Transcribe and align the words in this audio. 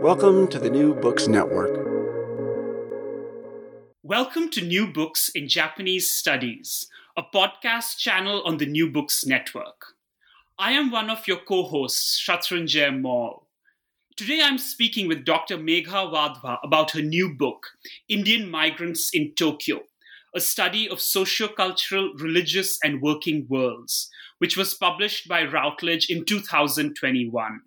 Welcome 0.00 0.48
to 0.48 0.58
the 0.58 0.70
New 0.70 0.94
Books 0.94 1.28
Network. 1.28 1.86
Welcome 4.02 4.48
to 4.48 4.62
New 4.62 4.86
Books 4.86 5.30
in 5.34 5.46
Japanese 5.46 6.10
Studies, 6.10 6.88
a 7.18 7.22
podcast 7.22 7.98
channel 7.98 8.42
on 8.46 8.56
the 8.56 8.64
New 8.64 8.90
Books 8.90 9.26
Network. 9.26 9.92
I 10.58 10.72
am 10.72 10.90
one 10.90 11.10
of 11.10 11.28
your 11.28 11.36
co 11.36 11.64
hosts, 11.64 12.18
Shatranjay 12.18 12.98
Mall. 12.98 13.46
Today 14.16 14.40
I'm 14.42 14.56
speaking 14.56 15.06
with 15.06 15.26
Dr. 15.26 15.58
Megha 15.58 16.10
Wadhwa 16.10 16.56
about 16.64 16.92
her 16.92 17.02
new 17.02 17.34
book, 17.34 17.66
Indian 18.08 18.50
Migrants 18.50 19.10
in 19.12 19.34
Tokyo, 19.34 19.80
a 20.34 20.40
study 20.40 20.88
of 20.88 20.96
sociocultural, 20.96 22.18
religious, 22.18 22.78
and 22.82 23.02
working 23.02 23.46
worlds, 23.50 24.08
which 24.38 24.56
was 24.56 24.72
published 24.72 25.28
by 25.28 25.44
Routledge 25.44 26.08
in 26.08 26.24
2021. 26.24 27.60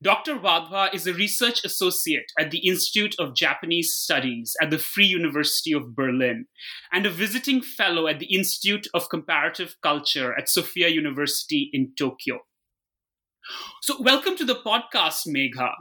Dr. 0.00 0.36
Wadhwa 0.36 0.94
is 0.94 1.08
a 1.08 1.12
research 1.12 1.64
associate 1.64 2.30
at 2.38 2.52
the 2.52 2.64
Institute 2.64 3.16
of 3.18 3.34
Japanese 3.34 3.92
Studies 3.94 4.54
at 4.62 4.70
the 4.70 4.78
Free 4.78 5.06
University 5.06 5.72
of 5.72 5.96
Berlin 5.96 6.46
and 6.92 7.04
a 7.04 7.10
visiting 7.10 7.60
fellow 7.60 8.06
at 8.06 8.20
the 8.20 8.32
Institute 8.32 8.86
of 8.94 9.08
Comparative 9.08 9.74
Culture 9.82 10.38
at 10.38 10.48
Sophia 10.48 10.86
University 10.86 11.68
in 11.72 11.94
Tokyo. 11.98 12.38
So, 13.82 14.00
welcome 14.00 14.36
to 14.36 14.44
the 14.44 14.54
podcast, 14.54 15.26
Megha. 15.26 15.72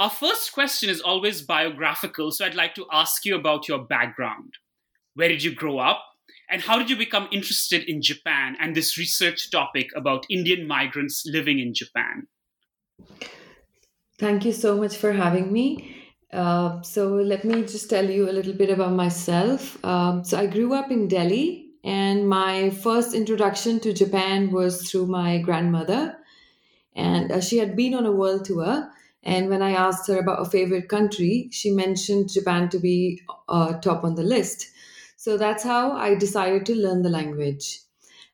Our 0.00 0.10
first 0.10 0.52
question 0.52 0.90
is 0.90 1.00
always 1.00 1.40
biographical, 1.40 2.32
so 2.32 2.44
I'd 2.44 2.56
like 2.56 2.74
to 2.74 2.86
ask 2.90 3.24
you 3.24 3.36
about 3.36 3.68
your 3.68 3.84
background. 3.84 4.54
Where 5.14 5.28
did 5.28 5.44
you 5.44 5.54
grow 5.54 5.78
up? 5.78 6.02
And 6.50 6.60
how 6.60 6.76
did 6.76 6.90
you 6.90 6.96
become 6.96 7.28
interested 7.30 7.84
in 7.84 8.02
Japan 8.02 8.56
and 8.58 8.74
this 8.74 8.98
research 8.98 9.52
topic 9.52 9.90
about 9.94 10.26
Indian 10.28 10.66
migrants 10.66 11.22
living 11.24 11.60
in 11.60 11.72
Japan? 11.72 12.26
Thank 14.18 14.44
you 14.44 14.52
so 14.52 14.76
much 14.76 14.96
for 14.96 15.12
having 15.12 15.52
me. 15.52 15.96
Uh, 16.32 16.82
so, 16.82 17.14
let 17.14 17.44
me 17.44 17.62
just 17.62 17.88
tell 17.90 18.08
you 18.08 18.28
a 18.28 18.32
little 18.32 18.52
bit 18.52 18.70
about 18.70 18.92
myself. 18.92 19.82
Um, 19.84 20.24
so, 20.24 20.38
I 20.38 20.46
grew 20.46 20.74
up 20.74 20.90
in 20.90 21.06
Delhi, 21.08 21.70
and 21.84 22.28
my 22.28 22.70
first 22.70 23.14
introduction 23.14 23.78
to 23.80 23.92
Japan 23.92 24.50
was 24.50 24.90
through 24.90 25.06
my 25.06 25.38
grandmother. 25.38 26.16
And 26.96 27.32
uh, 27.32 27.40
she 27.40 27.58
had 27.58 27.76
been 27.76 27.94
on 27.94 28.06
a 28.06 28.12
world 28.12 28.44
tour. 28.46 28.90
And 29.24 29.48
when 29.50 29.62
I 29.62 29.72
asked 29.72 30.08
her 30.08 30.18
about 30.18 30.42
a 30.46 30.50
favorite 30.50 30.88
country, 30.88 31.48
she 31.52 31.70
mentioned 31.70 32.32
Japan 32.32 32.68
to 32.70 32.78
be 32.80 33.22
uh, 33.48 33.74
top 33.80 34.04
on 34.04 34.16
the 34.16 34.24
list. 34.24 34.70
So, 35.16 35.38
that's 35.38 35.64
how 35.64 35.92
I 35.92 36.14
decided 36.16 36.66
to 36.66 36.76
learn 36.76 37.02
the 37.02 37.10
language. 37.10 37.80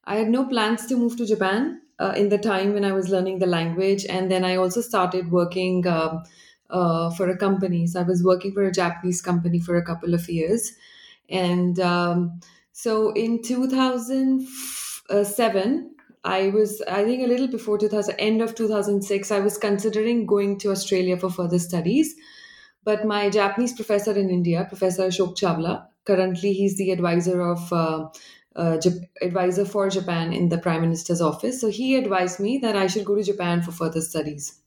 I 0.04 0.16
had 0.16 0.28
no 0.28 0.44
plans 0.46 0.86
to 0.86 0.96
move 0.96 1.16
to 1.18 1.26
Japan 1.26 1.82
uh, 2.00 2.14
in 2.16 2.30
the 2.30 2.38
time 2.38 2.72
when 2.72 2.84
I 2.84 2.92
was 2.92 3.10
learning 3.10 3.38
the 3.38 3.46
language. 3.46 4.04
And 4.06 4.28
then 4.30 4.44
I 4.44 4.56
also 4.56 4.80
started 4.80 5.30
working 5.30 5.86
um, 5.86 6.24
uh, 6.70 7.10
for 7.10 7.28
a 7.28 7.36
company. 7.36 7.86
So 7.86 8.00
I 8.00 8.04
was 8.04 8.24
working 8.24 8.52
for 8.52 8.62
a 8.62 8.72
Japanese 8.72 9.20
company 9.20 9.60
for 9.60 9.76
a 9.76 9.84
couple 9.84 10.14
of 10.14 10.26
years. 10.28 10.72
And 11.28 11.78
um, 11.78 12.40
so 12.72 13.12
in 13.12 13.42
2007, 13.42 15.94
I 16.22 16.48
was, 16.48 16.82
I 16.82 17.02
think 17.04 17.22
a 17.22 17.28
little 17.28 17.48
before 17.48 17.78
2000, 17.78 18.14
end 18.18 18.42
of 18.42 18.54
2006, 18.54 19.30
I 19.30 19.40
was 19.40 19.56
considering 19.58 20.26
going 20.26 20.58
to 20.60 20.70
Australia 20.70 21.18
for 21.18 21.30
further 21.30 21.58
studies. 21.58 22.14
But 22.82 23.06
my 23.06 23.28
Japanese 23.28 23.74
professor 23.74 24.12
in 24.12 24.30
India, 24.30 24.64
Professor 24.66 25.08
Ashok 25.08 25.36
Chawla, 25.36 25.86
currently 26.06 26.54
he's 26.54 26.78
the 26.78 26.92
advisor 26.92 27.42
of 27.42 27.70
uh, 28.60 28.78
advisor 29.22 29.64
for 29.64 29.88
Japan 29.90 30.32
in 30.32 30.48
the 30.50 30.58
Prime 30.58 30.82
Minister's 30.82 31.20
office. 31.20 31.60
So 31.60 31.68
he 31.70 31.96
advised 31.96 32.40
me 32.40 32.58
that 32.58 32.76
I 32.76 32.86
should 32.86 33.04
go 33.04 33.16
to 33.16 33.22
Japan 33.22 33.62
for 33.62 33.72
further 33.72 34.00
studies. 34.00 34.60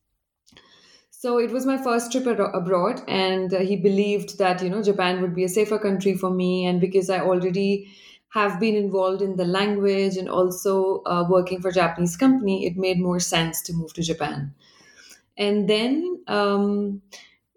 So 1.10 1.38
it 1.40 1.52
was 1.52 1.66
my 1.66 1.78
first 1.82 2.12
trip 2.12 2.26
abroad, 2.26 3.02
and 3.08 3.54
uh, 3.54 3.60
he 3.60 3.76
believed 3.78 4.38
that 4.40 4.62
you 4.62 4.70
know 4.70 4.84
Japan 4.84 5.22
would 5.22 5.34
be 5.36 5.44
a 5.46 5.50
safer 5.50 5.78
country 5.80 6.16
for 6.16 6.30
me, 6.30 6.66
and 6.66 6.82
because 6.82 7.10
I 7.10 7.20
already 7.22 7.94
have 8.30 8.60
been 8.60 8.76
involved 8.76 9.22
in 9.22 9.36
the 9.38 9.46
language 9.46 10.18
and 10.18 10.28
also 10.28 11.02
uh, 11.06 11.26
working 11.30 11.62
for 11.62 11.72
Japanese 11.72 12.18
company, 12.18 12.66
it 12.66 12.76
made 12.78 13.00
more 13.00 13.20
sense 13.20 13.62
to 13.64 13.74
move 13.74 13.94
to 13.94 14.02
Japan. 14.02 14.54
And 15.38 15.70
then 15.70 16.24
um, 16.28 17.02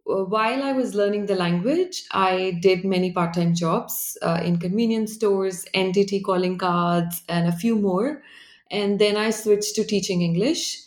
while 0.07 0.63
I 0.63 0.73
was 0.73 0.95
learning 0.95 1.27
the 1.27 1.35
language, 1.35 2.05
I 2.13 2.59
did 2.63 2.85
many 2.85 3.11
part 3.11 3.35
time 3.35 3.55
jobs 3.55 4.17
uh, 4.23 4.41
in 4.45 4.59
convenience 4.59 5.15
stores, 5.15 5.67
NTT 5.75 6.23
calling 6.23 6.59
cards, 6.59 7.23
and 7.29 7.49
a 7.49 7.53
few 7.53 7.77
more. 7.77 8.23
And 8.71 8.99
then 9.01 9.17
I 9.17 9.31
switched 9.31 9.75
to 9.77 9.85
teaching 9.85 10.23
English. 10.23 10.83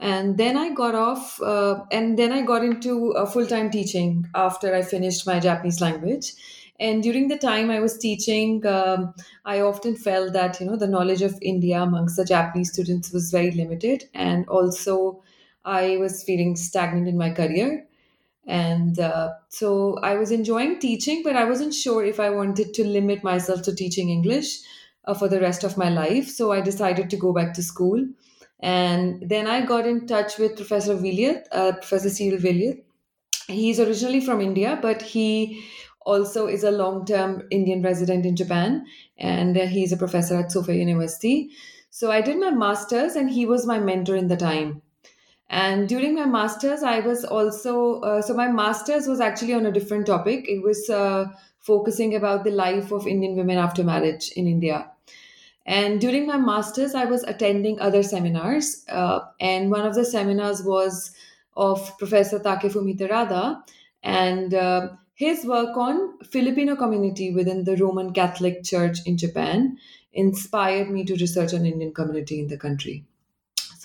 And 0.00 0.36
then 0.36 0.56
I 0.56 0.74
got 0.74 0.96
off, 0.96 1.40
uh, 1.40 1.84
and 1.92 2.18
then 2.18 2.32
I 2.32 2.42
got 2.42 2.64
into 2.64 3.14
uh, 3.14 3.26
full 3.26 3.46
time 3.46 3.70
teaching 3.70 4.26
after 4.34 4.74
I 4.74 4.82
finished 4.82 5.24
my 5.24 5.38
Japanese 5.38 5.80
language. 5.80 6.32
And 6.80 7.00
during 7.00 7.28
the 7.28 7.38
time 7.38 7.70
I 7.70 7.78
was 7.78 7.96
teaching, 7.96 8.66
um, 8.66 9.14
I 9.44 9.60
often 9.60 9.94
felt 9.94 10.32
that 10.32 10.60
you 10.60 10.66
know 10.66 10.76
the 10.76 10.88
knowledge 10.88 11.22
of 11.22 11.38
India 11.40 11.80
amongst 11.80 12.16
the 12.16 12.24
Japanese 12.24 12.72
students 12.72 13.12
was 13.12 13.30
very 13.30 13.52
limited, 13.52 14.04
and 14.14 14.48
also 14.48 15.22
I 15.64 15.96
was 15.98 16.24
feeling 16.24 16.56
stagnant 16.56 17.06
in 17.06 17.16
my 17.16 17.30
career 17.30 17.86
and 18.46 18.98
uh, 18.98 19.32
so 19.48 19.96
i 20.02 20.14
was 20.14 20.30
enjoying 20.30 20.78
teaching 20.78 21.22
but 21.22 21.36
i 21.36 21.44
wasn't 21.44 21.72
sure 21.74 22.04
if 22.04 22.20
i 22.20 22.28
wanted 22.30 22.74
to 22.74 22.84
limit 22.84 23.22
myself 23.24 23.62
to 23.62 23.74
teaching 23.74 24.10
english 24.10 24.60
uh, 25.06 25.14
for 25.14 25.28
the 25.28 25.40
rest 25.40 25.64
of 25.64 25.76
my 25.76 25.88
life. 25.90 26.28
So 26.28 26.52
i 26.52 26.60
decided 26.60 27.10
to 27.10 27.16
go 27.18 27.32
back 27.34 27.52
to 27.54 27.62
school. 27.62 28.06
And 28.60 29.28
then 29.28 29.46
i 29.46 29.64
got 29.66 29.86
in 29.86 30.06
touch 30.06 30.38
with 30.38 30.56
professor 30.56 30.94
Veliath, 30.96 31.44
uh, 31.52 31.72
professor 31.72 32.08
cyril 32.10 32.38
Veliath. 32.40 32.80
he's 33.48 33.80
originally 33.80 34.20
from 34.20 34.40
india 34.40 34.78
but 34.82 35.02
he 35.02 35.64
also 36.06 36.46
is 36.46 36.64
a 36.64 36.70
long-term 36.70 37.42
indian 37.50 37.82
resident 37.82 38.26
in 38.26 38.36
japan. 38.36 38.86
And 39.18 39.58
uh, 39.58 39.66
he's 39.66 39.92
a 39.92 39.96
professor 39.98 40.36
at 40.36 40.52
sophia 40.52 40.76
university. 40.76 41.50
So 41.90 42.10
i 42.10 42.20
did 42.20 42.38
my 42.38 42.50
masters 42.50 43.16
and 43.16 43.30
he 43.30 43.46
was 43.46 43.66
my 43.66 43.78
mentor 43.80 44.16
in 44.16 44.28
the 44.28 44.36
time 44.36 44.82
and 45.48 45.88
during 45.88 46.14
my 46.14 46.24
master's, 46.24 46.82
I 46.82 47.00
was 47.00 47.24
also, 47.24 48.00
uh, 48.00 48.22
so 48.22 48.34
my 48.34 48.48
master's 48.48 49.06
was 49.06 49.20
actually 49.20 49.54
on 49.54 49.66
a 49.66 49.72
different 49.72 50.06
topic. 50.06 50.48
It 50.48 50.62
was 50.62 50.88
uh, 50.88 51.26
focusing 51.60 52.14
about 52.14 52.44
the 52.44 52.50
life 52.50 52.92
of 52.92 53.06
Indian 53.06 53.36
women 53.36 53.58
after 53.58 53.84
marriage 53.84 54.32
in 54.36 54.46
India. 54.46 54.90
And 55.66 56.00
during 56.00 56.26
my 56.26 56.36
master's, 56.36 56.94
I 56.94 57.04
was 57.06 57.22
attending 57.24 57.80
other 57.80 58.02
seminars. 58.02 58.84
Uh, 58.88 59.20
and 59.40 59.70
one 59.70 59.86
of 59.86 59.94
the 59.94 60.04
seminars 60.04 60.62
was 60.62 61.14
of 61.56 61.96
Professor 61.98 62.38
Takefumi 62.38 62.98
Terada 62.98 63.62
and 64.02 64.52
uh, 64.52 64.88
his 65.14 65.44
work 65.44 65.76
on 65.76 66.18
Filipino 66.24 66.74
community 66.76 67.32
within 67.32 67.64
the 67.64 67.76
Roman 67.76 68.12
Catholic 68.12 68.64
Church 68.64 68.98
in 69.06 69.16
Japan 69.16 69.78
inspired 70.12 70.90
me 70.90 71.04
to 71.04 71.14
research 71.14 71.54
on 71.54 71.64
Indian 71.64 71.94
community 71.94 72.40
in 72.40 72.48
the 72.48 72.58
country. 72.58 73.04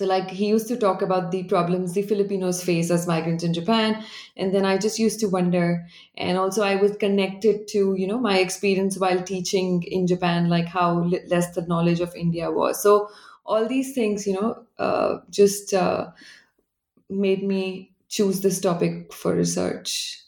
So, 0.00 0.06
like, 0.06 0.30
he 0.30 0.46
used 0.46 0.68
to 0.68 0.76
talk 0.76 1.02
about 1.02 1.30
the 1.30 1.42
problems 1.44 1.92
the 1.92 2.02
Filipinos 2.02 2.62
face 2.64 2.90
as 2.90 3.06
migrants 3.06 3.44
in 3.44 3.52
Japan. 3.54 4.02
And 4.36 4.54
then 4.54 4.64
I 4.64 4.78
just 4.78 4.98
used 4.98 5.20
to 5.20 5.26
wonder. 5.28 5.86
And 6.16 6.38
also, 6.38 6.62
I 6.62 6.76
was 6.76 6.96
connected 6.96 7.68
to, 7.68 7.94
you 7.96 8.06
know, 8.06 8.18
my 8.18 8.38
experience 8.38 8.98
while 8.98 9.22
teaching 9.22 9.82
in 9.82 10.06
Japan, 10.06 10.48
like 10.48 10.66
how 10.66 11.04
less 11.28 11.54
the 11.54 11.62
knowledge 11.66 12.00
of 12.00 12.14
India 12.14 12.50
was. 12.50 12.82
So, 12.82 13.08
all 13.44 13.66
these 13.66 13.94
things, 13.94 14.26
you 14.26 14.34
know, 14.34 14.64
uh, 14.78 15.18
just 15.30 15.74
uh, 15.74 16.10
made 17.08 17.42
me 17.42 17.92
choose 18.08 18.40
this 18.40 18.60
topic 18.60 19.12
for 19.12 19.34
research. 19.34 20.22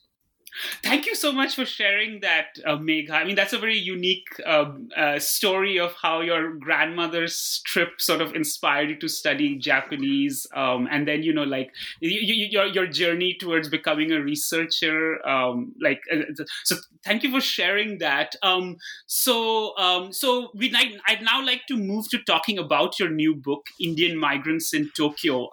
Thank 0.83 1.07
you 1.07 1.15
so 1.15 1.33
much 1.33 1.55
for 1.55 1.65
sharing 1.65 2.21
that, 2.21 2.59
uh, 2.67 2.77
Megha. 2.77 3.13
I 3.13 3.25
mean, 3.25 3.37
that's 3.37 3.55
a 3.55 3.59
very 3.59 3.79
unique 3.79 4.27
um, 4.45 4.91
uh, 4.95 5.19
story 5.19 5.79
of 5.79 5.95
how 5.95 6.21
your 6.21 6.55
grandmother's 6.57 7.63
trip 7.65 8.01
sort 8.03 8.21
of 8.21 8.35
inspired 8.35 8.91
you 8.91 8.97
to 8.97 9.09
study 9.09 9.57
Japanese, 9.57 10.47
um, 10.55 10.87
and 10.91 11.09
then 11.09 11.23
you 11.23 11.33
know, 11.33 11.45
like 11.45 11.73
you, 12.01 12.11
you, 12.11 12.47
your 12.51 12.67
your 12.67 12.87
journey 12.87 13.35
towards 13.41 13.71
becoming 13.71 14.13
a 14.13 14.21
researcher. 14.21 15.27
Um, 15.27 15.73
like, 15.81 16.03
uh, 16.13 16.19
so 16.65 16.77
thank 17.03 17.23
you 17.23 17.31
for 17.31 17.41
sharing 17.41 17.97
that. 17.99 18.35
Um, 18.43 18.77
so, 19.07 19.77
um, 19.79 20.13
so 20.13 20.51
we 20.55 20.71
I'd 21.07 21.23
now 21.23 21.45
like 21.45 21.63
to 21.69 21.79
move 21.79 22.11
to 22.11 22.19
talking 22.19 22.59
about 22.59 22.99
your 22.99 23.09
new 23.09 23.35
book, 23.35 23.69
Indian 23.81 24.19
Migrants 24.19 24.75
in 24.75 24.91
Tokyo. 24.95 25.49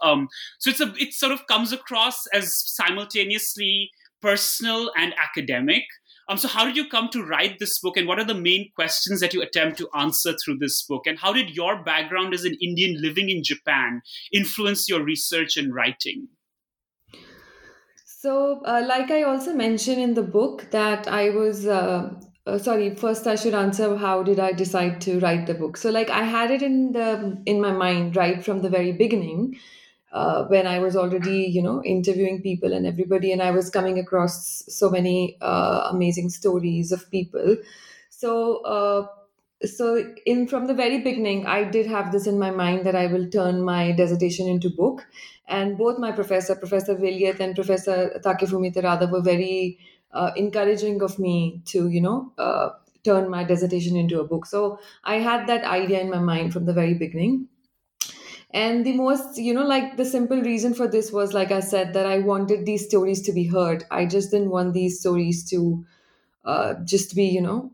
So 0.59 0.69
it's 0.69 0.81
a 0.81 0.93
it 0.97 1.13
sort 1.13 1.31
of 1.31 1.47
comes 1.47 1.71
across 1.71 2.27
as 2.27 2.53
simultaneously 2.55 3.91
personal 4.21 4.91
and 4.97 5.13
academic. 5.17 5.83
Um, 6.27 6.37
so, 6.37 6.47
how 6.47 6.65
did 6.65 6.77
you 6.77 6.87
come 6.87 7.09
to 7.09 7.23
write 7.23 7.57
this 7.57 7.79
book, 7.79 7.97
and 7.97 8.07
what 8.07 8.19
are 8.19 8.25
the 8.25 8.35
main 8.35 8.69
questions 8.75 9.19
that 9.19 9.33
you 9.33 9.41
attempt 9.41 9.79
to 9.79 9.89
answer 9.97 10.35
through 10.37 10.59
this 10.59 10.83
book? 10.83 11.07
And 11.07 11.17
how 11.17 11.33
did 11.33 11.49
your 11.49 11.83
background 11.83 12.35
as 12.35 12.45
an 12.45 12.55
Indian 12.61 13.01
living 13.01 13.29
in 13.29 13.43
Japan 13.43 14.01
influence 14.31 14.87
your 14.87 15.03
research 15.03 15.57
and 15.57 15.73
writing? 15.73 16.27
So, 18.05 18.61
uh, 18.63 18.83
like 18.85 19.09
I 19.09 19.23
also 19.23 19.53
mentioned 19.53 19.99
in 19.99 20.13
the 20.13 20.21
book, 20.21 20.69
that 20.69 21.07
I 21.07 21.29
was 21.29 21.65
uh, 21.65 22.11
uh, 22.45 22.57
sorry. 22.57 22.93
First, 22.95 23.25
I 23.27 23.35
should 23.35 23.53
answer 23.53 23.95
how 23.95 24.23
did 24.23 24.39
I 24.39 24.51
decide 24.51 25.01
to 25.01 25.19
write 25.19 25.47
the 25.47 25.53
book? 25.53 25.77
So, 25.77 25.89
like 25.89 26.09
I 26.09 26.23
had 26.23 26.51
it 26.51 26.61
in 26.61 26.91
the 26.91 27.41
in 27.45 27.61
my 27.61 27.71
mind 27.71 28.15
right 28.15 28.43
from 28.43 28.61
the 28.61 28.69
very 28.69 28.91
beginning 28.91 29.57
uh, 30.11 30.45
when 30.45 30.65
I 30.67 30.79
was 30.79 30.95
already, 30.95 31.41
you 31.45 31.61
know, 31.61 31.83
interviewing 31.83 32.41
people 32.41 32.73
and 32.73 32.85
everybody, 32.85 33.31
and 33.31 33.41
I 33.41 33.51
was 33.51 33.69
coming 33.69 33.99
across 33.99 34.63
so 34.67 34.89
many 34.89 35.37
uh, 35.41 35.89
amazing 35.91 36.29
stories 36.29 36.91
of 36.91 37.09
people. 37.11 37.57
So, 38.09 38.63
uh, 38.63 39.07
so 39.65 40.13
in 40.25 40.47
from 40.47 40.67
the 40.67 40.73
very 40.73 40.99
beginning, 40.99 41.45
I 41.45 41.63
did 41.63 41.85
have 41.85 42.11
this 42.11 42.27
in 42.27 42.39
my 42.39 42.49
mind 42.51 42.85
that 42.85 42.95
I 42.95 43.07
will 43.07 43.29
turn 43.29 43.61
my 43.61 43.91
dissertation 43.91 44.47
into 44.47 44.69
book. 44.69 45.05
And 45.47 45.77
both 45.77 45.99
my 45.99 46.11
professor, 46.11 46.55
Professor 46.55 46.95
Veliath 46.95 47.39
and 47.39 47.55
Professor 47.55 48.19
Takefumi 48.23 48.73
Terada, 48.73 49.11
were 49.11 49.21
very 49.21 49.79
uh, 50.11 50.31
encouraging 50.35 51.01
of 51.01 51.19
me 51.19 51.61
to, 51.65 51.89
you 51.89 52.01
know, 52.01 52.31
uh, 52.37 52.69
turn 53.03 53.29
my 53.29 53.43
dissertation 53.43 53.95
into 53.95 54.19
a 54.19 54.23
book. 54.23 54.45
So 54.45 54.79
I 55.03 55.15
had 55.15 55.47
that 55.47 55.63
idea 55.63 56.01
in 56.01 56.09
my 56.09 56.19
mind 56.19 56.53
from 56.53 56.65
the 56.65 56.73
very 56.73 56.93
beginning 56.93 57.47
and 58.51 58.85
the 58.85 58.93
most 58.93 59.37
you 59.37 59.53
know 59.53 59.65
like 59.65 59.95
the 59.97 60.05
simple 60.05 60.41
reason 60.41 60.73
for 60.73 60.87
this 60.87 61.11
was 61.11 61.33
like 61.33 61.51
i 61.51 61.59
said 61.59 61.93
that 61.93 62.05
i 62.05 62.17
wanted 62.19 62.65
these 62.65 62.85
stories 62.85 63.21
to 63.21 63.31
be 63.31 63.45
heard. 63.45 63.83
I 63.91 64.05
just 64.05 64.31
didn't 64.31 64.49
want 64.49 64.73
these 64.73 64.99
stories 64.99 65.47
to 65.51 65.85
uh, 66.45 66.75
just 66.85 67.15
be 67.15 67.25
you 67.25 67.41
know 67.41 67.71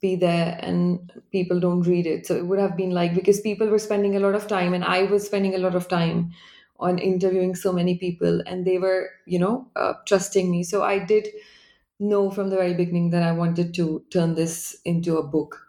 be 0.00 0.16
there 0.16 0.58
and 0.62 1.12
people 1.32 1.60
don't 1.60 1.82
read 1.82 2.06
it. 2.06 2.26
So 2.26 2.36
it 2.36 2.46
would 2.46 2.58
have 2.58 2.76
been 2.76 2.90
like 2.90 3.14
because 3.14 3.40
people 3.40 3.68
were 3.68 3.78
spending 3.78 4.16
a 4.16 4.20
lot 4.20 4.34
of 4.34 4.46
time 4.48 4.74
and 4.74 4.84
i 4.84 5.04
was 5.04 5.26
spending 5.26 5.54
a 5.54 5.58
lot 5.58 5.74
of 5.74 5.88
time 5.88 6.32
on 6.80 6.98
interviewing 6.98 7.54
so 7.54 7.72
many 7.72 7.96
people 7.98 8.42
and 8.46 8.64
they 8.66 8.78
were 8.78 9.10
you 9.26 9.38
know 9.38 9.68
uh, 9.76 9.94
trusting 10.06 10.50
me. 10.50 10.62
So 10.64 10.82
i 10.82 10.98
did 10.98 11.28
know 12.00 12.30
from 12.30 12.50
the 12.50 12.56
very 12.56 12.74
beginning 12.74 13.10
that 13.10 13.22
i 13.22 13.32
wanted 13.32 13.74
to 13.74 14.04
turn 14.10 14.34
this 14.34 14.76
into 14.84 15.18
a 15.18 15.22
book. 15.22 15.60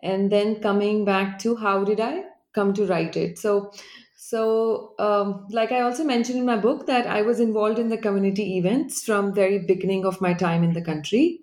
And 0.00 0.30
then 0.32 0.60
coming 0.60 1.04
back 1.04 1.38
to 1.40 1.56
how 1.56 1.84
did 1.84 2.00
i 2.00 2.24
come 2.56 2.74
to 2.74 2.86
write 2.86 3.16
it. 3.16 3.38
So, 3.38 3.72
so 4.16 4.94
um, 4.98 5.46
like 5.50 5.72
I 5.72 5.80
also 5.82 6.04
mentioned 6.04 6.38
in 6.38 6.46
my 6.46 6.56
book 6.56 6.86
that 6.86 7.06
I 7.06 7.22
was 7.22 7.40
involved 7.40 7.78
in 7.78 7.90
the 7.90 7.98
community 7.98 8.58
events 8.58 9.04
from 9.04 9.34
very 9.34 9.60
beginning 9.60 10.06
of 10.06 10.20
my 10.20 10.34
time 10.34 10.64
in 10.64 10.72
the 10.72 10.82
country. 10.82 11.40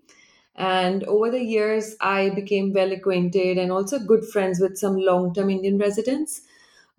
And 0.55 1.03
over 1.05 1.31
the 1.31 1.43
years, 1.43 1.95
I 2.01 2.29
became 2.31 2.73
well 2.73 2.91
acquainted 2.91 3.57
and 3.57 3.71
also 3.71 3.99
good 3.99 4.25
friends 4.25 4.59
with 4.59 4.77
some 4.77 4.97
long 4.97 5.33
term 5.33 5.49
Indian 5.49 5.77
residents. 5.79 6.41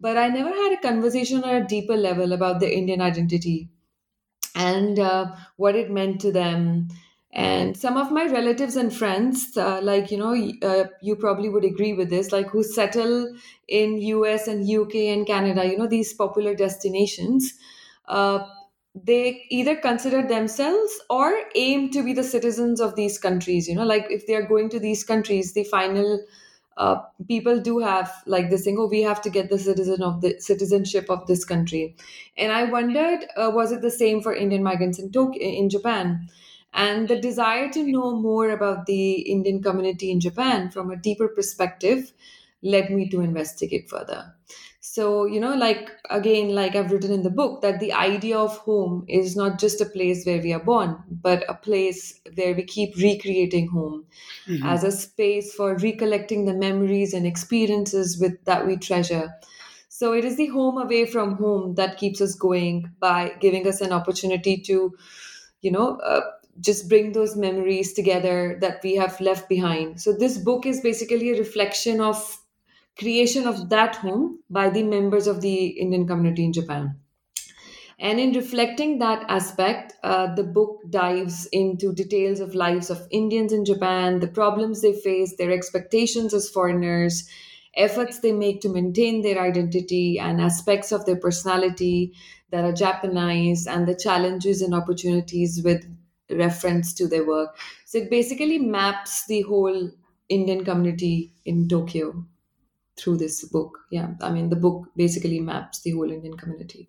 But 0.01 0.17
I 0.19 0.29
never 0.29 0.51
had 0.51 0.73
a 0.73 0.83
conversation 0.83 1.45
on 1.45 1.55
a 1.55 1.67
deeper 1.69 1.97
level 1.97 2.33
about 2.33 2.61
the 2.61 2.75
Indian 2.77 3.01
identity 3.01 3.69
and 4.55 4.99
uh, 4.99 5.35
what 5.57 5.77
it 5.77 5.91
meant 5.91 6.21
to 6.23 6.33
them 6.33 6.89
and 7.37 7.77
some 7.77 7.97
of 7.97 8.13
my 8.13 8.27
relatives 8.27 8.77
and 8.77 8.95
friends 8.97 9.57
uh, 9.57 9.81
like 9.83 10.11
you 10.11 10.17
know 10.19 10.35
uh, 10.69 10.85
you 11.03 11.17
probably 11.17 11.49
would 11.49 11.65
agree 11.65 11.93
with 11.93 12.11
this 12.11 12.31
like 12.33 12.47
who 12.49 12.63
settle 12.63 13.35
in 13.69 13.97
us 13.99 14.47
and 14.47 14.69
uk 14.79 14.95
and 14.95 15.27
canada 15.27 15.67
you 15.67 15.77
know 15.77 15.87
these 15.87 16.13
popular 16.15 16.55
destinations 16.55 17.55
uh, 18.07 18.47
they 18.95 19.45
either 19.51 19.75
consider 19.75 20.23
themselves 20.27 21.01
or 21.11 21.35
aim 21.57 21.91
to 21.91 22.05
be 22.05 22.13
the 22.13 22.23
citizens 22.23 22.81
of 22.81 22.95
these 22.95 23.19
countries 23.19 23.67
you 23.69 23.75
know 23.75 23.85
like 23.85 24.07
if 24.11 24.27
they 24.27 24.35
are 24.37 24.47
going 24.47 24.69
to 24.69 24.79
these 24.79 25.03
countries 25.03 25.53
the 25.55 25.65
final 25.65 26.21
uh, 26.77 27.01
people 27.29 27.61
do 27.61 27.79
have 27.79 28.11
like 28.27 28.51
this 28.51 28.65
thing 28.65 28.77
oh 28.79 28.87
we 28.87 29.03
have 29.03 29.21
to 29.23 29.31
get 29.31 29.49
the 29.49 29.59
citizen 29.59 30.03
of 30.03 30.21
the 30.23 30.39
citizenship 30.41 31.09
of 31.09 31.25
this 31.29 31.45
country. 31.45 31.95
And 32.37 32.51
i 32.53 32.65
wondered 32.65 33.27
uh, 33.37 33.51
was 33.55 33.71
it 33.73 33.81
the 33.83 33.91
same 33.91 34.23
for 34.23 34.35
indian 34.35 34.63
migrants 34.63 34.99
in 34.99 35.11
Tokyo, 35.13 35.41
in 35.43 35.71
japan 35.71 36.29
and 36.75 37.09
the 37.09 37.19
desire 37.19 37.71
to 37.71 37.83
know 37.85 38.17
more 38.21 38.51
about 38.51 38.87
the 38.87 39.13
Indian 39.21 39.63
community 39.63 40.11
in 40.11 40.21
Japan 40.21 40.71
from 40.71 40.91
a 40.91 40.97
deeper 40.97 41.29
perspective 41.29 42.13
led 42.63 42.91
me 42.91 43.09
to 43.11 43.21
investigate 43.21 43.89
further. 43.89 44.35
So, 44.81 45.25
you 45.25 45.41
know, 45.41 45.55
like 45.55 45.91
again, 46.11 46.55
like 46.55 46.77
I've 46.77 46.91
written 46.91 47.11
in 47.13 47.23
the 47.23 47.31
book, 47.31 47.63
that 47.63 47.81
the 47.81 47.93
idea 47.93 48.39
of 48.39 48.59
home 48.59 49.05
is 49.09 49.35
not 49.35 49.59
just 49.59 49.81
a 49.81 49.87
place 49.87 50.27
where 50.27 50.43
we 50.43 50.53
are 50.53 50.63
born, 50.63 51.03
but 51.11 51.43
a 51.49 51.55
place 51.55 52.21
where 52.35 52.55
we 52.55 52.65
keep 52.65 52.95
recreating 52.97 53.69
home 53.69 54.05
mm-hmm. 54.47 54.67
as 54.67 54.85
a 54.85 54.93
space 54.93 55.55
for 55.55 55.77
recollecting 55.77 56.45
the 56.45 56.55
memories 56.55 57.15
and 57.15 57.27
experiences 57.27 58.19
with 58.21 58.45
that 58.45 58.67
we 58.67 58.77
treasure. 58.77 59.33
So 59.89 60.13
it 60.13 60.25
is 60.25 60.37
the 60.37 60.49
home 60.49 60.77
away 60.77 61.07
from 61.07 61.37
home 61.37 61.77
that 61.77 61.99
keeps 61.99 62.21
us 62.21 62.35
going 62.35 62.91
by 63.01 63.33
giving 63.41 63.67
us 63.67 63.81
an 63.81 63.93
opportunity 63.93 64.59
to, 64.63 64.95
you 65.61 65.71
know, 65.71 65.97
uh, 65.99 66.21
just 66.61 66.89
bring 66.89 67.13
those 67.13 67.37
memories 67.37 67.93
together 67.93 68.59
that 68.61 68.83
we 68.83 68.95
have 68.97 69.21
left 69.21 69.49
behind. 69.49 70.01
So 70.01 70.13
this 70.13 70.39
book 70.39 70.67
is 70.67 70.81
basically 70.81 71.31
a 71.31 71.39
reflection 71.39 72.01
of 72.01 72.41
creation 72.99 73.47
of 73.47 73.69
that 73.71 73.97
home 73.97 74.39
by 74.49 74.71
the 74.71 74.83
members 74.83 75.27
of 75.27 75.41
the 75.41 75.67
Indian 75.67 76.07
community 76.07 76.45
in 76.45 76.53
Japan. 76.53 76.97
And 77.99 78.19
in 78.19 78.33
reflecting 78.33 78.99
that 78.99 79.25
aspect, 79.29 79.95
uh, 80.03 80.35
the 80.35 80.43
book 80.43 80.81
dives 80.91 81.47
into 81.47 81.93
details 81.93 82.41
of 82.41 82.55
lives 82.55 82.91
of 82.91 83.07
Indians 83.11 83.53
in 83.53 83.65
Japan, 83.65 84.21
the 84.21 84.27
problems 84.27 84.83
they 84.83 84.93
face, 84.93 85.37
their 85.37 85.53
expectations 85.53 86.35
as 86.35 86.51
foreigners, 86.51 87.29
efforts 87.77 88.19
they 88.19 88.33
make 88.33 88.61
to 88.63 88.69
maintain 88.69 89.23
their 89.23 89.41
identity, 89.41 90.19
and 90.19 90.41
aspects 90.41 90.91
of 90.93 91.07
their 91.07 91.17
personality 91.17 92.13
that 92.51 92.65
are 92.65 92.73
Japanese, 92.73 93.67
and 93.67 93.87
the 93.87 93.97
challenges 93.97 94.61
and 94.61 94.75
opportunities 94.75 95.61
with 95.65 95.85
reference 96.31 96.95
to 96.95 97.07
their 97.07 97.27
work. 97.27 97.57
So 97.85 97.99
it 97.99 98.11
basically 98.11 98.59
maps 98.59 99.27
the 99.27 99.43
whole 99.43 99.91
Indian 100.29 100.65
community 100.65 101.35
in 101.45 101.69
Tokyo 101.69 102.25
through 102.97 103.19
this 103.19 103.45
book. 103.45 103.79
Yeah, 103.91 104.11
I 104.21 104.31
mean, 104.31 104.51
the 104.51 104.57
book 104.57 104.89
basically 104.97 105.41
maps 105.41 105.81
the 105.81 105.93
whole 105.93 106.11
Indian 106.11 106.37
community. 106.37 106.89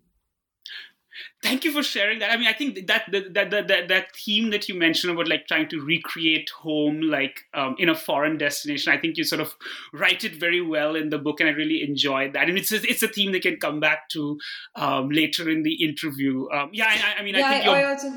Thank 1.42 1.64
you 1.64 1.72
for 1.72 1.82
sharing 1.82 2.18
that. 2.18 2.30
I 2.30 2.36
mean, 2.36 2.46
I 2.46 2.52
think 2.52 2.86
that 2.86 3.04
that 3.10 3.32
that 3.34 3.50
that, 3.68 3.88
that 3.88 4.16
theme 4.16 4.50
that 4.50 4.68
you 4.68 4.74
mentioned 4.74 5.12
about 5.12 5.28
like 5.28 5.46
trying 5.46 5.68
to 5.70 5.80
recreate 5.80 6.50
home, 6.50 7.00
like 7.00 7.40
um, 7.54 7.74
in 7.78 7.88
a 7.88 7.94
foreign 7.94 8.36
destination, 8.36 8.92
I 8.92 8.98
think 8.98 9.16
you 9.16 9.24
sort 9.24 9.40
of 9.40 9.54
write 9.92 10.24
it 10.24 10.34
very 10.34 10.60
well 10.60 10.94
in 10.94 11.08
the 11.08 11.18
book, 11.18 11.40
and 11.40 11.48
I 11.48 11.52
really 11.52 11.82
enjoyed 11.82 12.34
that. 12.34 12.48
And 12.48 12.58
it's 12.58 12.72
a, 12.72 12.76
it's 12.82 13.02
a 13.02 13.08
theme 13.08 13.32
that 13.32 13.42
can 13.42 13.56
come 13.56 13.80
back 13.80 14.10
to 14.10 14.38
um, 14.74 15.08
later 15.08 15.48
in 15.48 15.62
the 15.62 15.82
interview. 15.82 16.48
Um, 16.50 16.70
yeah, 16.72 16.86
I, 16.88 17.20
I 17.20 17.22
mean, 17.22 17.34
yeah, 17.34 17.46
I 17.46 17.50
think 17.50 17.66
I, 17.66 17.80
I 17.80 17.84
also 17.84 18.12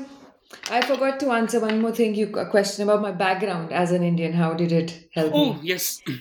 I 0.70 0.80
forgot 0.80 1.20
to 1.20 1.30
answer 1.30 1.60
one 1.60 1.80
more 1.80 1.92
thing. 1.92 2.14
You 2.14 2.32
a 2.36 2.46
question 2.46 2.88
about 2.88 3.02
my 3.02 3.12
background 3.12 3.72
as 3.72 3.92
an 3.92 4.02
Indian. 4.02 4.32
How 4.32 4.54
did 4.54 4.72
it 4.72 5.08
help 5.14 5.32
oh, 5.34 5.54
me? 5.54 5.60
yes. 5.62 6.02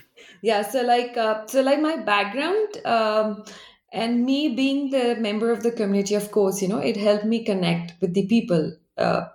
Yeah. 0.41 0.61
So 0.61 0.83
like, 0.83 1.17
uh, 1.17 1.47
so 1.47 1.61
like 1.61 1.81
my 1.81 1.97
background. 1.97 2.77
Um, 2.85 3.43
and 3.91 4.25
me 4.25 4.55
being 4.55 4.89
the 4.91 5.15
member 5.15 5.51
of 5.51 5.63
the 5.63 5.71
community 5.71 6.15
of 6.15 6.31
course 6.31 6.61
you 6.61 6.67
know 6.67 6.77
it 6.77 6.97
helped 6.97 7.25
me 7.25 7.43
connect 7.43 7.99
with 8.01 8.13
the 8.13 8.25
people 8.27 8.73
uh, 8.97 9.27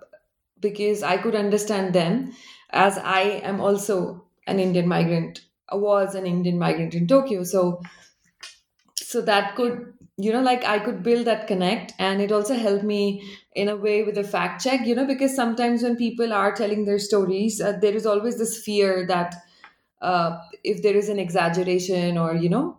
because 0.59 1.03
i 1.03 1.17
could 1.17 1.35
understand 1.35 1.93
them 1.93 2.31
as 2.71 2.97
i 2.99 3.21
am 3.21 3.59
also 3.59 4.25
an 4.47 4.59
indian 4.59 4.87
migrant 4.87 5.41
I 5.67 5.75
was 5.75 6.15
an 6.15 6.25
indian 6.25 6.59
migrant 6.59 6.93
in 6.93 7.07
tokyo 7.07 7.43
so 7.43 7.81
so 8.95 9.21
that 9.21 9.55
could 9.55 9.94
you 10.17 10.31
know 10.31 10.41
like 10.41 10.63
i 10.63 10.79
could 10.79 11.03
build 11.03 11.25
that 11.25 11.47
connect 11.47 11.93
and 11.99 12.21
it 12.21 12.31
also 12.31 12.55
helped 12.55 12.83
me 12.83 13.21
in 13.53 13.67
a 13.69 13.75
way 13.75 14.03
with 14.03 14.17
a 14.17 14.23
fact 14.23 14.63
check 14.63 14.85
you 14.87 14.95
know 14.95 15.05
because 15.05 15.35
sometimes 15.35 15.83
when 15.83 15.95
people 15.95 16.31
are 16.33 16.53
telling 16.55 16.85
their 16.85 16.99
stories 16.99 17.59
uh, 17.61 17.73
there 17.81 17.93
is 17.93 18.05
always 18.05 18.37
this 18.37 18.57
fear 18.63 19.05
that 19.07 19.35
uh, 20.01 20.39
if 20.63 20.81
there 20.83 20.95
is 20.95 21.09
an 21.09 21.19
exaggeration 21.19 22.17
or 22.17 22.35
you 22.35 22.49
know 22.49 22.77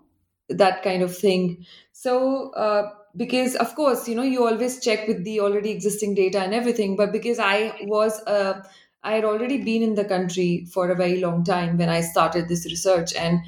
that 0.49 0.83
kind 0.83 1.03
of 1.03 1.17
thing. 1.17 1.67
So 1.93 2.51
uh, 2.53 2.91
because 3.17 3.57
of 3.57 3.75
course 3.75 4.09
you 4.09 4.15
know 4.15 4.23
you 4.23 4.47
always 4.47 4.81
check 4.85 5.09
with 5.09 5.25
the 5.25 5.41
already 5.41 5.71
existing 5.71 6.15
data 6.15 6.41
and 6.41 6.55
everything 6.55 6.97
but 6.97 7.13
because 7.13 7.39
i 7.39 7.75
was 7.85 8.21
uh, 8.27 8.63
i 9.03 9.13
had 9.15 9.25
already 9.25 9.57
been 9.65 9.83
in 9.83 9.95
the 9.95 10.05
country 10.05 10.67
for 10.73 10.91
a 10.91 10.95
very 10.95 11.19
long 11.21 11.43
time 11.43 11.79
when 11.79 11.89
i 11.89 12.01
started 12.03 12.49
this 12.49 12.67
research 12.67 13.15
and 13.15 13.41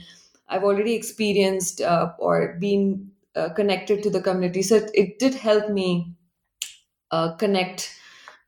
i've 0.48 0.64
already 0.64 0.94
experienced 0.94 1.80
uh, 1.82 2.12
or 2.18 2.56
been 2.60 3.10
uh, 3.38 3.54
connected 3.54 4.02
to 4.04 4.10
the 4.10 4.20
community. 4.22 4.62
So 4.62 4.76
it, 4.76 4.90
it 4.94 5.18
did 5.18 5.34
help 5.34 5.70
me 5.70 6.14
uh, 7.10 7.34
connect 7.36 7.94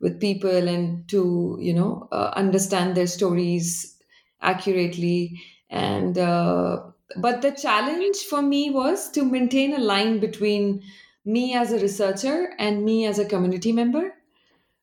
with 0.01 0.21
people 0.21 0.69
and 0.69 1.09
to 1.09 1.59
you 1.61 1.75
know 1.75 2.09
uh, 2.13 2.33
understand 2.35 2.97
their 2.97 3.07
stories 3.07 3.97
accurately. 4.41 5.41
And 5.69 6.19
uh, 6.19 6.83
but 7.17 7.43
the 7.43 7.53
challenge 7.53 8.19
for 8.19 8.43
me 8.43 8.71
was 8.71 9.11
to 9.13 9.25
maintain 9.25 9.75
a 9.75 9.79
line 9.79 10.21
between 10.21 10.83
me 11.25 11.55
as 11.55 11.73
a 11.73 11.79
researcher 11.79 12.55
and 12.59 12.85
me 12.85 13.07
as 13.07 13.19
a 13.19 13.25
community 13.25 13.73
member. 13.73 14.15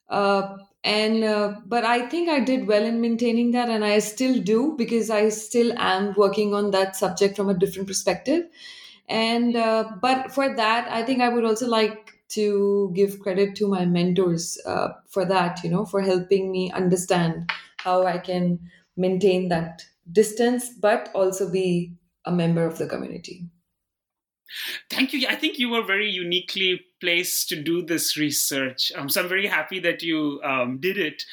Uh, 0.10 0.58
and 0.84 1.24
but 1.68 1.84
i 1.84 2.08
think 2.08 2.30
i 2.30 2.40
did 2.40 2.68
well 2.68 2.84
in 2.86 3.02
maintaining 3.02 3.52
that 3.52 3.68
and 3.68 3.84
i 3.84 3.98
still 4.00 4.40
do 4.42 4.76
because 4.78 5.10
i 5.10 5.28
still 5.30 5.74
am 5.80 6.14
working 6.16 6.54
on 6.54 6.72
that 6.72 6.96
subject 6.96 7.36
from 7.36 7.50
a 7.50 7.54
different 7.56 7.88
perspective 7.88 8.46
and 9.08 9.56
uh, 9.56 9.86
but 10.02 10.32
for 10.32 10.56
that 10.56 10.88
i 10.92 11.04
think 11.04 11.22
i 11.22 11.30
would 11.30 11.46
also 11.46 11.68
like 11.68 12.14
to 12.30 12.92
give 12.94 13.20
credit 13.20 13.56
to 13.56 13.68
my 13.68 13.86
mentors 13.86 14.60
uh, 14.66 14.90
for 15.08 15.26
that 15.26 15.64
you 15.64 15.70
know 15.70 15.86
for 15.86 16.02
helping 16.02 16.52
me 16.52 16.72
understand 16.72 17.50
how 17.78 18.06
i 18.06 18.18
can 18.18 18.60
maintain 18.98 19.48
that 19.50 19.84
distance 20.12 20.70
but 20.70 21.10
also 21.14 21.50
be 21.52 21.94
a 22.26 22.32
member 22.32 22.66
of 22.66 22.78
the 22.78 22.88
community 22.88 23.48
Thank 24.90 25.14
you. 25.14 25.28
I 25.28 25.36
think 25.36 25.60
you 25.60 25.70
were 25.70 25.84
very 25.84 26.10
uniquely 26.10 26.82
placed 27.02 27.50
to 27.50 27.62
do 27.62 27.82
this 27.82 28.18
research. 28.18 28.92
Um, 28.96 29.10
so 29.10 29.22
I'm 29.22 29.30
very 29.30 29.48
happy 29.48 29.80
that 29.80 30.02
you 30.02 30.40
um, 30.44 30.80
did 30.80 30.98
it. 30.98 31.24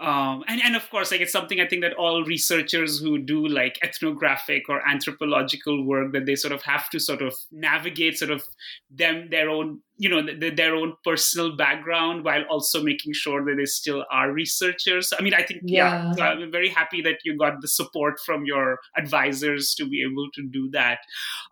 Um, 0.00 0.42
and, 0.48 0.60
and 0.62 0.74
of 0.74 0.88
course, 0.90 1.10
like 1.10 1.20
it's 1.20 1.32
something 1.32 1.60
I 1.60 1.66
think 1.66 1.82
that 1.82 1.94
all 1.94 2.24
researchers 2.24 2.98
who 2.98 3.18
do 3.18 3.46
like 3.46 3.78
ethnographic 3.82 4.68
or 4.68 4.86
anthropological 4.88 5.84
work 5.84 6.12
that 6.12 6.26
they 6.26 6.34
sort 6.34 6.52
of 6.52 6.62
have 6.62 6.90
to 6.90 6.98
sort 6.98 7.22
of 7.22 7.34
navigate 7.52 8.18
sort 8.18 8.30
of 8.30 8.42
them 8.90 9.28
their 9.30 9.48
own 9.48 9.80
you 9.98 10.08
know 10.08 10.20
the, 10.20 10.50
their 10.50 10.74
own 10.74 10.94
personal 11.04 11.54
background 11.54 12.24
while 12.24 12.42
also 12.50 12.82
making 12.82 13.12
sure 13.12 13.44
that 13.44 13.54
they 13.56 13.64
still 13.64 14.04
are 14.10 14.32
researchers 14.32 15.12
i 15.18 15.22
mean 15.22 15.34
i 15.34 15.42
think 15.42 15.60
yeah. 15.64 16.12
yeah. 16.16 16.30
i'm 16.30 16.50
very 16.50 16.68
happy 16.68 17.00
that 17.00 17.18
you 17.24 17.36
got 17.38 17.60
the 17.60 17.68
support 17.68 18.18
from 18.26 18.44
your 18.44 18.80
advisors 18.96 19.74
to 19.74 19.86
be 19.88 20.02
able 20.02 20.28
to 20.34 20.42
do 20.48 20.68
that 20.70 20.98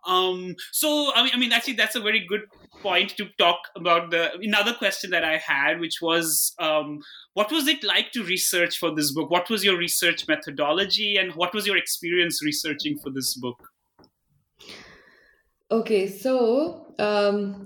um, 0.05 0.53
so 0.71 1.11
i 1.15 1.23
mean 1.23 1.31
i 1.33 1.37
mean 1.37 1.53
actually 1.53 1.73
that's 1.73 1.95
a 1.95 2.01
very 2.01 2.25
good 2.27 2.41
point 2.81 3.15
to 3.17 3.25
talk 3.37 3.59
about 3.75 4.11
the 4.11 4.31
another 4.41 4.73
question 4.73 5.11
that 5.11 5.23
i 5.23 5.37
had 5.37 5.79
which 5.79 5.99
was 6.01 6.53
um, 6.59 6.99
what 7.33 7.51
was 7.51 7.67
it 7.67 7.83
like 7.83 8.11
to 8.11 8.23
research 8.23 8.77
for 8.77 8.93
this 8.93 9.13
book? 9.13 9.29
What 9.29 9.49
was 9.49 9.63
your 9.63 9.77
research 9.77 10.27
methodology 10.27 11.15
and 11.15 11.33
what 11.35 11.53
was 11.53 11.65
your 11.65 11.77
experience 11.77 12.43
researching 12.43 12.97
for 12.97 13.09
this 13.09 13.35
book? 13.35 13.69
Okay 15.71 16.07
so 16.07 16.93
um, 16.99 17.63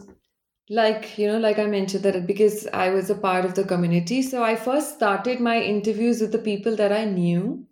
like 0.69 1.17
you 1.17 1.27
know 1.27 1.37
like 1.37 1.59
i 1.59 1.65
mentioned 1.65 2.03
that 2.03 2.25
because 2.25 2.67
i 2.73 2.89
was 2.89 3.11
a 3.11 3.15
part 3.15 3.45
of 3.45 3.53
the 3.53 3.63
community 3.63 4.23
so 4.23 4.43
i 4.43 4.55
first 4.55 4.95
started 4.95 5.39
my 5.39 5.61
interviews 5.61 6.21
with 6.21 6.31
the 6.31 6.39
people 6.39 6.75
that 6.75 6.91
i 6.91 7.05
knew. 7.05 7.65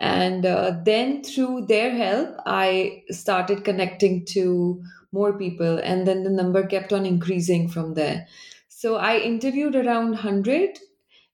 And 0.00 0.44
uh, 0.46 0.78
then 0.84 1.22
through 1.22 1.66
their 1.66 1.94
help 1.94 2.36
i 2.44 3.02
started 3.10 3.64
connecting 3.64 4.24
to 4.30 4.82
more 5.12 5.32
people 5.38 5.78
and 5.78 6.06
then 6.06 6.22
the 6.24 6.30
number 6.30 6.66
kept 6.66 6.92
on 6.92 7.06
increasing 7.06 7.68
from 7.68 7.94
there 7.94 8.26
so 8.68 8.96
i 8.96 9.16
interviewed 9.18 9.76
around 9.76 10.10
100 10.10 10.78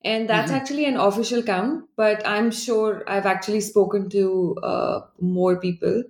and 0.04 0.28
that's 0.28 0.50
mm-hmm. 0.50 0.60
actually 0.60 0.84
an 0.84 0.96
official 0.96 1.42
count 1.42 1.84
but 1.96 2.26
i'm 2.26 2.50
sure 2.50 3.02
i've 3.06 3.26
actually 3.26 3.60
spoken 3.60 4.08
to 4.08 4.56
uh, 4.62 5.00
more 5.20 5.60
people 5.60 6.02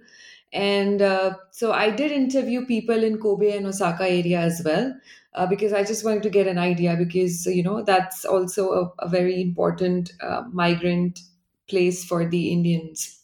and 0.53 1.03
uh, 1.03 1.35
so 1.51 1.73
I 1.73 1.91
did 1.91 2.11
interview 2.11 2.65
people 2.65 3.03
in 3.05 3.19
Kobe 3.19 3.57
and 3.57 3.67
Osaka 3.67 4.05
area 4.05 4.41
as 4.41 4.63
well, 4.65 4.95
uh, 5.35 5.47
because 5.47 5.73
I 5.73 5.85
just 5.85 6.05
wanted 6.05 6.23
to 6.23 6.31
get 6.31 6.47
an 6.47 6.59
idea 6.59 6.97
because, 6.97 7.45
you 7.47 7.63
know, 7.63 7.83
that's 7.83 8.25
also 8.25 8.71
a, 8.99 9.05
a 9.05 9.09
very 9.09 9.43
important 9.43 10.13
uh, 10.23 10.45
migrant 10.51 11.21
place 11.69 12.05
for 12.05 12.27
the 12.29 12.51
Indians. 12.51 13.21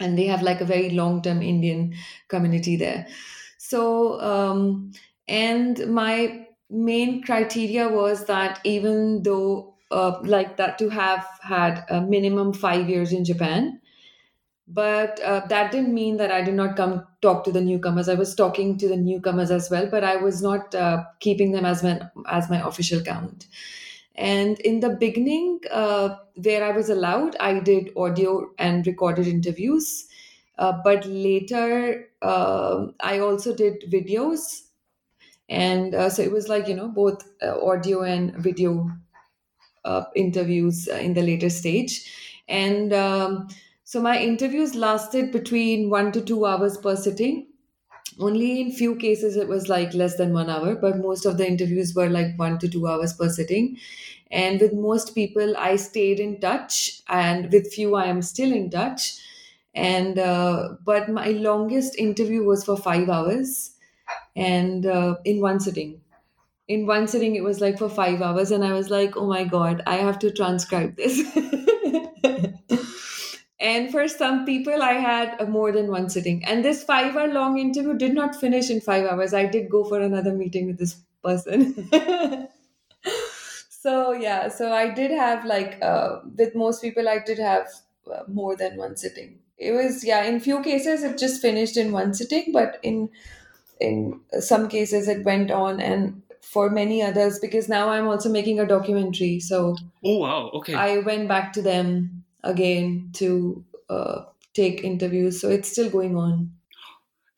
And 0.00 0.16
they 0.16 0.26
have 0.26 0.42
like 0.42 0.60
a 0.60 0.64
very 0.64 0.90
long 0.90 1.20
term 1.20 1.42
Indian 1.42 1.94
community 2.28 2.76
there. 2.76 3.06
So, 3.72 4.20
um, 4.20 4.92
and 5.28 5.86
my 5.88 6.46
main 6.70 7.22
criteria 7.22 7.88
was 7.88 8.24
that 8.26 8.60
even 8.64 9.22
though, 9.22 9.74
uh, 9.90 10.20
like 10.24 10.56
that, 10.58 10.78
to 10.78 10.88
have 10.90 11.26
had 11.42 11.84
a 11.90 12.00
minimum 12.00 12.52
five 12.52 12.88
years 12.88 13.12
in 13.12 13.24
Japan, 13.24 13.80
but 14.68 15.20
uh, 15.20 15.40
that 15.48 15.72
didn't 15.72 15.92
mean 15.92 16.16
that 16.18 16.30
I 16.30 16.42
did 16.42 16.54
not 16.54 16.76
come 16.76 17.06
talk 17.20 17.44
to 17.44 17.52
the 17.52 17.60
newcomers. 17.60 18.08
I 18.08 18.14
was 18.14 18.34
talking 18.34 18.78
to 18.78 18.88
the 18.88 18.96
newcomers 18.96 19.50
as 19.50 19.70
well, 19.70 19.86
but 19.90 20.04
I 20.04 20.16
was 20.16 20.40
not 20.42 20.74
uh, 20.74 21.04
keeping 21.20 21.52
them 21.52 21.64
as 21.64 21.82
my 21.82 22.00
as 22.28 22.48
my 22.48 22.66
official 22.66 23.02
count. 23.02 23.46
And 24.14 24.60
in 24.60 24.80
the 24.80 24.90
beginning, 24.90 25.60
uh, 25.70 26.16
where 26.36 26.64
I 26.64 26.72
was 26.72 26.90
allowed, 26.90 27.36
I 27.40 27.60
did 27.60 27.92
audio 27.96 28.50
and 28.58 28.86
recorded 28.86 29.26
interviews. 29.26 30.06
Uh, 30.62 30.74
but 30.84 31.04
later, 31.06 32.08
um, 32.22 32.94
I 33.00 33.18
also 33.20 33.54
did 33.56 33.84
videos, 33.90 34.62
and 35.48 35.94
uh, 35.94 36.10
so 36.10 36.22
it 36.22 36.32
was 36.32 36.48
like 36.48 36.68
you 36.68 36.76
know 36.76 36.88
both 36.88 37.22
uh, 37.42 37.58
audio 37.72 38.02
and 38.02 38.36
video 38.36 38.90
interviews 40.14 40.88
in 40.88 41.14
the 41.14 41.22
later 41.22 41.50
stage, 41.50 42.10
and. 42.48 42.92
Um, 42.92 43.48
so 43.84 44.00
my 44.00 44.18
interviews 44.22 44.74
lasted 44.74 45.32
between 45.32 45.90
one 45.90 46.12
to 46.12 46.22
two 46.22 46.46
hours 46.46 46.78
per 46.78 46.96
sitting. 46.96 47.48
Only 48.20 48.60
in 48.60 48.72
few 48.72 48.96
cases 48.96 49.36
it 49.36 49.48
was 49.48 49.68
like 49.68 49.94
less 49.94 50.16
than 50.16 50.32
one 50.32 50.50
hour, 50.50 50.76
but 50.76 50.98
most 50.98 51.26
of 51.26 51.38
the 51.38 51.46
interviews 51.48 51.94
were 51.94 52.08
like 52.08 52.38
one 52.38 52.58
to 52.60 52.68
two 52.68 52.86
hours 52.88 53.14
per 53.14 53.28
sitting. 53.28 53.78
And 54.30 54.60
with 54.60 54.74
most 54.74 55.14
people, 55.14 55.56
I 55.58 55.76
stayed 55.76 56.20
in 56.20 56.40
touch, 56.40 57.02
and 57.08 57.52
with 57.52 57.72
few, 57.74 57.94
I 57.96 58.06
am 58.06 58.22
still 58.22 58.52
in 58.52 58.70
touch. 58.70 59.18
And 59.74 60.18
uh, 60.18 60.70
but 60.84 61.08
my 61.08 61.28
longest 61.30 61.96
interview 61.98 62.44
was 62.44 62.64
for 62.64 62.76
five 62.76 63.08
hours, 63.08 63.74
and 64.36 64.86
uh, 64.86 65.16
in 65.24 65.40
one 65.40 65.60
sitting 65.60 66.00
in 66.68 66.86
one 66.86 67.08
sitting 67.08 67.34
it 67.36 67.42
was 67.44 67.60
like 67.60 67.78
for 67.78 67.88
five 67.88 68.22
hours 68.22 68.50
and 68.50 68.64
i 68.64 68.72
was 68.72 68.88
like 68.90 69.16
oh 69.16 69.26
my 69.26 69.44
god 69.44 69.82
i 69.86 69.96
have 69.96 70.18
to 70.18 70.30
transcribe 70.30 70.96
this 70.96 71.20
And 73.60 73.92
for 73.92 74.08
some 74.08 74.44
people, 74.44 74.82
I 74.82 74.94
had 74.94 75.40
a 75.40 75.46
more 75.46 75.70
than 75.70 75.88
one 75.90 76.08
sitting. 76.10 76.44
And 76.44 76.64
this 76.64 76.82
five 76.82 77.16
hour 77.16 77.28
long 77.28 77.58
interview 77.58 77.94
did 77.94 78.12
not 78.12 78.34
finish 78.34 78.70
in 78.70 78.80
five 78.80 79.06
hours. 79.06 79.32
I 79.32 79.46
did 79.46 79.70
go 79.70 79.84
for 79.84 80.00
another 80.00 80.34
meeting 80.34 80.66
with 80.66 80.78
this 80.78 80.96
person. 81.22 81.88
so, 83.70 84.12
yeah, 84.12 84.48
so 84.48 84.72
I 84.72 84.90
did 84.90 85.10
have, 85.10 85.44
like, 85.44 85.78
uh, 85.82 86.20
with 86.36 86.54
most 86.54 86.82
people, 86.82 87.08
I 87.08 87.18
did 87.24 87.38
have 87.38 87.68
uh, 88.12 88.22
more 88.28 88.56
than 88.56 88.76
one 88.76 88.96
sitting. 88.96 89.38
It 89.62 89.72
was, 89.72 90.04
yeah, 90.04 90.24
in 90.24 90.40
few 90.40 90.62
cases, 90.62 91.02
it 91.02 91.18
just 91.18 91.40
finished 91.40 91.76
in 91.76 91.92
one 91.92 92.14
sitting, 92.14 92.52
but 92.52 92.78
in 92.82 93.10
in 93.80 94.20
some 94.38 94.68
cases, 94.68 95.08
it 95.08 95.24
went 95.24 95.50
on 95.50 95.80
and 95.80 96.22
for 96.40 96.70
many 96.70 97.02
others 97.02 97.38
because 97.38 97.68
now 97.68 97.88
I'm 97.88 98.06
also 98.06 98.28
making 98.28 98.60
a 98.60 98.66
documentary. 98.66 99.40
So, 99.40 99.76
oh 100.04 100.18
wow, 100.18 100.50
okay. 100.54 100.74
I 100.74 100.98
went 100.98 101.28
back 101.28 101.52
to 101.54 101.62
them 101.62 102.24
again 102.44 103.10
to 103.14 103.64
uh, 103.88 104.22
take 104.54 104.84
interviews. 104.84 105.40
So 105.40 105.48
it's 105.48 105.70
still 105.70 105.90
going 105.90 106.16
on. 106.16 106.52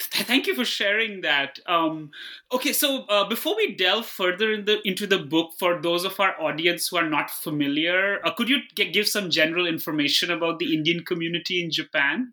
Thank 0.27 0.47
you 0.47 0.55
for 0.55 0.65
sharing 0.65 1.23
that. 1.23 1.59
Um, 1.67 2.11
okay, 2.53 2.73
so 2.73 3.05
uh, 3.07 3.29
before 3.29 3.57
we 3.57 3.75
delve 3.75 4.07
further 4.07 4.53
in 4.53 4.65
the, 4.65 4.81
into 4.87 5.07
the 5.07 5.19
book, 5.19 5.53
for 5.59 5.81
those 5.81 6.05
of 6.05 6.19
our 6.21 6.41
audience 6.41 6.89
who 6.89 6.97
are 6.97 7.09
not 7.09 7.31
familiar, 7.31 8.25
uh, 8.25 8.33
could 8.33 8.49
you 8.49 8.59
g- 8.77 8.91
give 8.91 9.09
some 9.09 9.31
general 9.31 9.67
information 9.67 10.31
about 10.31 10.59
the 10.59 10.75
Indian 10.75 11.05
community 11.05 11.63
in 11.65 11.71
Japan? 11.71 12.33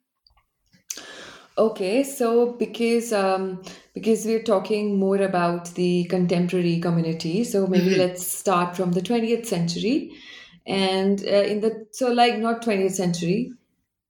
Okay, 1.58 2.04
so 2.04 2.54
because 2.54 3.12
um, 3.12 3.62
because 3.94 4.25
we're 4.25 4.42
talking 4.44 4.98
more 4.98 5.18
about 5.18 5.66
the 5.75 6.06
contemporary 6.06 6.80
community, 6.80 7.44
so 7.44 7.68
maybe 7.68 7.92
Mhm. 7.92 7.98
let's 7.98 8.25
start 8.25 8.75
from 8.75 8.94
the 8.94 9.01
20th 9.01 9.46
century, 9.46 10.12
and 10.66 11.22
uh, 11.25 11.44
in 11.54 11.60
the 11.60 11.88
so 11.92 12.12
like 12.12 12.40
not 12.40 12.62
20th 12.62 12.96
century, 12.96 13.51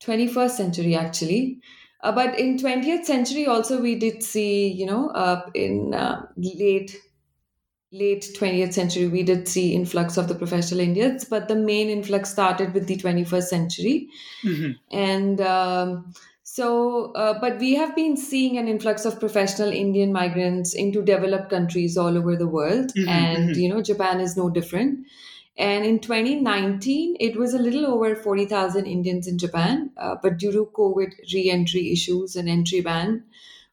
21st 0.01 0.55
century 0.55 0.95
actually, 0.95 1.59
uh, 2.03 2.11
but 2.11 2.37
in 2.39 2.57
20th 2.57 3.05
century 3.05 3.45
also 3.47 3.81
we 3.81 3.95
did 3.95 4.23
see 4.23 4.67
you 4.67 4.85
know 4.85 5.09
uh, 5.09 5.49
in 5.53 5.93
uh, 5.93 6.25
late 6.37 6.97
late 7.91 8.25
20th 8.37 8.73
century 8.73 9.07
we 9.07 9.23
did 9.23 9.47
see 9.47 9.73
influx 9.73 10.17
of 10.17 10.27
the 10.29 10.35
professional 10.35 10.79
Indians, 10.79 11.25
but 11.25 11.47
the 11.47 11.55
main 11.55 11.89
influx 11.89 12.29
started 12.31 12.73
with 12.73 12.87
the 12.87 12.95
21st 12.97 13.49
century 13.49 14.07
Mhm. 14.45 14.75
and 14.91 15.41
um, 15.41 16.13
so 16.43 17.11
uh, 17.13 17.39
but 17.39 17.59
we 17.59 17.75
have 17.75 17.95
been 17.95 18.17
seeing 18.17 18.57
an 18.57 18.67
influx 18.67 19.05
of 19.05 19.19
professional 19.19 19.69
indian 19.71 20.11
migrants 20.11 20.73
into 20.73 21.01
developed 21.01 21.49
countries 21.49 21.97
all 21.97 22.17
over 22.17 22.35
the 22.35 22.47
world 22.47 22.91
Mhm, 22.95 23.07
and 23.07 23.49
mhm. 23.51 23.61
you 23.61 23.69
know 23.69 23.81
japan 23.81 24.19
is 24.19 24.35
no 24.37 24.49
different 24.49 25.05
and 25.65 25.85
in 25.85 25.99
2019 25.99 27.15
it 27.19 27.35
was 27.37 27.53
a 27.53 27.59
little 27.59 27.85
over 27.85 28.15
40000 28.15 28.85
indians 28.85 29.27
in 29.27 29.37
japan 29.37 29.91
uh, 29.97 30.15
but 30.21 30.37
due 30.37 30.51
to 30.51 30.65
covid 30.79 31.13
re-entry 31.33 31.91
issues 31.91 32.35
and 32.35 32.49
entry 32.49 32.81
ban 32.81 33.23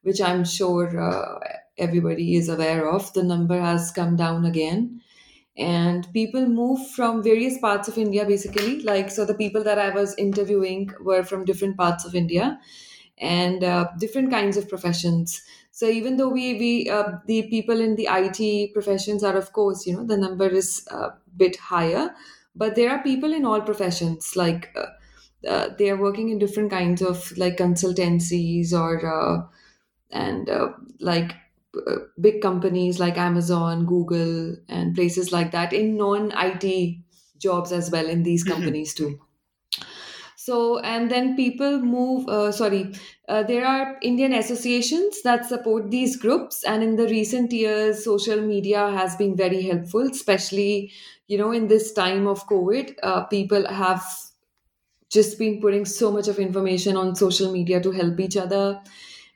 which 0.02 0.20
i'm 0.20 0.44
sure 0.44 1.00
uh, 1.00 1.38
everybody 1.78 2.34
is 2.36 2.48
aware 2.48 2.88
of 2.88 3.12
the 3.14 3.22
number 3.22 3.60
has 3.60 3.90
come 3.90 4.16
down 4.16 4.44
again 4.44 5.00
and 5.56 6.06
people 6.12 6.46
move 6.48 6.90
from 6.90 7.22
various 7.22 7.58
parts 7.58 7.88
of 7.88 7.98
India 7.98 8.24
basically. 8.24 8.80
Like, 8.82 9.10
so 9.10 9.24
the 9.24 9.34
people 9.34 9.64
that 9.64 9.78
I 9.78 9.90
was 9.90 10.14
interviewing 10.16 10.90
were 11.00 11.24
from 11.24 11.44
different 11.44 11.76
parts 11.76 12.04
of 12.04 12.14
India 12.14 12.60
and 13.18 13.64
uh, 13.64 13.88
different 13.98 14.30
kinds 14.30 14.56
of 14.56 14.68
professions. 14.68 15.42
So 15.80 15.88
even 15.88 16.16
though 16.16 16.28
we 16.28 16.44
we 16.62 16.70
uh, 16.90 17.18
the 17.26 17.42
people 17.54 17.80
in 17.80 17.94
the 17.96 18.08
IT 18.08 18.70
professions 18.74 19.22
are 19.30 19.36
of 19.36 19.52
course 19.58 19.86
you 19.86 19.94
know 19.96 20.04
the 20.12 20.16
number 20.16 20.48
is 20.62 20.86
a 20.90 21.10
bit 21.42 21.56
higher, 21.56 22.04
but 22.54 22.74
there 22.74 22.90
are 22.94 23.02
people 23.02 23.32
in 23.32 23.44
all 23.44 23.60
professions 23.72 24.34
like. 24.36 24.70
Uh, 24.76 24.86
uh, 25.46 25.68
they 25.78 25.88
are 25.88 25.96
working 25.96 26.30
in 26.30 26.38
different 26.38 26.68
kinds 26.68 27.00
of 27.00 27.36
like 27.38 27.56
consultancies 27.58 28.72
or 28.72 29.06
uh, 29.06 29.46
and 30.10 30.48
uh, 30.50 30.70
like 31.00 31.32
uh, 31.86 31.96
big 32.20 32.40
companies 32.42 32.98
like 32.98 33.16
Amazon, 33.16 33.86
Google, 33.86 34.56
and 34.68 34.94
places 34.94 35.32
like 35.32 35.52
that 35.52 35.72
in 35.72 35.96
non 35.96 36.32
IT 36.32 37.04
jobs 37.38 37.72
as 37.72 37.90
well 37.90 38.06
in 38.08 38.22
these 38.24 38.42
Mhm. 38.44 38.52
companies 38.54 38.94
too. 38.94 39.20
So, 40.48 40.78
and 40.80 41.10
then 41.10 41.36
people 41.36 41.80
move, 41.80 42.28
uh, 42.28 42.52
sorry, 42.52 42.94
uh, 43.28 43.42
there 43.42 43.66
are 43.66 43.98
Indian 44.02 44.32
associations 44.32 45.22
that 45.22 45.44
support 45.46 45.90
these 45.90 46.16
groups. 46.16 46.64
And 46.64 46.82
in 46.82 46.96
the 46.96 47.06
recent 47.08 47.52
years, 47.52 48.04
social 48.04 48.40
media 48.40 48.90
has 48.90 49.16
been 49.16 49.36
very 49.36 49.62
helpful, 49.62 50.08
especially, 50.10 50.92
you 51.26 51.38
know, 51.38 51.52
in 51.52 51.68
this 51.68 51.92
time 51.92 52.26
of 52.26 52.46
COVID. 52.48 52.94
Uh, 53.02 53.24
people 53.24 53.66
have 53.68 54.02
just 55.10 55.38
been 55.38 55.60
putting 55.60 55.84
so 55.84 56.10
much 56.12 56.28
of 56.28 56.38
information 56.38 56.96
on 56.96 57.14
social 57.14 57.52
media 57.52 57.80
to 57.80 57.90
help 57.92 58.20
each 58.20 58.36
other 58.36 58.80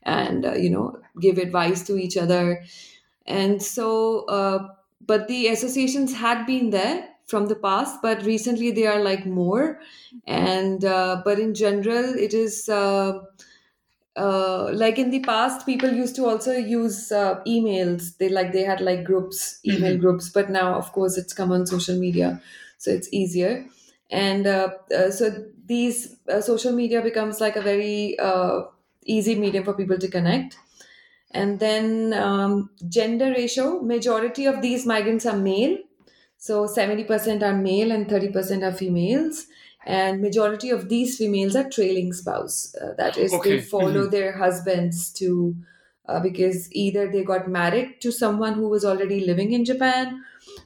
and 0.05 0.45
uh, 0.45 0.55
you 0.55 0.71
know 0.71 1.01
give 1.21 1.39
advice 1.39 1.87
to 1.87 1.97
each 1.97 2.17
other 2.17 2.63
and 3.27 3.63
so 3.63 4.25
uh, 4.27 4.69
but 5.07 5.29
the 5.29 5.49
associations 5.49 6.15
had 6.15 6.47
been 6.47 6.71
there 6.71 7.09
from 7.27 7.47
the 7.47 7.57
past 7.57 8.01
but 8.03 8.23
recently 8.25 8.71
they 8.71 8.87
are 8.87 9.03
like 9.03 9.27
more. 9.27 9.81
And 10.27 10.85
uh, 10.85 11.23
but 11.25 11.39
in 11.39 11.55
general 11.55 12.15
it 12.15 12.35
is 12.35 12.69
uh, 12.69 13.21
uh, 14.17 14.71
like 14.73 14.99
in 14.99 15.11
the 15.11 15.21
past 15.21 15.65
people 15.65 15.91
used 15.91 16.15
to 16.17 16.27
also 16.27 16.53
use 16.53 17.11
uh, 17.13 17.43
emails. 17.47 18.17
They 18.19 18.29
like 18.29 18.53
they 18.53 18.63
had 18.65 18.81
like 18.81 19.05
groups 19.05 19.61
email 19.65 19.97
Mhm. 19.97 20.01
groups 20.01 20.29
but 20.31 20.51
now 20.51 20.75
of 20.75 20.93
course 20.93 21.17
it's 21.17 21.33
come 21.33 21.51
on 21.53 21.67
social 21.67 21.99
media 21.99 22.41
so 22.79 22.91
it's 22.91 23.09
easier. 23.13 23.67
And 24.11 24.47
uh, 24.47 24.75
uh, 24.95 25.11
so 25.11 25.31
these 25.65 26.17
uh, 26.29 26.43
social 26.43 26.73
media 26.73 27.01
becomes 27.01 27.41
like 27.41 27.57
a 27.57 27.63
very 27.63 28.19
uh, 28.19 28.63
easy 29.07 29.35
medium 29.37 29.65
for 29.65 29.73
people 29.73 29.99
to 29.99 30.09
connect. 30.09 30.59
And 31.33 31.61
then 31.61 32.13
um, 32.15 32.71
gender 32.89 33.31
ratio 33.31 33.81
majority 33.83 34.47
of 34.47 34.63
these 34.63 34.87
migrants 34.87 35.27
are 35.27 35.37
male 35.37 35.79
so 36.43 36.67
70% 36.67 37.45
are 37.45 37.55
male 37.55 37.93
and 37.93 38.09
30% 38.09 38.65
are 38.65 38.73
females. 38.73 39.47
And 39.87 40.21
majority 40.21 40.71
of 40.71 40.89
these 40.89 41.17
females 41.17 41.55
are 41.55 41.71
trailing 41.71 42.13
spouse. 42.13 42.75
Uh, 42.75 42.95
that 42.99 43.17
is 43.17 43.33
Okay. 43.33 43.59
they 43.59 43.61
follow 43.61 44.09
their 44.09 44.33
husbands 44.37 45.13
to 45.21 45.55
uh, 46.09 46.19
because 46.19 46.67
either 46.73 47.09
they 47.13 47.23
got 47.23 47.47
married 47.49 48.01
to 48.01 48.11
someone 48.11 48.55
who 48.55 48.69
was 48.69 48.85
already 48.85 49.21
living 49.25 49.53
in 49.53 49.65
japan 49.65 50.25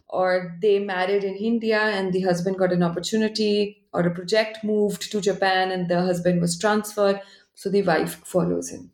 or 0.09 0.57
they 0.63 0.79
married 0.79 1.25
in 1.25 1.35
india 1.35 1.81
and 1.99 2.15
the 2.15 2.23
husband 2.23 2.57
got 2.57 2.73
an 2.73 2.83
opportunity 2.83 3.85
or 3.93 4.01
a 4.07 4.15
project 4.19 4.65
moved 4.65 5.11
to 5.13 5.21
japan 5.21 5.71
and 5.71 5.89
the 5.91 6.01
husband 6.01 6.41
was 6.41 6.59
transferred. 6.59 7.21
So 7.55 7.69
the 7.69 7.83
wife 7.83 8.15
follows 8.25 8.71
him. 8.71 8.93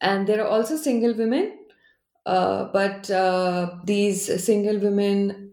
And 0.00 0.26
there 0.26 0.44
are 0.44 0.48
also 0.48 0.76
single 0.76 1.14
women 1.14 1.58
uh, 2.26 2.64
but 2.72 3.10
uh, 3.10 3.76
these 3.84 4.42
single 4.42 4.78
women 4.78 5.43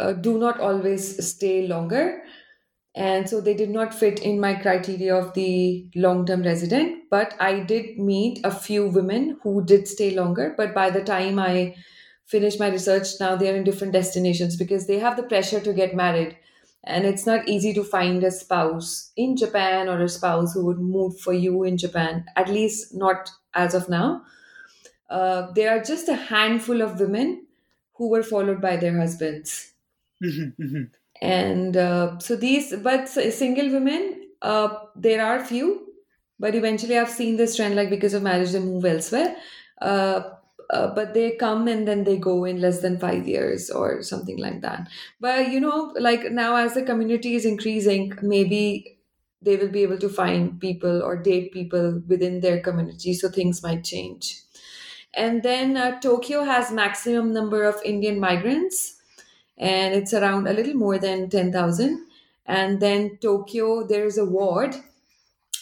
uh, 0.00 0.12
do 0.14 0.38
not 0.38 0.60
always 0.60 1.26
stay 1.26 1.68
longer. 1.68 2.22
And 2.94 3.28
so 3.28 3.40
they 3.40 3.54
did 3.54 3.70
not 3.70 3.94
fit 3.94 4.20
in 4.20 4.40
my 4.40 4.54
criteria 4.54 5.14
of 5.14 5.34
the 5.34 5.88
long 5.94 6.26
term 6.26 6.42
resident 6.42 7.04
but 7.10 7.34
i 7.40 7.60
did 7.60 7.98
meet 7.98 8.40
a 8.44 8.50
few 8.50 8.88
women 8.88 9.38
who 9.42 9.64
did 9.64 9.86
stay 9.88 10.12
longer. 10.14 10.54
But 10.56 10.74
by 10.74 10.90
the 10.90 11.04
time 11.04 11.38
i 11.38 11.76
finished 12.26 12.60
my 12.60 12.68
research 12.68 13.08
now 13.20 13.36
they're 13.36 13.56
in 13.56 13.64
different 13.64 13.92
destinations 13.92 14.56
because 14.56 14.86
they 14.86 14.98
have 14.98 15.16
the 15.16 15.22
pressure 15.24 15.60
to 15.60 15.72
get 15.72 15.94
married. 15.94 16.36
And 16.84 17.04
it's 17.04 17.26
not 17.26 17.48
easy 17.48 17.74
to 17.74 17.84
find 17.84 18.24
a 18.24 18.30
spouse 18.30 19.12
in 19.16 19.36
japan 19.36 19.88
or 19.88 20.00
a 20.02 20.08
spouse 20.08 20.54
who 20.54 20.64
would 20.66 20.78
move 20.80 21.18
for 21.20 21.32
you 21.32 21.62
in 21.64 21.76
japan 21.78 22.24
at 22.36 22.48
least 22.48 22.94
not 22.94 23.30
as 23.54 23.74
of 23.74 23.88
now. 23.88 24.22
Uh, 25.10 25.50
there 25.52 25.76
are 25.76 25.82
just 25.82 26.08
a 26.08 26.14
handful 26.16 26.82
of 26.82 27.00
women 27.00 27.46
who 27.94 28.08
were 28.08 28.22
followed 28.22 28.60
by 28.60 28.76
their 28.76 28.98
husbands 28.98 29.69
Mhm, 30.22 30.54
mhm. 30.60 30.90
and 31.22 31.76
uh, 31.76 32.18
so 32.18 32.36
these 32.36 32.74
but 32.76 33.08
single 33.08 33.70
women 33.70 34.28
uh, 34.42 34.68
there 34.94 35.24
are 35.24 35.42
few 35.44 35.86
but 36.38 36.54
eventually 36.54 36.98
i've 36.98 37.08
seen 37.10 37.36
this 37.36 37.56
trend 37.56 37.74
like 37.74 37.88
because 37.88 38.12
of 38.14 38.22
marriage 38.22 38.50
they 38.52 38.60
move 38.60 38.84
elsewhere. 38.84 39.36
Uh, 39.80 40.22
uh, 40.70 40.94
but 40.94 41.14
they 41.14 41.32
come 41.36 41.66
and 41.66 41.88
then 41.88 42.04
they 42.04 42.16
go 42.16 42.44
in 42.44 42.60
less 42.60 42.80
than 42.80 42.96
five 43.00 43.26
years 43.26 43.70
or 43.70 44.02
something 44.02 44.38
like 44.38 44.60
that. 44.60 44.86
But 45.20 45.50
you 45.50 45.58
know 45.58 45.92
like 45.98 46.30
now 46.30 46.54
as 46.56 46.74
the 46.74 46.82
community 46.82 47.34
is 47.34 47.44
increasing 47.46 48.12
maybe 48.22 48.98
they 49.42 49.56
will 49.56 49.70
be 49.70 49.82
able 49.82 49.98
to 49.98 50.08
find 50.08 50.60
people 50.60 51.02
or 51.02 51.16
date 51.16 51.50
people 51.52 52.02
within 52.06 52.40
their 52.40 52.60
community 52.60 53.14
so 53.14 53.30
things 53.30 53.62
might 53.62 53.84
change. 53.84 54.42
And 55.14 55.42
then 55.42 55.76
uh, 55.76 55.98
tokyo 56.00 56.44
has 56.44 56.70
maximum 56.70 57.32
number 57.32 57.64
of 57.64 57.80
indian 57.84 58.20
migrants 58.20 58.99
and 59.60 59.94
it's 59.94 60.12
around 60.14 60.48
a 60.48 60.52
little 60.52 60.74
more 60.74 60.98
than 60.98 61.28
10,000. 61.30 62.06
And 62.46 62.80
then 62.80 63.18
Tokyo, 63.18 63.86
there 63.86 64.06
is 64.06 64.18
a 64.18 64.24
ward 64.24 64.74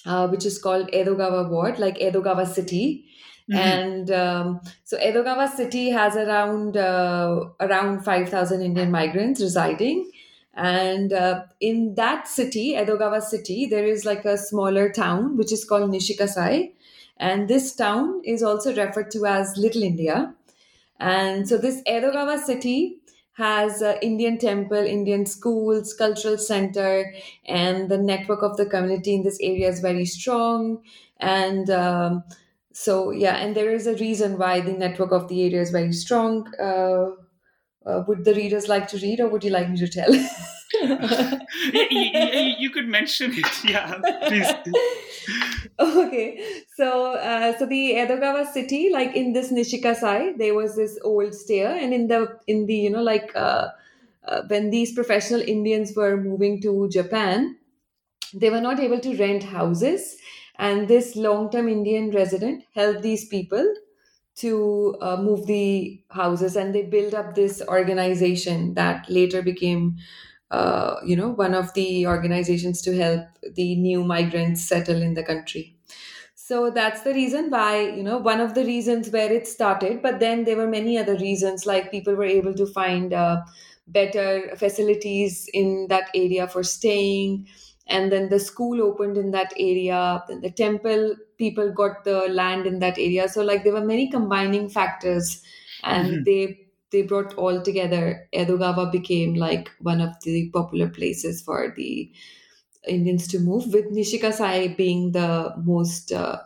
uh, 0.06 0.28
which 0.28 0.46
is 0.46 0.58
called 0.58 0.90
Edogawa 0.92 1.50
Ward, 1.50 1.78
like 1.78 1.98
Edogawa 1.98 2.46
City. 2.46 3.04
Mhm. 3.50 3.56
And 3.56 4.10
um, 4.10 4.60
so 4.84 4.96
Edogawa 4.98 5.48
City 5.48 5.90
has 5.90 6.16
around 6.16 6.76
uh, 6.76 7.44
around 7.60 8.04
5,000 8.04 8.62
Indian 8.62 8.90
migrants 8.90 9.40
residing. 9.40 10.10
And 10.54 11.12
uh, 11.12 11.44
in 11.60 11.94
that 11.96 12.26
city, 12.26 12.74
Edogawa 12.74 13.20
City, 13.22 13.66
there 13.66 13.84
is 13.84 14.04
like 14.04 14.24
a 14.24 14.36
smaller 14.36 14.90
town 14.90 15.36
which 15.36 15.52
is 15.52 15.64
called 15.64 15.90
Nishikasai. 15.90 16.72
And 17.16 17.48
this 17.48 17.74
town 17.74 18.22
is 18.24 18.42
also 18.42 18.74
referred 18.74 19.10
to 19.12 19.26
as 19.26 19.56
Little 19.56 19.82
India. 19.82 20.34
And 21.00 21.48
so 21.48 21.58
this 21.58 21.82
Edogawa 21.82 22.38
city 22.38 23.00
has 23.38 23.82
Indian 24.02 24.36
temple, 24.36 24.76
Indian 24.76 25.24
schools, 25.24 25.94
cultural 25.94 26.36
center, 26.36 27.14
and 27.46 27.88
the 27.88 27.96
network 27.96 28.42
of 28.42 28.56
the 28.56 28.66
community 28.66 29.14
in 29.14 29.22
this 29.22 29.38
area 29.40 29.68
is 29.68 29.80
very 29.80 30.04
strong. 30.04 30.82
And 31.18 31.70
um, 31.70 32.24
so, 32.72 33.10
yeah, 33.10 33.36
and 33.36 33.56
there 33.56 33.70
is 33.70 33.86
a 33.86 33.94
reason 33.94 34.38
why 34.38 34.60
the 34.60 34.72
network 34.72 35.12
of 35.12 35.28
the 35.28 35.42
area 35.44 35.62
is 35.62 35.70
very 35.70 35.92
strong. 35.92 36.52
Uh, 36.58 37.12
uh, 37.86 38.02
would 38.06 38.24
the 38.24 38.34
readers 38.34 38.68
like 38.68 38.88
to 38.88 38.98
read, 38.98 39.20
or 39.20 39.28
would 39.28 39.44
you 39.44 39.50
like 39.50 39.70
me 39.70 39.78
to 39.78 39.88
tell? 39.88 40.12
Y- 41.74 41.88
y- 41.90 42.10
y- 42.12 42.56
you 42.58 42.70
could 42.70 42.86
mention 42.88 43.32
it. 43.34 43.46
Yeah, 43.64 44.00
please. 44.26 44.52
okay 45.80 46.40
so 46.76 47.12
uh, 47.14 47.56
so 47.58 47.66
the 47.66 47.94
edogawa 47.94 48.46
city 48.52 48.90
like 48.90 49.14
in 49.14 49.32
this 49.32 49.52
nishikasai 49.52 50.36
there 50.38 50.54
was 50.54 50.76
this 50.76 50.98
old 51.04 51.34
stair 51.34 51.70
and 51.74 51.92
in 51.94 52.08
the 52.08 52.38
in 52.46 52.66
the 52.66 52.74
you 52.74 52.90
know 52.90 53.02
like 53.02 53.32
uh, 53.34 53.68
uh, 54.24 54.42
when 54.48 54.70
these 54.70 54.92
professional 54.94 55.40
indians 55.40 55.94
were 55.96 56.16
moving 56.16 56.60
to 56.60 56.88
japan 56.88 57.56
they 58.34 58.50
were 58.50 58.60
not 58.60 58.80
able 58.80 59.00
to 59.00 59.16
rent 59.16 59.42
houses 59.44 60.16
and 60.56 60.88
this 60.88 61.14
long-term 61.16 61.68
indian 61.68 62.10
resident 62.10 62.64
helped 62.74 63.02
these 63.02 63.26
people 63.28 63.74
to 64.38 64.96
uh, 65.00 65.16
move 65.16 65.46
the 65.46 66.00
houses 66.10 66.56
and 66.56 66.74
they 66.74 66.82
built 66.82 67.14
up 67.14 67.34
this 67.34 67.62
organization 67.68 68.74
that 68.74 69.08
later 69.10 69.42
became 69.42 69.96
uh, 70.50 70.96
you 71.04 71.16
know 71.16 71.28
one 71.30 71.54
of 71.54 71.74
the 71.74 72.06
organizations 72.06 72.80
to 72.82 72.96
help 72.96 73.22
the 73.54 73.76
new 73.76 74.04
migrants 74.04 74.64
settle 74.66 75.02
in 75.02 75.14
the 75.14 75.22
country. 75.22 75.76
So 76.34 76.70
that's 76.70 77.02
the 77.02 77.12
reason 77.12 77.50
why 77.50 77.80
you 77.88 78.02
know 78.02 78.18
one 78.18 78.40
of 78.40 78.54
the 78.54 78.64
reasons 78.64 79.10
where 79.10 79.30
it 79.32 79.46
started 79.46 80.02
but 80.02 80.20
then 80.20 80.44
there 80.44 80.56
were 80.56 80.66
many 80.68 80.96
other 80.98 81.16
reasons 81.16 81.66
like 81.66 81.90
people 81.90 82.14
were 82.14 82.24
able 82.24 82.54
to 82.54 82.66
find 82.66 83.12
uh, 83.12 83.42
better 83.86 84.54
facilities 84.56 85.48
in 85.52 85.86
that 85.88 86.08
area 86.14 86.48
for 86.48 86.62
staying 86.62 87.46
and 87.88 88.12
then 88.12 88.28
the 88.28 88.38
school 88.38 88.82
opened 88.82 89.16
in 89.16 89.30
that 89.30 89.52
area 89.58 90.22
then 90.28 90.40
the 90.40 90.50
temple 90.50 91.16
people 91.38 91.72
got 91.72 92.04
the 92.04 92.28
land 92.28 92.66
in 92.66 92.80
that 92.80 92.98
area. 92.98 93.28
So 93.28 93.42
like 93.42 93.64
there 93.64 93.72
were 93.72 93.84
many 93.84 94.10
combining 94.10 94.68
factors 94.68 95.42
and 95.84 96.08
mm-hmm. 96.08 96.22
they 96.24 96.60
they 96.90 97.02
brought 97.02 97.34
all 97.34 97.62
together. 97.62 98.28
Edogawa 98.34 98.90
became 98.90 99.34
like 99.34 99.70
one 99.80 100.00
of 100.00 100.10
the 100.22 100.50
popular 100.50 100.88
places 100.88 101.42
for 101.42 101.72
the 101.76 102.10
indians 102.86 103.28
to 103.28 103.38
move 103.38 103.72
with 103.72 103.90
nishikasai 103.92 104.76
being 104.76 105.12
the 105.12 105.52
most 105.64 106.12
uh, 106.12 106.38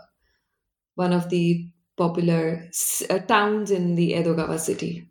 one 0.94 1.12
of 1.12 1.28
the 1.30 1.68
popular 1.96 2.68
uh, 3.10 3.18
towns 3.20 3.70
in 3.70 3.94
the 3.94 4.12
edogawa 4.12 4.58
city 4.58 5.08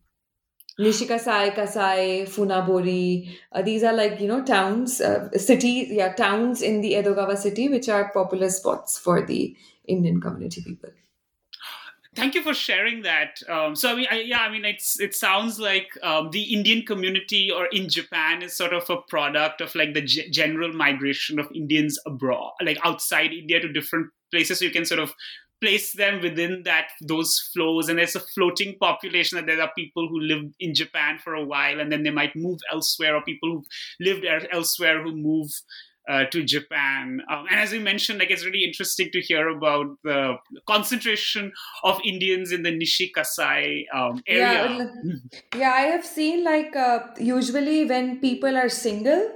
Nishikasai, 0.79 1.53
Kasai, 1.53 2.25
Funabori. 2.27 3.29
Uh, 3.51 3.61
these 3.61 3.83
are 3.83 3.93
like, 3.93 4.19
you 4.19 4.27
know, 4.27 4.43
towns, 4.43 5.01
uh, 5.01 5.29
cities, 5.37 5.89
yeah, 5.91 6.13
towns 6.13 6.61
in 6.61 6.81
the 6.81 6.93
Edogawa 6.93 7.37
city, 7.37 7.69
which 7.69 7.89
are 7.89 8.11
popular 8.11 8.49
spots 8.49 8.97
for 8.97 9.21
the 9.25 9.55
Indian 9.85 10.21
community 10.21 10.61
people. 10.61 10.89
Thank 12.13 12.35
you 12.35 12.43
for 12.43 12.53
sharing 12.53 13.03
that. 13.03 13.39
Um, 13.47 13.73
so, 13.73 13.89
I 13.89 13.95
mean, 13.95 14.07
I, 14.11 14.21
yeah, 14.21 14.39
I 14.39 14.51
mean, 14.51 14.65
it's 14.65 14.99
it 14.99 15.15
sounds 15.15 15.59
like 15.59 15.87
um, 16.03 16.29
the 16.31 16.53
Indian 16.53 16.85
community 16.85 17.49
or 17.49 17.67
in 17.67 17.87
Japan 17.87 18.41
is 18.41 18.53
sort 18.53 18.73
of 18.73 18.89
a 18.89 18.97
product 18.97 19.61
of 19.61 19.73
like 19.75 19.93
the 19.93 20.01
g- 20.01 20.29
general 20.29 20.73
migration 20.73 21.39
of 21.39 21.47
Indians 21.55 21.97
abroad, 22.05 22.51
like 22.61 22.77
outside 22.83 23.31
India 23.31 23.61
to 23.61 23.71
different 23.71 24.07
places. 24.29 24.59
So 24.59 24.65
you 24.65 24.71
can 24.71 24.83
sort 24.83 24.99
of 24.99 25.13
place 25.61 25.93
them 25.93 26.21
within 26.21 26.63
that 26.63 26.87
those 27.01 27.39
flows 27.53 27.87
and 27.87 27.99
there's 27.99 28.15
a 28.15 28.19
floating 28.19 28.75
population 28.79 29.37
that 29.37 29.45
there 29.45 29.61
are 29.61 29.71
people 29.77 30.07
who 30.07 30.19
live 30.19 30.43
in 30.59 30.73
japan 30.73 31.17
for 31.23 31.35
a 31.35 31.45
while 31.45 31.79
and 31.79 31.91
then 31.91 32.03
they 32.03 32.09
might 32.09 32.35
move 32.35 32.59
elsewhere 32.71 33.15
or 33.15 33.21
people 33.23 33.51
who've 33.51 33.65
lived 33.99 34.25
elsewhere 34.51 35.03
who 35.03 35.15
move 35.15 35.49
uh, 36.09 36.25
to 36.31 36.43
Japan. 36.43 37.21
Um, 37.31 37.45
and 37.49 37.59
as 37.59 37.73
you 37.73 37.79
mentioned, 37.79 38.19
like 38.19 38.31
it's 38.31 38.45
really 38.45 38.63
interesting 38.63 39.09
to 39.11 39.21
hear 39.21 39.49
about 39.49 39.87
the 40.03 40.37
concentration 40.67 41.51
of 41.83 41.99
Indians 42.03 42.51
in 42.51 42.63
the 42.63 42.71
Nishikasai 42.71 43.85
um, 43.93 44.21
area. 44.27 44.91
Yeah, 45.03 45.15
yeah, 45.55 45.71
I 45.71 45.81
have 45.81 46.05
seen 46.05 46.43
like 46.43 46.75
uh, 46.75 46.99
usually 47.19 47.85
when 47.85 48.19
people 48.19 48.57
are 48.57 48.69
single, 48.69 49.29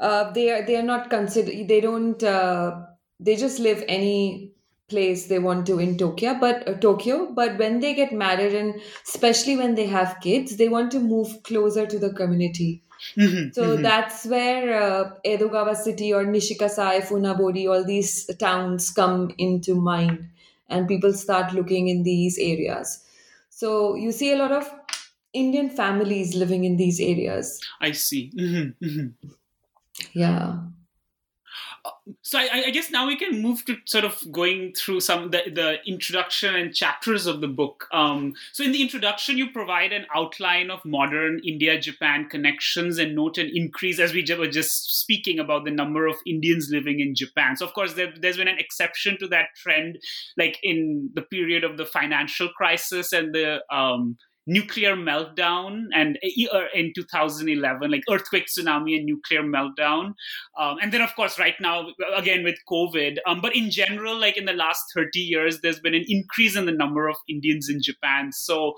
uh, 0.00 0.30
they 0.32 0.50
are 0.50 0.64
they 0.64 0.76
are 0.76 0.82
not 0.82 1.10
considered. 1.10 1.68
They 1.68 1.80
don't. 1.80 2.22
Uh, 2.22 2.82
they 3.20 3.34
just 3.34 3.58
live 3.58 3.82
any 3.88 4.52
place 4.88 5.26
they 5.26 5.38
want 5.38 5.66
to 5.66 5.78
in 5.78 5.96
Tokyo, 5.98 6.34
but 6.40 6.66
uh, 6.68 6.74
Tokyo. 6.74 7.30
But 7.30 7.58
when 7.58 7.80
they 7.80 7.94
get 7.94 8.12
married 8.12 8.54
and 8.54 8.80
especially 9.06 9.56
when 9.56 9.74
they 9.74 9.86
have 9.86 10.18
kids, 10.20 10.56
they 10.56 10.68
want 10.68 10.90
to 10.92 11.00
move 11.00 11.42
closer 11.42 11.86
to 11.86 11.98
the 11.98 12.12
community. 12.12 12.82
Mm-hmm, 13.16 13.52
so 13.52 13.62
mm-hmm. 13.62 13.82
that's 13.82 14.24
where 14.26 14.82
uh, 14.82 15.10
Edogawa 15.24 15.76
City 15.76 16.12
or 16.12 16.24
Nishikasai, 16.24 17.02
Funabori, 17.02 17.68
all 17.70 17.84
these 17.84 18.26
towns 18.36 18.90
come 18.90 19.32
into 19.38 19.74
mind, 19.74 20.28
and 20.68 20.88
people 20.88 21.12
start 21.12 21.52
looking 21.52 21.88
in 21.88 22.02
these 22.02 22.38
areas. 22.38 23.04
So 23.50 23.94
you 23.94 24.10
see 24.10 24.32
a 24.32 24.36
lot 24.36 24.50
of 24.50 24.68
Indian 25.32 25.70
families 25.70 26.34
living 26.34 26.64
in 26.64 26.76
these 26.76 26.98
areas. 26.98 27.60
I 27.80 27.92
see. 27.92 28.32
Mm-hmm, 28.36 28.84
mm-hmm. 28.84 29.28
yeah 30.12 30.58
so 32.22 32.38
I, 32.38 32.64
I, 32.66 32.70
guess 32.70 32.90
now 32.90 33.06
we 33.06 33.16
can 33.16 33.42
move 33.42 33.64
to 33.66 33.76
sort 33.84 34.04
of 34.04 34.20
going 34.32 34.72
through 34.74 35.00
some 35.00 35.30
the, 35.30 35.42
the 35.52 35.78
introduction 35.86 36.54
and 36.54 36.74
chapters 36.74 37.26
of 37.26 37.40
the 37.40 37.48
book. 37.48 37.86
Um, 37.92 38.34
so 38.52 38.64
in 38.64 38.72
the 38.72 38.82
introduction, 38.82 39.38
you 39.38 39.50
provide 39.50 39.92
an 39.92 40.06
outline 40.14 40.70
of 40.70 40.84
modern 40.84 41.40
India-Japan 41.44 42.28
connections 42.28 42.98
and 42.98 43.14
note 43.14 43.38
an 43.38 43.50
increase, 43.52 43.98
as 43.98 44.12
we 44.12 44.24
were 44.38 44.48
just 44.48 45.00
speaking 45.00 45.38
about 45.38 45.64
the 45.64 45.70
number 45.70 46.06
of 46.06 46.16
Indians 46.26 46.68
living 46.70 47.00
in 47.00 47.14
Japan. 47.14 47.56
So 47.56 47.66
of 47.66 47.74
course, 47.74 47.94
there, 47.94 48.12
has 48.22 48.36
been 48.36 48.48
an 48.48 48.58
exception 48.58 49.18
to 49.18 49.28
that 49.28 49.48
trend, 49.56 49.98
like 50.36 50.58
in 50.62 51.10
the 51.14 51.22
period 51.22 51.64
of 51.64 51.76
the 51.76 51.86
financial 51.86 52.48
crisis 52.48 53.12
and 53.12 53.34
the 53.34 53.62
um, 53.74 54.16
nuclear 54.48 54.96
meltdown 54.96 55.84
and 55.94 56.18
uh, 56.52 56.62
in 56.74 56.90
2011 56.94 57.90
like 57.90 58.02
earthquake 58.10 58.46
tsunami 58.46 58.96
and 58.96 59.04
nuclear 59.04 59.42
meltdown 59.42 60.14
um, 60.58 60.78
and 60.80 60.90
then 60.90 61.02
of 61.02 61.14
course 61.14 61.38
right 61.38 61.56
now 61.60 61.86
again 62.16 62.42
with 62.42 62.56
covid 62.70 63.18
um, 63.26 63.40
but 63.42 63.54
in 63.54 63.70
general 63.70 64.18
like 64.18 64.38
in 64.38 64.46
the 64.46 64.54
last 64.54 64.82
30 64.94 65.20
years 65.20 65.60
there's 65.60 65.80
been 65.80 65.94
an 65.94 66.04
increase 66.08 66.56
in 66.56 66.64
the 66.64 66.72
number 66.72 67.08
of 67.08 67.16
indians 67.28 67.68
in 67.68 67.80
japan 67.82 68.32
so 68.32 68.72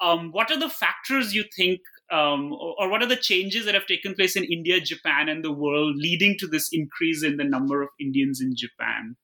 um, 0.00 0.30
what 0.30 0.50
are 0.50 0.58
the 0.58 0.68
factors 0.68 1.34
you 1.34 1.44
think 1.56 1.80
um, 2.12 2.52
or, 2.52 2.88
what 2.88 3.02
are 3.02 3.08
the 3.08 3.16
changes 3.16 3.64
that 3.64 3.74
have 3.74 3.86
taken 3.86 4.14
place 4.14 4.36
in 4.36 4.44
India, 4.44 4.80
Japan, 4.80 5.28
and 5.28 5.44
the 5.44 5.50
world 5.50 5.96
leading 5.96 6.36
to 6.38 6.46
this 6.46 6.68
increase 6.72 7.24
in 7.24 7.36
the 7.36 7.42
number 7.42 7.82
of 7.82 7.88
Indians 7.98 8.40
in 8.40 8.54
Japan? 8.54 9.16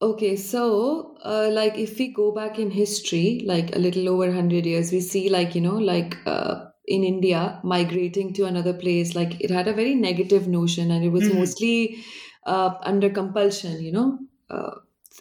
Okay, 0.00 0.36
so 0.36 1.16
uh, 1.24 1.48
like 1.50 1.76
if 1.76 1.98
we 1.98 2.12
go 2.12 2.30
back 2.32 2.58
in 2.58 2.70
history, 2.70 3.42
like 3.44 3.74
a 3.74 3.80
little 3.80 4.08
over 4.08 4.26
100 4.26 4.64
years, 4.64 4.92
we 4.92 5.00
see 5.00 5.28
like, 5.28 5.56
you 5.56 5.60
know, 5.60 5.76
like 5.76 6.16
uh, 6.24 6.66
in 6.86 7.02
India, 7.02 7.58
migrating 7.64 8.32
to 8.34 8.44
another 8.44 8.72
place, 8.72 9.16
like 9.16 9.40
it 9.40 9.50
had 9.50 9.66
a 9.66 9.72
very 9.72 9.96
negative 9.96 10.46
notion 10.46 10.92
and 10.92 11.04
it 11.04 11.08
was 11.08 11.24
mm-hmm. 11.24 11.38
mostly 11.38 11.98
uh, 12.46 12.74
under 12.82 13.10
compulsion, 13.10 13.82
you 13.82 13.90
know, 13.90 14.18
uh, 14.50 14.76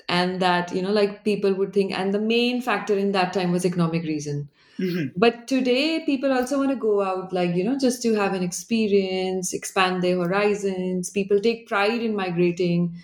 and 0.09 0.39
that, 0.43 0.71
you 0.75 0.83
know, 0.83 0.91
like 0.91 1.23
people 1.23 1.55
would 1.55 1.73
think, 1.73 1.97
and 1.97 2.13
the 2.13 2.19
main 2.19 2.61
factor 2.61 2.95
in 2.95 3.13
that 3.13 3.33
time 3.33 3.51
was 3.51 3.65
economic 3.65 4.03
reason. 4.03 4.47
Mm-hmm. 4.79 5.19
But 5.19 5.47
today, 5.47 6.03
people 6.05 6.31
also 6.31 6.59
want 6.59 6.69
to 6.69 6.75
go 6.75 7.01
out, 7.01 7.33
like, 7.33 7.55
you 7.55 7.63
know, 7.63 7.79
just 7.79 8.03
to 8.03 8.13
have 8.13 8.35
an 8.35 8.43
experience, 8.43 9.53
expand 9.53 10.03
their 10.03 10.17
horizons. 10.17 11.09
People 11.09 11.39
take 11.39 11.67
pride 11.67 12.03
in 12.03 12.15
migrating 12.15 12.95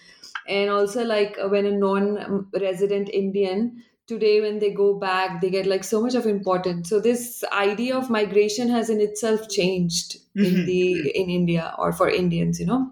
and 0.47 0.69
also 0.69 1.03
like 1.03 1.38
uh, 1.41 1.47
when 1.47 1.65
a 1.65 1.71
non-resident 1.71 3.10
indian 3.10 3.84
today 4.08 4.41
when 4.41 4.60
they 4.60 4.71
go 4.71 4.99
back 4.99 5.41
they 5.41 5.49
get 5.49 5.65
like 5.65 5.84
so 5.84 6.01
much 6.01 6.15
of 6.15 6.25
importance 6.25 6.89
so 6.89 6.99
this 6.99 7.43
idea 7.51 7.95
of 7.97 8.10
migration 8.10 8.69
has 8.69 8.89
in 8.89 8.99
itself 8.99 9.47
changed 9.49 10.17
mm-hmm. 10.38 10.45
in 10.45 10.65
the 10.65 11.12
in 11.12 11.29
india 11.29 11.73
or 11.77 11.91
for 11.91 12.10
indians 12.10 12.60
you 12.60 12.65
know 12.65 12.91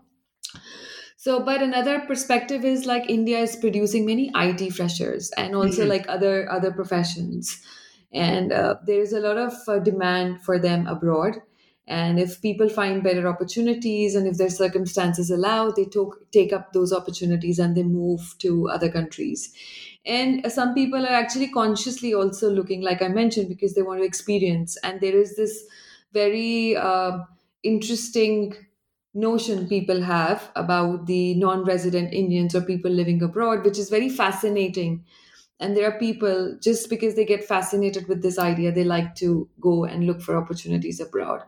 so 1.18 1.44
but 1.44 1.62
another 1.62 2.00
perspective 2.08 2.64
is 2.64 2.86
like 2.86 3.10
india 3.10 3.40
is 3.40 3.56
producing 3.56 4.06
many 4.06 4.32
it 4.36 4.74
freshers 4.74 5.32
and 5.32 5.54
also 5.54 5.82
mm-hmm. 5.82 5.90
like 5.90 6.06
other 6.08 6.50
other 6.50 6.72
professions 6.72 7.62
and 8.14 8.52
uh, 8.52 8.76
there 8.86 9.02
is 9.02 9.14
a 9.14 9.20
lot 9.20 9.38
of 9.38 9.54
uh, 9.68 9.80
demand 9.80 10.42
for 10.44 10.60
them 10.60 10.88
abroad 10.88 11.42
and 11.92 12.20
if 12.22 12.42
people 12.42 12.70
find 12.70 13.04
better 13.04 13.28
opportunities 13.28 14.16
and 14.16 14.26
if 14.26 14.38
their 14.38 14.50
circumstances 14.50 15.30
allow, 15.30 15.72
they 15.72 15.84
talk, 15.84 16.20
take 16.32 16.54
up 16.54 16.72
those 16.72 16.94
opportunities 16.94 17.60
and 17.60 17.76
they 17.76 17.84
move 17.84 18.36
to 18.40 18.70
other 18.70 18.90
countries. 18.90 19.54
And 20.06 20.50
some 20.50 20.74
people 20.74 21.06
are 21.06 21.10
actually 21.24 21.50
consciously 21.50 22.14
also 22.14 22.50
looking, 22.50 22.82
like 22.82 23.02
I 23.02 23.10
mentioned, 23.10 23.50
because 23.50 23.76
they 23.76 23.82
want 23.82 24.00
to 24.00 24.06
experience. 24.06 24.78
And 24.84 25.02
there 25.02 25.16
is 25.18 25.36
this 25.36 25.64
very 26.14 26.78
uh, 26.78 27.20
interesting 27.62 28.56
notion 29.14 29.68
people 29.68 30.02
have 30.02 30.50
about 30.56 31.06
the 31.08 31.34
non 31.36 31.66
resident 31.66 32.14
Indians 32.14 32.56
or 32.56 32.62
people 32.62 32.90
living 32.90 33.22
abroad, 33.22 33.66
which 33.66 33.78
is 33.78 33.90
very 33.90 34.08
fascinating. 34.10 35.04
And 35.60 35.78
there 35.78 35.86
are 35.92 36.00
people, 36.00 36.58
just 36.60 36.90
because 36.90 37.16
they 37.16 37.26
get 37.26 37.44
fascinated 37.44 38.08
with 38.08 38.24
this 38.24 38.40
idea, 38.40 38.72
they 38.72 38.84
like 38.84 39.14
to 39.16 39.48
go 39.60 39.86
and 39.86 40.08
look 40.08 40.22
for 40.22 40.36
opportunities 40.36 41.00
abroad 41.00 41.44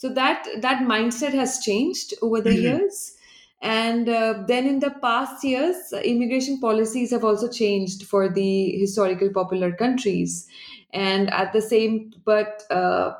so 0.00 0.08
that 0.08 0.48
that 0.62 0.78
mindset 0.84 1.34
has 1.34 1.58
changed 1.58 2.14
over 2.22 2.40
the 2.40 2.48
mm-hmm. 2.48 2.62
years. 2.62 3.16
And 3.60 4.08
uh, 4.08 4.44
then 4.48 4.66
in 4.66 4.78
the 4.78 4.92
past 5.02 5.44
years 5.44 5.92
immigration 6.02 6.58
policies 6.58 7.10
have 7.10 7.22
also 7.22 7.50
changed 7.50 8.04
for 8.06 8.26
the 8.26 8.78
historical 8.78 9.28
popular 9.30 9.72
countries. 9.72 10.48
And 10.94 11.30
at 11.30 11.52
the 11.52 11.60
same 11.60 12.14
but 12.24 12.62
uh, 12.70 13.12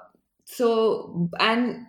so 0.46 1.28
and 1.38 1.84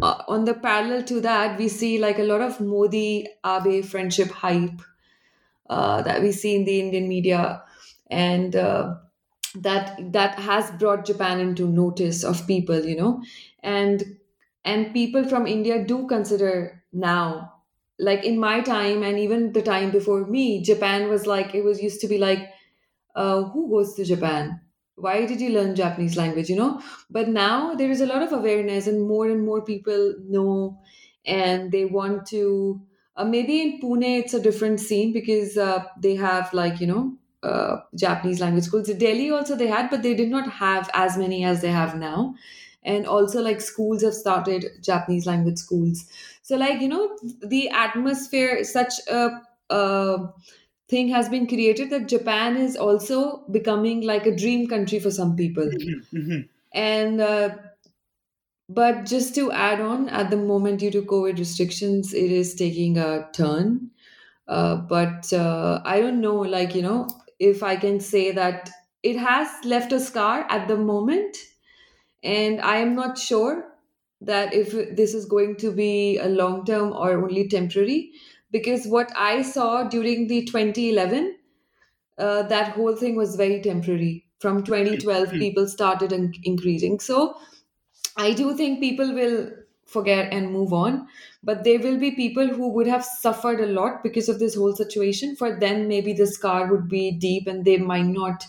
uh, 0.00 0.22
on 0.28 0.44
the 0.44 0.54
parallel 0.54 1.02
to 1.06 1.20
that 1.22 1.58
we 1.58 1.66
see 1.66 1.98
like 1.98 2.20
a 2.20 2.28
lot 2.30 2.40
of 2.40 2.60
modi 2.60 3.26
abe 3.44 3.84
friendship 3.84 4.30
hype 4.30 4.80
uh, 5.68 6.02
that 6.02 6.22
we 6.22 6.30
see 6.30 6.54
in 6.54 6.64
the 6.66 6.78
indian 6.78 7.08
media. 7.08 7.64
And 8.08 8.54
uh, 8.54 8.94
that 9.56 10.12
that 10.12 10.38
has 10.38 10.70
brought 10.82 11.04
japan 11.04 11.40
into 11.40 11.66
notice 11.66 12.22
of 12.22 12.46
people 12.46 12.84
you 12.84 12.96
know. 12.96 13.24
And 13.64 14.04
and 14.66 14.92
people 14.94 15.28
from 15.28 15.46
india 15.46 15.84
do 15.92 16.06
consider 16.08 16.82
now 16.92 17.52
like 17.98 18.24
in 18.24 18.38
my 18.38 18.60
time 18.60 19.02
and 19.02 19.18
even 19.18 19.52
the 19.54 19.62
time 19.62 19.90
before 19.90 20.26
me, 20.26 20.62
Japan 20.62 21.08
was 21.08 21.26
like 21.26 21.54
it 21.54 21.64
was 21.64 21.82
used 21.82 21.98
to 22.02 22.08
be 22.08 22.18
like, 22.18 22.50
uh, 23.14 23.44
who 23.44 23.68
goes 23.70 23.94
to 23.94 24.04
Japan? 24.04 24.60
Why 24.96 25.26
did 25.26 25.40
you 25.40 25.50
learn 25.50 25.74
Japanese 25.76 26.16
language? 26.16 26.48
You 26.48 26.56
know, 26.56 26.82
but 27.10 27.28
now 27.28 27.74
there 27.74 27.90
is 27.90 28.00
a 28.00 28.06
lot 28.06 28.22
of 28.22 28.32
awareness 28.32 28.86
and 28.86 29.06
more 29.06 29.28
and 29.28 29.44
more 29.44 29.62
people 29.62 30.14
know, 30.28 30.80
and 31.24 31.70
they 31.72 31.84
want 31.84 32.26
to. 32.28 32.80
Uh, 33.16 33.24
maybe 33.24 33.62
in 33.62 33.80
Pune 33.80 34.18
it's 34.20 34.34
a 34.34 34.40
different 34.42 34.80
scene 34.80 35.12
because 35.12 35.56
uh, 35.56 35.84
they 36.00 36.16
have 36.16 36.52
like 36.52 36.80
you 36.80 36.86
know 36.86 37.16
uh, 37.42 37.78
Japanese 37.94 38.40
language 38.40 38.64
schools. 38.64 38.88
In 38.88 38.98
Delhi 38.98 39.30
also 39.30 39.56
they 39.56 39.66
had, 39.68 39.90
but 39.90 40.02
they 40.02 40.14
did 40.14 40.30
not 40.30 40.50
have 40.50 40.90
as 40.94 41.16
many 41.18 41.44
as 41.44 41.62
they 41.62 41.70
have 41.70 41.96
now. 41.96 42.34
And 42.86 43.06
also 43.06 43.42
like 43.42 43.60
schools 43.60 44.02
have 44.02 44.14
started 44.14 44.64
Japanese 44.80 45.26
language 45.26 45.58
schools. 45.58 46.06
So 46.42 46.56
like 46.56 46.80
you 46.80 46.88
know 46.88 47.18
the 47.42 47.68
atmosphere, 47.68 48.64
such 48.64 48.94
a, 49.10 49.42
a 49.70 50.28
thing 50.88 51.08
has 51.08 51.28
been 51.28 51.46
created 51.46 51.90
that 51.90 52.08
Japan 52.08 52.56
is 52.56 52.76
also 52.76 53.44
becoming 53.50 54.02
like 54.02 54.26
a 54.26 54.36
dream 54.36 54.68
country 54.68 55.00
for 55.00 55.10
some 55.10 55.36
people. 55.36 55.64
Mm-hmm, 55.64 56.16
mm-hmm. 56.16 56.40
And 56.72 57.20
uh, 57.20 57.56
but 58.68 59.04
just 59.04 59.34
to 59.36 59.52
add 59.52 59.80
on, 59.80 60.08
at 60.08 60.30
the 60.30 60.36
moment 60.36 60.80
due 60.80 60.90
to 60.90 61.02
COVID 61.02 61.38
restrictions, 61.38 62.12
it 62.12 62.32
is 62.32 62.54
taking 62.54 62.98
a 62.98 63.28
turn. 63.32 63.90
Uh, 64.48 64.76
but 64.76 65.32
uh, 65.32 65.80
I 65.84 66.00
don't 66.00 66.20
know, 66.20 66.36
like 66.36 66.74
you 66.74 66.82
know, 66.82 67.08
if 67.38 67.62
I 67.62 67.76
can 67.76 68.00
say 68.00 68.32
that 68.32 68.70
it 69.02 69.16
has 69.16 69.48
left 69.64 69.92
a 69.92 70.00
scar 70.00 70.46
at 70.50 70.68
the 70.68 70.76
moment, 70.76 71.36
and 72.22 72.60
I 72.60 72.76
am 72.78 72.94
not 72.94 73.18
sure 73.18 73.72
that 74.20 74.54
if 74.54 74.72
this 74.96 75.14
is 75.14 75.26
going 75.26 75.56
to 75.56 75.70
be 75.72 76.18
a 76.18 76.28
long 76.28 76.64
term 76.64 76.92
or 76.92 77.12
only 77.12 77.48
temporary. 77.48 78.12
Because 78.50 78.86
what 78.86 79.12
I 79.16 79.42
saw 79.42 79.84
during 79.84 80.26
the 80.28 80.44
2011, 80.46 81.36
uh, 82.18 82.42
that 82.44 82.72
whole 82.74 82.96
thing 82.96 83.16
was 83.16 83.36
very 83.36 83.60
temporary. 83.62 84.26
From 84.40 84.62
2012, 84.64 85.28
Mhm. 85.30 85.38
people 85.38 85.68
started 85.68 86.12
in- 86.12 86.34
increasing. 86.44 87.00
So 87.00 87.36
I 88.16 88.32
do 88.32 88.56
think 88.56 88.80
people 88.80 89.12
will 89.14 89.50
forget 89.86 90.32
and 90.32 90.52
move 90.52 90.72
on, 90.72 91.06
but 91.44 91.62
there 91.64 91.78
will 91.78 91.98
be 91.98 92.10
people 92.10 92.48
who 92.48 92.68
would 92.72 92.86
have 92.88 93.04
suffered 93.04 93.60
a 93.60 93.66
lot 93.66 94.02
because 94.02 94.28
of 94.28 94.38
this 94.40 94.54
whole 94.56 94.74
situation. 94.74 95.36
For 95.36 95.58
them, 95.58 95.86
maybe 95.88 96.12
the 96.12 96.26
scar 96.26 96.70
would 96.70 96.88
be 96.88 97.12
deep 97.12 97.46
and 97.46 97.64
they 97.64 97.76
might 97.78 98.06
not, 98.06 98.44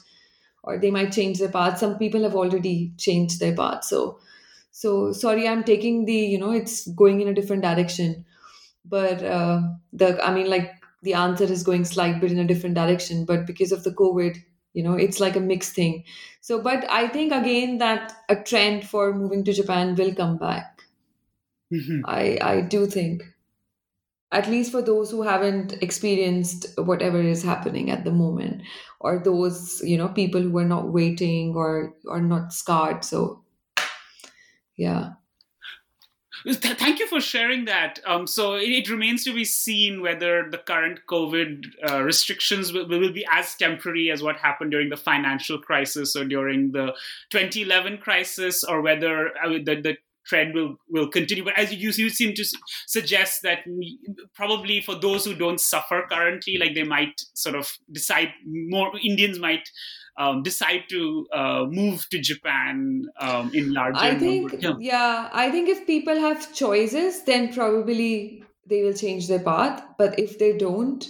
or 0.68 0.78
they 0.78 0.92
might 0.92 1.12
change 1.14 1.40
their 1.40 1.52
path. 1.52 1.80
Some 1.80 1.98
people 1.98 2.24
have 2.24 2.36
already 2.36 2.94
changed 2.98 3.40
their 3.40 3.56
path. 3.56 3.86
So, 3.86 4.20
so 4.72 5.14
sorry, 5.14 5.48
I'm 5.48 5.64
taking 5.64 6.06
the, 6.06 6.14
you 6.16 6.38
know, 6.40 6.52
it's 6.52 6.88
going 6.90 7.22
in 7.22 7.28
a 7.30 7.34
different 7.34 7.64
direction. 7.64 8.26
But 8.86 9.24
uh, 9.24 9.62
the, 9.94 10.24
I 10.26 10.34
mean, 10.34 10.50
like 10.50 10.72
the 11.04 11.14
answer 11.14 11.46
is 11.46 11.64
going 11.64 11.86
slight 11.86 12.22
bit 12.22 12.32
in 12.32 12.40
a 12.40 12.48
different 12.48 12.76
direction. 12.76 13.26
But 13.26 13.46
because 13.46 13.72
of 13.72 13.84
the 13.84 13.92
COVID, 13.92 14.38
you 14.74 14.84
know, 14.84 14.94
it's 14.94 15.20
like 15.20 15.36
a 15.36 15.42
mixed 15.42 15.74
thing. 15.74 16.04
So, 16.42 16.62
but 16.62 16.90
I 16.90 17.08
think 17.08 17.34
again 17.34 17.80
that 17.80 18.14
a 18.30 18.36
trend 18.36 18.88
for 18.88 19.14
moving 19.14 19.44
to 19.46 19.54
Japan 19.54 19.96
will 19.96 20.14
come 20.16 20.38
back. 20.38 20.84
Mhm. 21.74 22.02
I 22.06 22.38
I 22.42 22.62
do 22.62 22.88
think, 22.88 23.24
at 24.32 24.48
least 24.48 24.72
for 24.72 24.82
those 24.82 25.10
who 25.10 25.22
haven't 25.22 25.74
experienced 25.82 26.68
whatever 26.78 27.22
is 27.22 27.44
happening 27.44 27.90
at 27.90 28.04
the 28.04 28.12
moment, 28.12 28.62
or 29.00 29.20
those 29.20 29.82
you 29.84 29.98
know 29.98 30.10
people 30.10 30.42
who 30.42 30.58
are 30.58 30.66
not 30.66 30.92
waiting 30.92 31.56
or 31.56 31.96
are 32.10 32.22
not 32.22 32.54
scarred. 32.54 33.06
So, 33.06 33.44
yeah. 34.76 35.12
Thank 36.54 37.00
you 37.00 37.08
for 37.08 37.20
sharing 37.20 37.66
that. 37.66 38.00
Um, 38.06 38.28
so 38.28 38.56
it, 38.56 38.70
it 38.70 38.90
remains 38.90 39.24
to 39.26 39.34
be 39.34 39.44
seen 39.44 40.02
whether 40.02 40.50
the 40.50 40.60
current 40.60 41.00
COVID 41.10 41.66
uh, 41.90 42.04
restrictions 42.04 42.72
will, 42.72 42.88
will 42.88 43.12
be 43.12 43.26
as 43.32 43.56
temporary 43.56 44.12
as 44.12 44.22
what 44.22 44.38
happened 44.38 44.72
during 44.72 44.90
the 44.90 44.98
financial 44.98 45.58
crisis 45.58 46.16
or 46.16 46.26
during 46.26 46.72
the 46.72 46.94
2011 47.32 47.98
crisis, 47.98 48.64
or 48.64 48.82
whether 48.82 49.30
uh, 49.38 49.50
the, 49.50 49.82
the 49.82 49.98
trend 50.28 50.54
will, 50.54 50.76
will 50.90 51.08
continue. 51.10 51.44
But 51.44 51.58
as 51.58 51.74
you, 51.74 51.92
you 51.92 52.10
seem 52.10 52.34
to 52.36 52.46
suggest 52.86 53.42
that 53.44 53.60
probably 54.36 54.82
for 54.82 54.96
those 54.96 55.26
who 55.26 55.34
don't 55.34 55.60
suffer 55.60 56.06
currently, 56.10 56.58
like 56.58 56.76
they 56.76 56.84
might 56.84 57.22
sort 57.34 57.56
of 57.56 57.70
decide 57.92 58.30
more, 58.46 58.92
Indians 59.04 59.40
might 59.40 59.70
um, 60.18 60.44
decide 60.44 60.84
to 60.90 61.28
uh, 61.34 61.66
move 61.70 62.08
to 62.10 62.20
Japan 62.20 63.06
um, 63.20 63.52
in 63.54 63.74
larger 63.74 64.00
I 64.00 64.16
think. 64.16 64.56
Yeah. 64.62 64.74
yeah, 64.80 65.30
I 65.32 65.52
think 65.52 65.70
if 65.70 65.86
people 65.86 66.20
have 66.20 66.54
choices, 66.54 67.24
then 67.24 67.54
probably 67.54 68.44
they 68.66 68.84
will 68.84 68.94
change 68.94 69.28
their 69.28 69.40
path. 69.40 69.84
But 69.98 70.20
if 70.20 70.40
they 70.40 70.58
don't, 70.58 71.08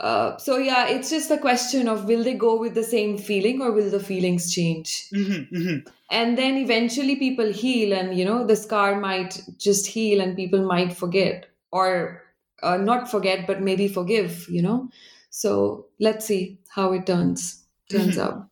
uh, 0.00 0.36
so 0.38 0.56
yeah, 0.56 0.88
it's 0.88 1.10
just 1.10 1.30
a 1.30 1.38
question 1.38 1.86
of 1.88 2.06
will 2.06 2.24
they 2.24 2.34
go 2.34 2.58
with 2.58 2.74
the 2.74 2.82
same 2.82 3.18
feeling 3.18 3.60
or 3.60 3.70
will 3.70 3.90
the 3.90 4.00
feelings 4.00 4.52
change? 4.52 5.08
Mhm, 5.12 5.50
mhm. 5.52 5.86
And 6.10 6.36
then 6.36 6.56
eventually 6.56 7.16
people 7.16 7.52
heal, 7.52 7.92
and 7.92 8.16
you 8.18 8.24
know, 8.24 8.44
the 8.46 8.56
scar 8.56 8.98
might 8.98 9.40
just 9.58 9.86
heal 9.86 10.20
and 10.20 10.36
people 10.36 10.64
might 10.64 10.92
forget 10.92 11.46
or 11.70 12.22
uh, 12.62 12.76
not 12.76 13.10
forget, 13.10 13.46
but 13.46 13.60
maybe 13.62 13.88
forgive, 13.88 14.46
you 14.48 14.62
know? 14.62 14.88
So 15.30 15.86
let's 16.00 16.26
see 16.26 16.58
how 16.68 16.92
it 16.92 17.06
turns 17.06 17.64
turns 17.88 18.16
Mhm. 18.16 18.22
out. 18.22 18.46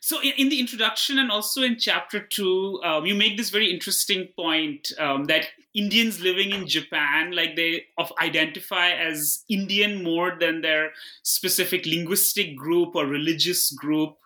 So, 0.00 0.20
in, 0.22 0.32
in 0.36 0.48
the 0.50 0.60
introduction 0.60 1.18
and 1.18 1.30
also 1.32 1.62
in 1.62 1.78
chapter 1.78 2.20
two, 2.20 2.80
um, 2.84 3.06
you 3.06 3.14
make 3.14 3.36
this 3.36 3.50
very 3.50 3.72
interesting 3.72 4.28
point 4.36 4.92
um, 4.98 5.24
that 5.24 5.48
Indians 5.76 6.20
living 6.20 6.52
in 6.52 6.66
Japan, 6.66 7.32
like 7.32 7.54
they 7.54 7.84
of 7.98 8.12
identify 8.20 8.90
as 8.90 9.44
Indian 9.48 10.02
more 10.02 10.36
than 10.40 10.62
their 10.62 10.92
specific 11.22 11.86
linguistic 11.86 12.56
group 12.56 12.94
or 12.94 13.06
religious 13.06 13.70
group. 13.72 14.16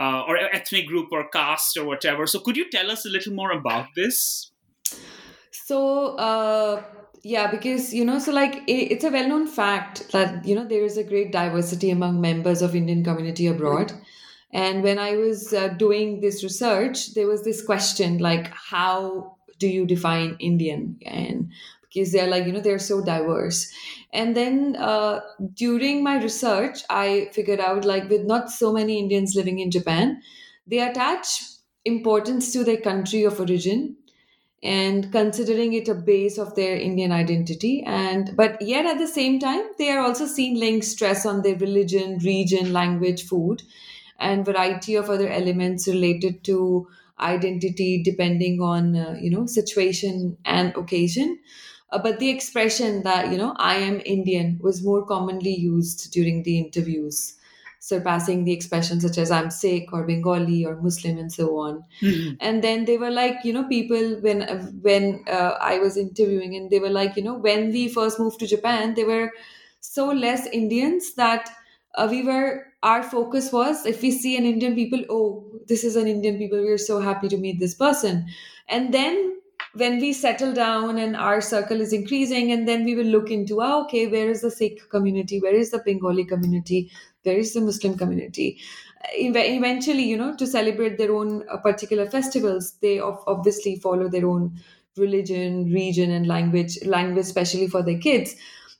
Uh, 0.00 0.22
or 0.28 0.36
ethnic 0.36 0.86
group 0.86 1.08
or 1.10 1.28
caste 1.30 1.76
or 1.76 1.84
whatever. 1.84 2.24
So, 2.24 2.38
could 2.38 2.56
you 2.56 2.70
tell 2.70 2.88
us 2.88 3.04
a 3.04 3.08
little 3.08 3.32
more 3.32 3.50
about 3.50 3.86
this? 3.96 4.52
So, 5.50 6.14
uh, 6.16 6.84
yeah, 7.22 7.50
because, 7.50 7.92
you 7.92 8.04
know, 8.04 8.18
so 8.18 8.32
like 8.32 8.62
it's 8.68 9.04
a 9.04 9.10
well 9.10 9.28
known 9.28 9.46
fact 9.46 10.12
that, 10.12 10.44
you 10.44 10.54
know, 10.54 10.64
there 10.64 10.84
is 10.84 10.96
a 10.96 11.04
great 11.04 11.32
diversity 11.32 11.90
among 11.90 12.20
members 12.20 12.62
of 12.62 12.76
Indian 12.76 13.02
community 13.02 13.48
abroad. 13.48 13.92
And 14.52 14.82
when 14.82 14.98
I 14.98 15.16
was 15.16 15.52
uh, 15.52 15.68
doing 15.68 16.20
this 16.20 16.42
research, 16.42 17.14
there 17.14 17.26
was 17.26 17.44
this 17.44 17.62
question 17.62 18.18
like, 18.18 18.48
how 18.54 19.36
do 19.58 19.68
you 19.68 19.86
define 19.86 20.36
Indian? 20.38 20.98
And 21.04 21.50
because 21.82 22.12
they're 22.12 22.28
like, 22.28 22.46
you 22.46 22.52
know, 22.52 22.60
they're 22.60 22.78
so 22.78 23.02
diverse. 23.02 23.72
And 24.12 24.36
then 24.36 24.76
uh, 24.76 25.20
during 25.54 26.02
my 26.02 26.22
research, 26.22 26.80
I 26.90 27.30
figured 27.32 27.60
out 27.60 27.84
like 27.84 28.08
with 28.08 28.24
not 28.24 28.50
so 28.50 28.72
many 28.72 28.98
Indians 28.98 29.34
living 29.34 29.58
in 29.58 29.70
Japan, 29.70 30.22
they 30.66 30.80
attach 30.80 31.42
importance 31.84 32.52
to 32.52 32.64
their 32.64 32.76
country 32.76 33.24
of 33.24 33.40
origin 33.40 33.96
and 34.62 35.12
considering 35.12 35.72
it 35.72 35.88
a 35.88 35.94
base 35.94 36.36
of 36.36 36.54
their 36.56 36.76
indian 36.76 37.12
identity 37.12 37.82
and 37.86 38.36
but 38.36 38.60
yet 38.60 38.84
at 38.86 38.98
the 38.98 39.06
same 39.06 39.38
time 39.38 39.62
they 39.78 39.88
are 39.90 40.00
also 40.00 40.26
seen 40.26 40.58
laying 40.58 40.82
stress 40.82 41.24
on 41.24 41.42
their 41.42 41.56
religion 41.56 42.18
region 42.18 42.72
language 42.72 43.24
food 43.24 43.62
and 44.18 44.44
variety 44.44 44.96
of 44.96 45.08
other 45.08 45.28
elements 45.28 45.86
related 45.86 46.42
to 46.42 46.88
identity 47.20 48.02
depending 48.02 48.60
on 48.60 48.96
uh, 48.96 49.16
you 49.20 49.30
know 49.30 49.46
situation 49.46 50.36
and 50.44 50.74
occasion. 50.76 51.38
Uh, 51.90 51.98
but 51.98 52.18
the 52.18 52.28
expression 52.28 53.02
that 53.02 53.30
you 53.32 53.38
know 53.38 53.54
i 53.58 53.74
am 53.76 54.00
indian 54.04 54.58
was 54.60 54.84
more 54.84 55.04
commonly 55.06 55.54
used 55.54 56.12
during 56.12 56.42
the 56.42 56.58
interviews 56.58 57.34
surpassing 57.80 58.44
the 58.44 58.52
expressions 58.52 59.02
such 59.02 59.16
as 59.16 59.30
i'm 59.30 59.50
sikh 59.50 59.90
or 59.92 60.04
bengali 60.06 60.64
or 60.66 60.76
muslim 60.82 61.16
and 61.16 61.32
so 61.32 61.56
on. 61.58 61.82
And 62.40 62.62
then 62.62 62.84
they 62.84 62.96
were 62.98 63.10
like 63.10 63.44
you 63.44 63.52
know 63.52 63.64
people 63.68 64.20
when 64.20 64.42
when 64.82 65.24
uh, 65.28 65.54
i 65.60 65.78
was 65.78 65.96
interviewing 65.96 66.54
and 66.56 66.70
they 66.70 66.78
were 66.80 66.90
like 66.90 67.16
you 67.16 67.22
know 67.22 67.34
when 67.34 67.70
we 67.72 67.88
first 67.88 68.18
moved 68.20 68.38
to 68.40 68.46
japan 68.46 68.94
there 68.94 69.06
were 69.06 69.30
so 69.80 70.06
less 70.10 70.46
indians 70.46 71.14
that 71.14 71.50
uh, 71.94 72.06
we 72.10 72.22
were 72.22 72.67
our 72.82 73.02
focus 73.02 73.52
was 73.52 73.84
if 73.86 74.02
we 74.02 74.10
see 74.10 74.36
an 74.36 74.44
indian 74.44 74.74
people 74.74 75.02
oh 75.10 75.44
this 75.66 75.84
is 75.84 75.96
an 75.96 76.06
indian 76.06 76.38
people 76.38 76.58
we're 76.58 76.78
so 76.78 77.00
happy 77.00 77.28
to 77.28 77.36
meet 77.36 77.58
this 77.58 77.74
person. 77.74 78.26
And 78.68 78.92
then 78.92 79.40
when 79.74 79.98
we 79.98 80.12
settle 80.12 80.52
down 80.52 80.98
and 80.98 81.16
our 81.16 81.40
circle 81.40 81.80
is 81.80 81.92
increasing 81.92 82.52
and 82.52 82.66
then 82.66 82.84
we 82.84 82.94
will 82.94 83.06
look 83.06 83.30
into 83.30 83.60
oh, 83.60 83.84
okay 83.84 84.06
where 84.06 84.30
is 84.30 84.42
the 84.42 84.50
sikh 84.50 84.88
community? 84.90 85.40
Where 85.40 85.54
is 85.54 85.70
the 85.70 85.78
bengali 85.84 86.24
community? 86.24 86.90
Where 87.22 87.36
is 87.36 87.52
the 87.52 87.60
muslim 87.60 87.98
community? 87.98 88.60
Eventually 89.12 90.04
you 90.04 90.16
know 90.16 90.34
to 90.36 90.46
celebrate 90.46 90.98
their 90.98 91.12
own 91.12 91.44
uh, 91.48 91.58
particular 91.58 92.08
festivals 92.08 92.72
they 92.80 92.98
obviously 93.00 93.76
follow 93.76 94.08
their 94.08 94.26
own 94.26 94.58
religion 94.96 95.72
region 95.72 96.10
and 96.10 96.26
language 96.26 96.78
language 96.84 97.26
especially 97.26 97.68
for 97.68 97.82
their 97.82 97.98
kids. 97.98 98.36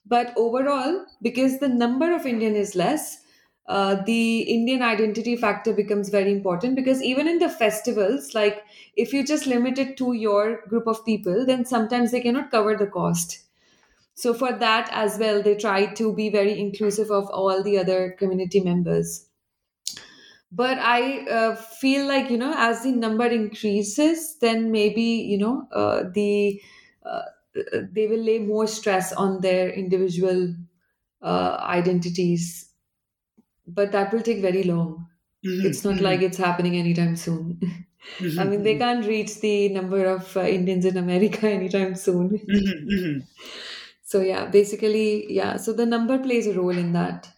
But 0.07 0.33
overall 0.37 1.05
because 1.21 1.59
the 1.59 1.69
number 1.69 2.15
of 2.15 2.27
indian 2.27 2.55
is 2.57 2.75
less 2.75 3.25
uh, 3.69 3.97
the 4.05 4.41
indian 4.55 4.83
identity 4.83 5.37
factor 5.37 5.73
becomes 5.73 6.09
very 6.09 6.33
important 6.33 6.75
because 6.77 7.03
even 7.03 7.29
in 7.29 7.39
the 7.39 7.49
festivals 7.49 8.35
like 8.35 8.63
if 8.97 9.13
you 9.13 9.25
just 9.25 9.47
limit 9.47 9.79
it 9.79 9.97
to 9.97 10.13
your 10.15 10.63
group 10.69 10.87
of 10.87 11.05
people 11.05 11.45
then 11.47 11.65
sometimes 11.65 12.11
they 12.11 12.21
cannot 12.21 12.51
cover 12.51 12.77
the 12.77 12.87
cost. 12.87 13.41
So 14.15 14.35
for 14.35 14.53
that 14.53 14.91
as 14.93 15.19
well 15.19 15.43
they 15.43 15.55
try 15.57 15.87
to 15.95 16.15
be 16.15 16.31
very 16.31 16.61
inclusive 16.61 17.11
of 17.11 17.31
all 17.31 17.63
the 17.63 17.79
other 17.79 18.13
community 18.19 18.61
members. 18.61 19.27
But 20.51 20.79
i 20.79 21.27
uh, 21.29 21.57
feel 21.57 22.07
like 22.07 22.31
you 22.31 22.39
know 22.39 22.55
as 22.57 22.83
the 22.83 22.93
number 22.93 23.27
increases 23.27 24.39
then 24.39 24.71
maybe 24.73 25.03
you 25.03 25.37
know 25.39 25.69
uh, 25.73 26.05
the 26.15 26.61
uh, 27.05 27.23
they 27.93 28.07
will 28.07 28.23
lay 28.31 28.39
more 28.39 28.67
stress 28.67 29.13
on 29.13 29.41
their 29.43 29.69
individual 29.71 30.55
uh, 31.23 31.57
identities 31.61 32.68
but 33.75 33.93
that 33.93 34.13
will 34.13 34.23
take 34.23 34.41
very 34.41 34.63
long 34.63 35.07
mm-hmm. 35.47 35.67
it's 35.67 35.85
not 35.85 35.95
mm-hmm. 35.95 36.05
like 36.05 36.23
it's 36.23 36.37
happening 36.37 36.77
anytime 36.77 37.17
soon 37.17 37.59
mm-hmm. 38.19 38.39
i 38.41 38.45
mean 38.45 38.63
they 38.63 38.75
mm-hmm. 38.75 38.81
can't 38.81 39.07
reach 39.07 39.41
the 39.41 39.69
number 39.69 40.05
of 40.07 40.37
uh, 40.37 40.43
indians 40.43 40.85
in 40.85 40.97
america 40.97 41.49
anytime 41.59 41.95
soon 41.95 42.31
mm-hmm. 42.31 42.95
Mm-hmm. 42.95 43.19
so 44.03 44.21
yeah 44.21 44.47
basically 44.47 45.33
yeah 45.33 45.57
so 45.57 45.73
the 45.73 45.87
number 45.87 46.19
plays 46.19 46.47
a 46.47 46.55
role 46.55 46.77
in 46.85 46.93
that 46.93 47.29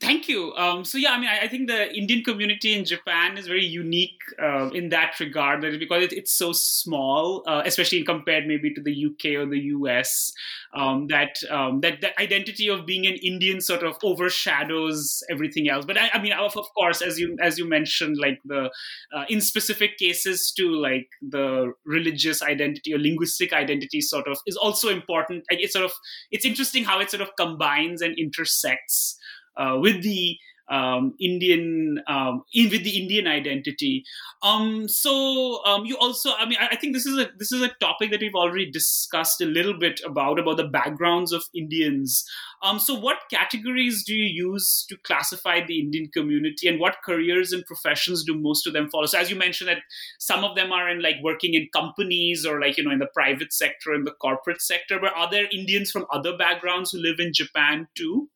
Thank 0.00 0.28
you. 0.28 0.54
Um, 0.54 0.82
so 0.82 0.96
yeah, 0.96 1.12
I 1.12 1.20
mean, 1.20 1.28
I, 1.28 1.40
I, 1.44 1.48
think 1.48 1.68
the 1.68 1.94
Indian 1.94 2.24
community 2.24 2.72
in 2.72 2.86
Japan 2.86 3.36
is 3.36 3.46
very 3.46 3.66
unique 3.66 4.18
uh, 4.42 4.70
in 4.70 4.88
that 4.88 5.20
regard, 5.20 5.60
because 5.60 6.04
it, 6.04 6.14
it's 6.14 6.32
so 6.32 6.52
small, 6.52 7.42
uh, 7.46 7.62
especially 7.66 8.02
compared 8.02 8.46
maybe 8.46 8.72
to 8.72 8.80
the 8.80 9.06
UK 9.06 9.38
or 9.38 9.44
the 9.44 9.58
US, 9.76 10.32
um, 10.74 11.08
that 11.08 11.36
um, 11.50 11.80
that 11.82 12.00
the 12.00 12.18
identity 12.18 12.68
of 12.68 12.86
being 12.86 13.06
an 13.06 13.16
Indian 13.16 13.60
sort 13.60 13.82
of 13.82 13.98
overshadows 14.02 15.22
everything 15.30 15.68
else. 15.68 15.84
But 15.84 15.98
I, 15.98 16.08
I 16.14 16.22
mean, 16.22 16.32
of, 16.32 16.56
of, 16.56 16.72
course, 16.72 17.02
as 17.02 17.18
you 17.18 17.36
as 17.42 17.58
you 17.58 17.68
mentioned, 17.68 18.16
like 18.16 18.40
the 18.46 18.70
uh, 19.14 19.24
in 19.28 19.42
specific 19.42 19.98
cases 19.98 20.50
to 20.56 20.72
like 20.72 21.08
the 21.20 21.74
religious 21.84 22.42
identity 22.42 22.94
or 22.94 22.98
linguistic 22.98 23.52
identity, 23.52 24.00
sort 24.00 24.28
of 24.28 24.38
is 24.46 24.56
also 24.56 24.88
important. 24.88 25.44
It's 25.50 25.74
sort 25.74 25.84
of 25.84 25.92
it's 26.30 26.46
interesting 26.46 26.84
how 26.84 27.00
it 27.00 27.10
sort 27.10 27.20
of 27.20 27.36
combines 27.36 28.00
and 28.00 28.18
intersects 28.18 29.18
uh, 29.56 29.76
with 29.78 30.02
the 30.02 30.36
um, 30.70 31.14
Indian 31.20 32.00
um, 32.06 32.44
in, 32.54 32.70
with 32.70 32.84
the 32.84 33.02
Indian 33.02 33.26
identity. 33.26 34.04
Um, 34.42 34.88
so 34.88 35.64
um, 35.64 35.84
you 35.84 35.98
also, 35.98 36.32
I 36.38 36.46
mean, 36.46 36.58
I, 36.60 36.68
I, 36.68 36.76
think 36.76 36.94
this 36.94 37.06
is 37.06 37.18
a 37.18 37.28
this 37.38 37.50
is 37.50 37.60
a 37.60 37.72
topic 37.80 38.12
that 38.12 38.20
we've 38.20 38.36
already 38.36 38.70
discussed 38.70 39.40
a 39.40 39.46
little 39.46 39.76
bit 39.76 40.00
about 40.06 40.38
about 40.38 40.56
the 40.56 40.68
backgrounds 40.68 41.32
of 41.32 41.44
Indians. 41.54 42.24
Um, 42.62 42.78
so 42.78 42.94
what 42.94 43.18
categories 43.30 44.04
do 44.04 44.14
you 44.14 44.52
use 44.52 44.86
to 44.88 44.96
classify 44.98 45.64
the 45.66 45.80
Indian 45.80 46.08
community, 46.14 46.68
and 46.68 46.78
what 46.78 47.02
careers 47.04 47.52
and 47.52 47.66
professions 47.66 48.22
do 48.24 48.34
most 48.38 48.66
of 48.66 48.72
them 48.72 48.88
follow? 48.90 49.06
So 49.06 49.18
as 49.18 49.28
you 49.28 49.36
mentioned, 49.36 49.68
that 49.68 49.82
some 50.20 50.44
of 50.44 50.54
them 50.54 50.70
are 50.70 50.88
in 50.88 51.02
like 51.02 51.16
working 51.22 51.54
in 51.54 51.68
companies 51.74 52.46
or 52.46 52.60
like 52.60 52.78
you 52.78 52.84
know 52.84 52.92
in 52.92 53.00
the 53.00 53.10
private 53.12 53.52
sector 53.52 53.92
in 53.92 54.04
the 54.04 54.12
corporate 54.12 54.62
sector, 54.62 55.00
but 55.00 55.16
are 55.16 55.28
there 55.28 55.48
Indians 55.50 55.90
from 55.90 56.06
other 56.12 56.36
backgrounds 56.36 56.92
who 56.92 56.98
live 56.98 57.18
in 57.18 57.32
Japan 57.32 57.88
too? 57.96 58.28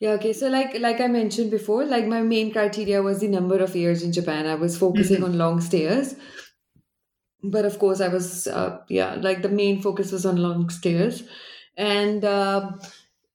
Yeah, 0.00 0.12
okay. 0.12 0.32
So 0.32 0.48
like 0.48 0.78
like 0.78 1.00
I 1.00 1.08
mentioned 1.08 1.50
before, 1.50 1.84
like 1.84 2.06
my 2.06 2.22
main 2.22 2.50
criteria 2.50 3.02
was 3.02 3.20
the 3.20 3.28
number 3.28 3.58
of 3.58 3.76
years 3.76 4.02
in 4.02 4.12
Japan. 4.12 4.46
I 4.46 4.54
was 4.54 4.78
focusing 4.78 5.16
mm-hmm. 5.16 5.32
on 5.32 5.38
long 5.38 5.60
stayers. 5.60 6.14
But 7.42 7.64
of 7.66 7.78
course 7.78 8.00
I 8.00 8.08
was 8.08 8.46
uh, 8.46 8.78
yeah, 8.88 9.14
like 9.14 9.42
the 9.42 9.48
main 9.50 9.82
focus 9.82 10.10
was 10.10 10.24
on 10.24 10.36
long 10.36 10.70
stayers. 10.70 11.22
And 11.76 12.24
uh, 12.24 12.72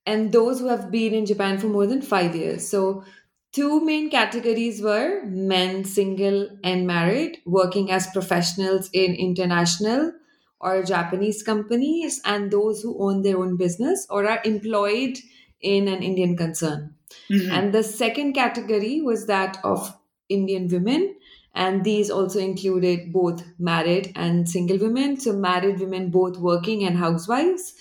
and 0.04 0.32
those 0.32 0.58
who 0.58 0.66
have 0.68 0.90
been 0.90 1.14
in 1.14 1.26
Japan 1.26 1.58
for 1.58 1.68
more 1.68 1.86
than 1.86 2.02
5 2.02 2.34
years. 2.34 2.68
So 2.68 3.04
two 3.52 3.84
main 3.84 4.10
categories 4.10 4.82
were 4.82 5.24
men 5.24 5.84
single 5.84 6.48
and 6.64 6.86
married 6.86 7.38
working 7.46 7.90
as 7.90 8.06
professionals 8.08 8.90
in 8.92 9.14
international 9.14 10.12
or 10.60 10.82
Japanese 10.82 11.42
companies 11.42 12.20
and 12.24 12.50
those 12.50 12.82
who 12.82 12.96
own 13.00 13.22
their 13.22 13.38
own 13.38 13.56
business 13.56 14.06
or 14.10 14.28
are 14.28 14.40
employed 14.44 15.18
in 15.60 15.88
an 15.88 16.02
Indian 16.02 16.36
concern. 16.36 16.94
Mm-hmm. 17.30 17.50
And 17.50 17.72
the 17.72 17.82
second 17.82 18.32
category 18.34 19.00
was 19.00 19.26
that 19.26 19.58
of 19.64 19.96
Indian 20.28 20.68
women. 20.68 21.16
And 21.54 21.84
these 21.84 22.10
also 22.10 22.38
included 22.38 23.12
both 23.12 23.42
married 23.58 24.12
and 24.14 24.48
single 24.48 24.78
women. 24.78 25.18
So, 25.18 25.32
married 25.32 25.80
women, 25.80 26.10
both 26.10 26.36
working 26.36 26.84
and 26.84 26.98
housewives, 26.98 27.74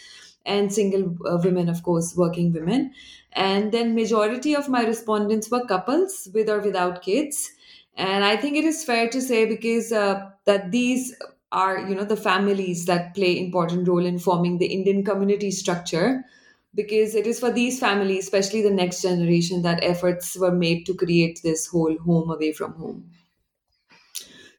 and 0.45 0.71
single 0.71 1.17
uh, 1.27 1.39
women, 1.43 1.67
of 1.67 1.83
course, 1.83 2.15
working 2.15 2.53
women. 2.53 2.93
And 3.33 3.73
then, 3.73 3.93
majority 3.93 4.55
of 4.55 4.69
my 4.69 4.85
respondents 4.85 5.51
were 5.51 5.65
couples 5.65 6.29
with 6.33 6.49
or 6.49 6.61
without 6.61 7.01
kids. 7.01 7.51
And 7.97 8.23
I 8.23 8.37
think 8.37 8.55
it 8.55 8.63
is 8.63 8.85
fair 8.85 9.09
to 9.09 9.21
say 9.21 9.45
because 9.45 9.91
uh, 9.91 10.29
that 10.45 10.71
these 10.71 11.13
are, 11.51 11.79
you 11.79 11.95
know, 11.95 12.05
the 12.05 12.17
families 12.17 12.85
that 12.85 13.13
play 13.13 13.37
important 13.37 13.87
role 13.89 14.05
in 14.05 14.19
forming 14.19 14.57
the 14.57 14.67
Indian 14.67 15.03
community 15.03 15.51
structure 15.51 16.23
because 16.75 17.15
it 17.15 17.25
is 17.27 17.39
for 17.39 17.51
these 17.51 17.79
families, 17.79 18.25
especially 18.25 18.61
the 18.61 18.69
next 18.71 19.01
generation, 19.01 19.61
that 19.63 19.83
efforts 19.83 20.37
were 20.37 20.51
made 20.51 20.85
to 20.87 20.93
create 20.95 21.41
this 21.43 21.67
whole 21.67 21.97
home 21.99 22.29
away 22.29 22.53
from 22.53 22.73
home. 22.73 23.11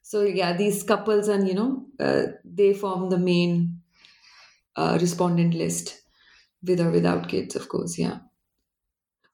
So 0.03 0.23
yeah, 0.23 0.57
these 0.57 0.83
couples 0.83 1.29
and 1.29 1.49
you 1.49 1.55
know 1.55 1.87
uh, 2.01 2.33
they 2.45 2.73
form 2.75 3.11
the 3.11 3.19
main 3.19 3.81
uh, 4.77 4.99
respondent 5.01 5.55
list, 5.55 6.03
with 6.63 6.81
or 6.81 6.91
without 6.91 7.29
kids, 7.29 7.57
of 7.57 7.69
course. 7.69 7.99
Yeah. 7.99 8.21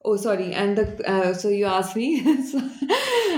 Oh, 0.05 0.17
sorry. 0.17 0.53
And 0.53 0.77
the 0.77 1.09
uh, 1.09 1.33
so 1.33 1.47
you 1.47 1.65
asked 1.65 1.95
me. 1.95 2.21
so 2.51 2.59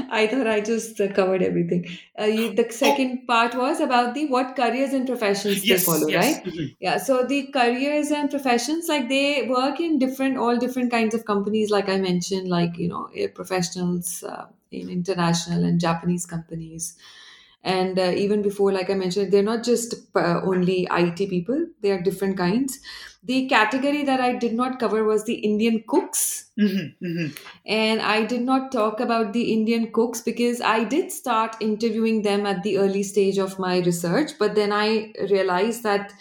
I 0.10 0.28
thought 0.32 0.47
I 0.47 0.62
just 0.62 0.99
uh, 0.99 1.12
covered 1.12 1.43
everything. 1.43 1.86
Uh, 2.19 2.25
you, 2.25 2.56
the 2.56 2.65
second 2.71 3.19
oh. 3.21 3.25
part 3.28 3.54
was 3.56 3.80
about 3.80 4.15
the 4.15 4.25
what 4.25 4.56
careers 4.56 4.93
and 4.93 5.06
professions 5.06 5.63
yes, 5.63 5.86
they 5.86 5.91
follow, 5.91 6.08
yes. 6.08 6.23
right? 6.23 6.45
Mm-hmm. 6.45 6.65
Yeah. 6.80 6.97
So 6.97 7.23
the 7.23 7.47
careers 7.47 8.10
and 8.10 8.32
professions, 8.32 8.88
like 8.88 9.10
they 9.10 9.47
work 9.47 9.80
in 9.80 9.99
different, 9.99 10.38
all 10.38 10.58
different 10.58 10.89
kinds 10.89 11.13
of 11.13 11.25
companies. 11.25 11.69
Like 11.69 11.88
I 11.88 11.97
mentioned, 11.97 12.47
like 12.47 12.78
you 12.78 12.88
know, 12.88 13.10
professionals 13.36 14.23
uh, 14.23 14.47
in 14.71 14.89
international 14.89 15.63
and 15.63 15.80
Japanese 15.80 16.25
companies 16.25 16.97
and 17.65 17.97
uh, 17.97 18.13
even 18.15 18.43
before 18.43 18.71
like 18.71 18.91
i 18.91 18.93
mentioned 18.93 19.32
they're 19.32 19.41
not 19.41 19.63
just 19.63 19.95
uh, 20.15 20.39
only 20.43 20.88
it 20.91 21.30
people 21.30 21.65
they 21.82 21.91
are 21.91 21.99
different 21.99 22.38
kinds 22.38 22.80
the 23.28 23.48
category 23.48 24.04
that 24.04 24.22
i 24.22 24.32
did 24.34 24.54
not 24.54 24.80
cover 24.80 25.04
was 25.04 25.24
the 25.26 25.36
indian 25.50 25.84
cooks. 25.88 26.52
Mm-hmm, 26.60 27.06
mm-hmm. 27.06 27.34
and 27.66 28.02
i 28.02 28.24
did 28.24 28.42
not 28.42 28.72
talk 28.72 29.00
about 29.00 29.34
the 29.34 29.52
indian 29.54 29.92
cooks 29.92 30.22
because 30.22 30.62
i 30.62 30.84
did 30.84 31.12
start 31.12 31.56
interviewing 31.60 32.22
them 32.22 32.46
at 32.46 32.64
the 32.64 32.78
early 32.78 33.04
stage 33.04 33.38
of 33.38 33.60
my 33.60 33.80
research. 33.80 34.32
But 34.40 34.56
then 34.56 34.72
i 34.72 35.14
realized 35.30 35.84
that 35.84 36.14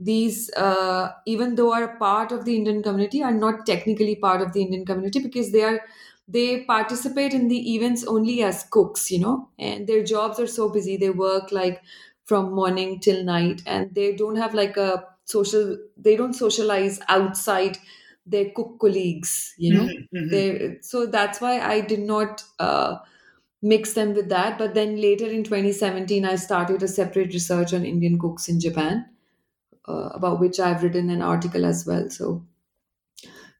these 0.00 0.50
uh, 0.56 1.12
even 1.26 1.54
though 1.54 1.72
are 1.72 1.96
part 1.98 2.32
of 2.32 2.44
the 2.44 2.56
indian 2.56 2.82
community 2.82 3.22
are 3.22 3.34
not 3.34 3.66
technically 3.66 4.16
part 4.16 4.40
of 4.40 4.52
the 4.52 4.62
indian 4.62 4.84
community 4.86 5.20
because 5.20 5.52
they 5.52 5.62
are 5.62 5.80
they 6.28 6.64
participate 6.64 7.34
in 7.34 7.48
the 7.48 7.74
events 7.74 8.04
only 8.04 8.42
as 8.42 8.64
cooks 8.70 9.10
you 9.10 9.18
know? 9.18 9.48
And 9.58 9.86
their 9.86 10.02
jobs 10.02 10.38
are 10.40 10.46
so 10.46 10.68
busy. 10.68 10.96
They 10.96 11.10
work 11.10 11.52
like 11.52 11.82
from 12.24 12.52
morning 12.52 13.00
till 13.00 13.24
night 13.24 13.62
and 13.66 13.94
they 13.94 14.14
don't 14.14 14.36
have 14.36 14.54
like 14.54 14.76
a 14.76 15.04
social 15.32 15.76
they 15.96 16.16
don't 16.16 16.34
socialize 16.34 17.00
outside 17.08 17.78
their 18.26 18.50
cook 18.56 18.78
colleagues 18.80 19.54
you 19.58 19.74
know? 19.74 19.84
Mm-hmm, 19.84 20.16
mm-hmm. 20.16 20.28
they 20.30 20.78
so 20.82 21.06
that's 21.06 21.40
why 21.40 21.54
i 21.60 21.80
did 21.80 22.00
not 22.00 22.44
uh, 22.58 22.96
mix 23.62 23.92
them 23.94 24.12
with 24.14 24.28
that. 24.28 24.58
But 24.58 24.74
then 24.74 25.00
later 25.00 25.26
in 25.26 25.44
2017 25.44 26.24
i 26.24 26.36
started 26.36 26.82
a 26.82 26.88
separate 26.88 27.32
research 27.32 27.72
on 27.72 27.84
indian 27.84 28.18
cooks 28.18 28.48
in 28.48 28.60
japan 28.60 29.06
uh, 29.88 30.10
about 30.14 30.40
which 30.40 30.60
i've 30.60 30.82
written 30.82 31.10
an 31.10 31.22
article 31.22 31.64
as 31.64 31.86
well. 31.86 32.10
So 32.10 32.44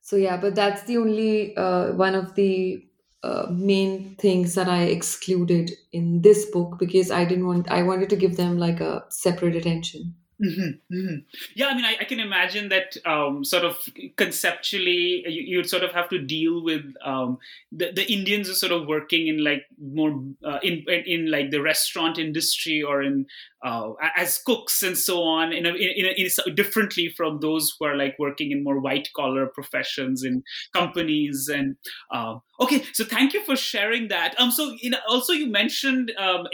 so 0.01 0.17
yeah 0.17 0.37
but 0.37 0.55
that's 0.55 0.83
the 0.85 0.99
only 0.99 1.57
uh, 1.57 1.93
one 1.93 2.15
of 2.15 2.35
the 2.35 2.85
uh, 3.23 3.47
main 3.51 4.17
things 4.17 4.55
that 4.57 4.69
i 4.69 4.83
excluded 4.83 5.71
in 5.93 6.23
this 6.23 6.47
book 6.51 6.79
because 6.79 7.11
i 7.11 7.25
didn't 7.25 7.47
want 7.47 7.71
i 7.71 7.83
wanted 7.83 8.11
to 8.11 8.17
give 8.17 8.37
them 8.37 8.59
like 8.59 8.81
a 8.81 9.05
separate 9.11 9.55
attention 9.55 10.15
Mm-hmm, 10.43 10.95
mm-hmm. 10.95 11.17
Yeah, 11.55 11.69
I 11.69 11.75
mean, 11.75 11.85
I, 11.85 11.99
I 12.01 12.05
can 12.05 12.19
imagine 12.19 12.69
that 12.71 12.97
um, 13.07 13.45
sort 13.45 13.65
of 13.65 13.79
conceptually, 14.17 15.25
you, 15.29 15.59
would 15.59 15.69
sort 15.69 15.85
of 15.85 15.93
have 15.93 16.09
to 16.09 16.19
deal 16.19 16.65
with 16.65 16.83
um, 17.05 17.39
the, 17.71 17.93
the 17.93 18.13
Indians 18.13 18.49
are 18.49 18.55
sort 18.55 18.73
of 18.73 18.89
working 18.89 19.29
in 19.29 19.45
like 19.45 19.63
more 19.81 20.21
uh, 20.45 20.59
in, 20.63 20.85
in, 21.07 21.31
like 21.31 21.53
the 21.53 21.63
restaurant 21.63 22.19
industry 22.19 22.83
or 22.83 23.03
in 23.03 23.27
uh, 23.65 23.93
as 24.17 24.39
cooks 24.39 24.83
and 24.83 24.99
so 24.99 25.23
on 25.23 25.53
in 25.53 25.65
a, 25.65 25.71
in, 25.71 26.07
a, 26.07 26.21
in 26.21 26.29
a, 26.47 26.51
differently 26.51 27.09
from 27.17 27.39
those 27.39 27.77
who 27.79 27.85
are 27.85 27.97
like 27.97 28.17
working 28.19 28.51
in 28.51 28.65
more 28.65 28.81
white 28.81 29.09
collar 29.15 29.47
professions 29.47 30.25
in 30.25 30.43
companies 30.75 31.49
and 31.53 31.77
uh, 32.11 32.35
okay 32.63 32.85
so 32.93 33.05
thank 33.05 33.33
you 33.35 33.45
for 33.45 33.57
sharing 33.57 34.09
that 34.09 34.39
um 34.39 34.51
so 34.51 34.75
you 34.81 34.91
know, 34.91 34.99
also 35.09 35.33
you 35.33 35.51
mentioned 35.51 36.13
um, 36.19 36.47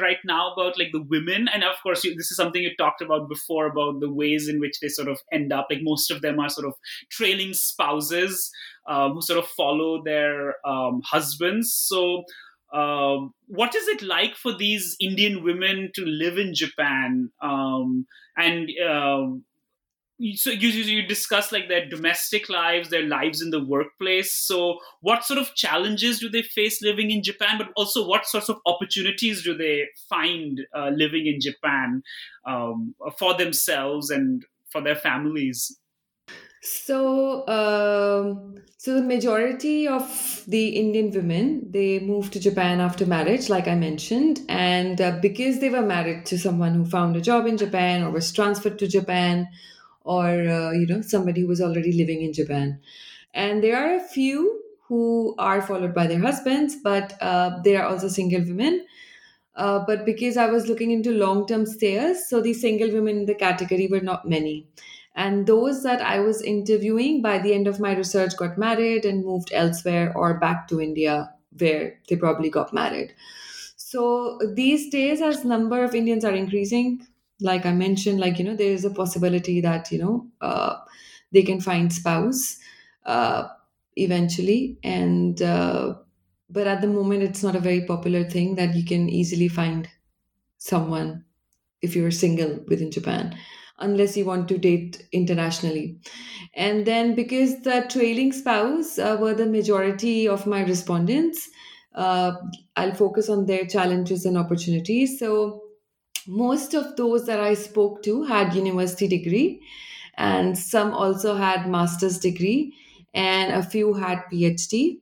right 0.00 0.18
now 0.24 0.52
about 0.52 0.78
like 0.78 0.90
the 0.92 1.02
women 1.02 1.48
and 1.52 1.62
of 1.62 1.76
course 1.82 2.04
you, 2.04 2.14
this 2.14 2.30
is 2.30 2.36
something 2.36 2.62
you 2.62 2.74
talked 2.76 3.00
about 3.00 3.28
before 3.28 3.66
about 3.66 4.00
the 4.00 4.12
ways 4.12 4.48
in 4.48 4.58
which 4.60 4.80
they 4.80 4.88
sort 4.88 5.08
of 5.08 5.18
end 5.32 5.52
up 5.52 5.66
like 5.70 5.80
most 5.82 6.10
of 6.10 6.20
them 6.22 6.40
are 6.40 6.48
sort 6.48 6.66
of 6.66 6.74
trailing 7.10 7.52
spouses 7.54 8.50
um, 8.88 9.12
who 9.12 9.22
sort 9.22 9.38
of 9.38 9.46
follow 9.48 10.02
their 10.02 10.54
um, 10.66 11.00
husbands 11.04 11.72
so 11.72 12.24
um, 12.72 13.32
what 13.46 13.74
is 13.74 13.86
it 13.88 14.02
like 14.02 14.34
for 14.34 14.52
these 14.52 14.96
Indian 15.00 15.44
women 15.44 15.90
to 15.94 16.04
live 16.04 16.36
in 16.36 16.52
Japan? 16.52 17.30
Um, 17.40 18.06
and 18.36 18.68
uh, 18.84 19.28
so 20.34 20.50
you, 20.50 20.68
you 20.68 21.06
discuss 21.06 21.52
like 21.52 21.68
their 21.68 21.88
domestic 21.88 22.48
lives, 22.48 22.88
their 22.88 23.06
lives 23.06 23.42
in 23.42 23.50
the 23.50 23.62
workplace. 23.62 24.32
So 24.34 24.78
what 25.00 25.24
sort 25.24 25.38
of 25.38 25.54
challenges 25.54 26.20
do 26.20 26.28
they 26.28 26.42
face 26.42 26.80
living 26.82 27.10
in 27.10 27.22
Japan? 27.22 27.58
But 27.58 27.68
also 27.76 28.06
what 28.06 28.26
sorts 28.26 28.48
of 28.48 28.58
opportunities 28.64 29.44
do 29.44 29.56
they 29.56 29.84
find 30.08 30.60
uh, 30.74 30.90
living 30.94 31.26
in 31.26 31.40
Japan 31.40 32.02
um, 32.46 32.94
for 33.18 33.34
themselves 33.34 34.10
and 34.10 34.42
for 34.70 34.80
their 34.80 34.96
families? 34.96 35.78
So, 36.62 37.46
um, 37.46 38.56
so 38.76 38.94
the 38.94 39.02
majority 39.02 39.86
of 39.86 40.42
the 40.48 40.68
Indian 40.70 41.12
women 41.12 41.70
they 41.70 42.00
moved 42.00 42.32
to 42.32 42.40
Japan 42.40 42.80
after 42.80 43.06
marriage, 43.06 43.48
like 43.48 43.68
I 43.68 43.76
mentioned, 43.76 44.40
and 44.48 45.00
uh, 45.00 45.18
because 45.22 45.60
they 45.60 45.68
were 45.68 45.82
married 45.82 46.26
to 46.26 46.38
someone 46.38 46.74
who 46.74 46.84
found 46.84 47.14
a 47.14 47.20
job 47.20 47.46
in 47.46 47.56
Japan 47.56 48.02
or 48.02 48.10
was 48.10 48.32
transferred 48.32 48.78
to 48.80 48.88
Japan, 48.88 49.46
or 50.06 50.26
uh, 50.48 50.72
you 50.72 50.86
know 50.86 51.02
somebody 51.02 51.42
who 51.42 51.48
was 51.48 51.60
already 51.60 51.92
living 51.92 52.22
in 52.22 52.32
Japan, 52.32 52.80
and 53.34 53.62
there 53.62 53.76
are 53.78 53.96
a 53.96 54.00
few 54.08 54.62
who 54.88 55.34
are 55.38 55.62
followed 55.62 55.94
by 55.94 56.06
their 56.06 56.20
husbands, 56.20 56.76
but 56.82 57.16
uh, 57.20 57.60
there 57.64 57.82
are 57.82 57.88
also 57.90 58.08
single 58.08 58.40
women. 58.42 58.86
Uh, 59.54 59.82
but 59.86 60.04
because 60.04 60.36
I 60.36 60.46
was 60.50 60.68
looking 60.68 60.90
into 60.90 61.12
long 61.12 61.46
term 61.46 61.64
stayers, 61.66 62.28
so 62.28 62.40
the 62.42 62.52
single 62.52 62.92
women 62.92 63.18
in 63.18 63.26
the 63.26 63.34
category 63.34 63.88
were 63.88 64.00
not 64.00 64.28
many. 64.28 64.68
And 65.14 65.46
those 65.46 65.82
that 65.82 66.02
I 66.02 66.20
was 66.20 66.42
interviewing 66.42 67.22
by 67.22 67.38
the 67.38 67.54
end 67.54 67.66
of 67.66 67.80
my 67.80 67.96
research 67.96 68.36
got 68.36 68.58
married 68.58 69.06
and 69.06 69.24
moved 69.24 69.50
elsewhere 69.52 70.12
or 70.14 70.38
back 70.38 70.68
to 70.68 70.80
India 70.80 71.32
where 71.58 71.98
they 72.08 72.16
probably 72.16 72.50
got 72.50 72.74
married. 72.74 73.14
So 73.76 74.38
these 74.54 74.90
days, 74.90 75.22
as 75.22 75.44
number 75.44 75.82
of 75.84 75.94
Indians 75.94 76.24
are 76.24 76.34
increasing, 76.34 77.06
like 77.40 77.66
I 77.66 77.72
mentioned, 77.72 78.20
like 78.20 78.38
you 78.38 78.44
know, 78.44 78.56
there 78.56 78.72
is 78.72 78.84
a 78.84 78.90
possibility 78.90 79.60
that 79.60 79.90
you 79.92 79.98
know 79.98 80.28
uh, 80.40 80.76
they 81.32 81.42
can 81.42 81.60
find 81.60 81.92
spouse 81.92 82.58
uh, 83.04 83.48
eventually, 83.96 84.78
and 84.82 85.40
uh, 85.42 85.96
but 86.50 86.66
at 86.66 86.80
the 86.80 86.86
moment, 86.88 87.22
it's 87.22 87.42
not 87.42 87.56
a 87.56 87.60
very 87.60 87.84
popular 87.86 88.24
thing 88.24 88.54
that 88.56 88.74
you 88.74 88.84
can 88.84 89.08
easily 89.08 89.48
find 89.48 89.88
someone 90.58 91.24
if 91.82 91.96
you're 91.96 92.10
single 92.10 92.60
within 92.68 92.90
Japan 92.90 93.38
unless 93.80 94.16
you 94.16 94.24
want 94.24 94.48
to 94.48 94.58
date 94.58 95.06
internationally. 95.12 96.00
And 96.54 96.86
then 96.86 97.14
because 97.14 97.62
the 97.62 97.86
trailing 97.90 98.32
spouse 98.32 98.98
uh, 98.98 99.18
were 99.20 99.34
the 99.34 99.46
majority 99.46 100.28
of 100.28 100.46
my 100.46 100.62
respondents, 100.62 101.48
uh, 101.94 102.32
I'll 102.76 102.94
focus 102.94 103.28
on 103.28 103.46
their 103.46 103.66
challenges 103.66 104.26
and 104.26 104.38
opportunities. 104.38 105.18
So 105.18 105.62
most 106.26 106.74
of 106.74 106.96
those 106.96 107.26
that 107.26 107.40
I 107.40 107.54
spoke 107.54 108.02
to 108.04 108.24
had 108.24 108.54
university 108.54 109.08
degree, 109.08 109.62
and 110.16 110.58
some 110.58 110.92
also 110.92 111.36
had 111.36 111.68
master's 111.68 112.18
degree, 112.18 112.74
and 113.14 113.52
a 113.52 113.62
few 113.62 113.94
had 113.94 114.22
PhD. 114.32 115.00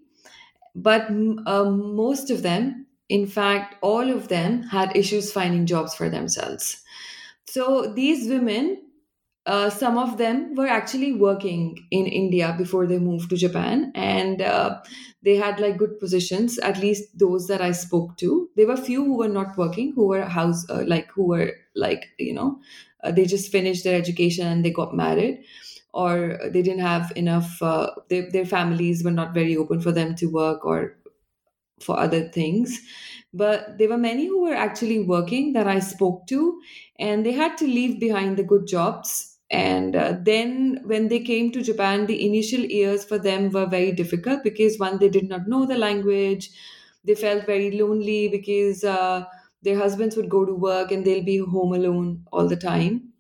But 0.75 1.09
um, 1.11 1.95
most 1.97 2.31
of 2.31 2.43
them, 2.43 2.87
in 3.09 3.27
fact, 3.27 3.77
all 3.83 4.11
of 4.11 4.29
them 4.29 4.63
had 4.65 4.97
issues 4.97 5.33
finding 5.33 5.67
jobs 5.67 5.95
for 5.95 6.09
themselves. 6.11 6.83
So 7.47 7.93
these 7.95 8.29
women, 8.29 8.84
uh, 9.47 9.69
some 9.71 9.99
of 9.99 10.17
them 10.17 10.55
were 10.55 10.67
actually 10.67 11.13
working 11.13 11.87
in 11.91 12.07
India 12.07 12.55
before 12.57 12.87
they 12.87 12.99
moved 12.99 13.29
to 13.31 13.37
Japan, 13.37 13.93
and 13.95 14.41
uh, 14.41 14.81
they 15.23 15.37
had 15.37 15.61
like 15.61 15.77
good 15.77 15.99
positions. 16.01 16.59
At 16.59 16.79
least 16.79 17.19
those 17.19 17.47
that 17.49 17.61
I 17.61 17.73
spoke 17.73 18.17
to, 18.19 18.49
there 18.57 18.67
were 18.67 18.77
few 18.77 19.05
who 19.05 19.19
were 19.19 19.29
not 19.29 19.57
working, 19.59 19.93
who 19.95 20.07
were 20.09 20.25
house 20.25 20.65
uh, 20.71 20.85
like 20.87 21.11
who 21.11 21.27
were 21.27 21.53
like 21.75 22.07
you 22.19 22.33
know, 22.33 22.61
uh, 23.03 23.13
they 23.13 23.27
just 23.27 23.53
finished 23.53 23.85
their 23.85 23.99
education 23.99 24.47
and 24.47 24.65
they 24.65 24.71
got 24.71 24.95
married, 24.95 25.45
or 25.93 26.39
they 26.45 26.63
didn't 26.63 26.81
have 26.81 27.13
enough. 27.17 27.61
Uh, 27.63 27.91
their 28.09 28.31
their 28.31 28.47
families 28.47 29.05
were 29.05 29.11
not 29.21 29.35
very 29.35 29.57
open 29.57 29.81
for 29.81 29.93
them 29.93 30.15
to 30.17 30.27
work 30.27 30.65
or 30.65 30.97
for 31.81 31.99
other 31.99 32.29
things 32.29 32.81
but 33.35 33.79
there 33.79 33.89
were 33.91 33.99
many 33.99 34.27
who 34.27 34.43
were 34.43 34.55
actually 34.55 35.01
working 35.01 35.53
that 35.55 35.69
I 35.69 35.81
spoke 35.81 36.27
to, 36.29 36.61
and 36.99 37.27
they 37.27 37.33
had 37.33 37.59
to 37.59 37.67
leave 37.67 38.01
behind 38.01 38.39
the 38.39 38.45
good 38.45 38.67
jobs. 38.67 39.34
And 39.51 39.95
uh, 39.95 40.17
then, 40.21 40.81
when 40.85 41.09
they 41.09 41.21
came 41.21 41.53
to 41.53 41.63
Japan, 41.63 42.07
the 42.07 42.27
initial 42.27 42.61
years 42.61 43.05
for 43.05 43.19
them 43.19 43.51
were 43.51 43.67
very 43.67 43.93
difficult 43.93 44.43
because 44.43 44.79
one, 44.79 44.99
they 44.99 45.09
did 45.09 45.29
not 45.29 45.47
know 45.49 45.67
the 45.67 45.79
language, 45.79 46.51
they 47.05 47.15
felt 47.15 47.47
very 47.47 47.71
lonely 47.71 48.29
because 48.29 48.83
uh, 48.85 49.25
their 49.63 49.79
husbands 49.79 50.17
would 50.17 50.29
go 50.31 50.45
to 50.45 50.55
work 50.55 50.91
and 50.93 51.05
they'll 51.07 51.23
be 51.25 51.39
home 51.39 51.73
alone 51.75 52.27
all 52.33 52.49
the 52.49 52.57
time. 52.57 53.13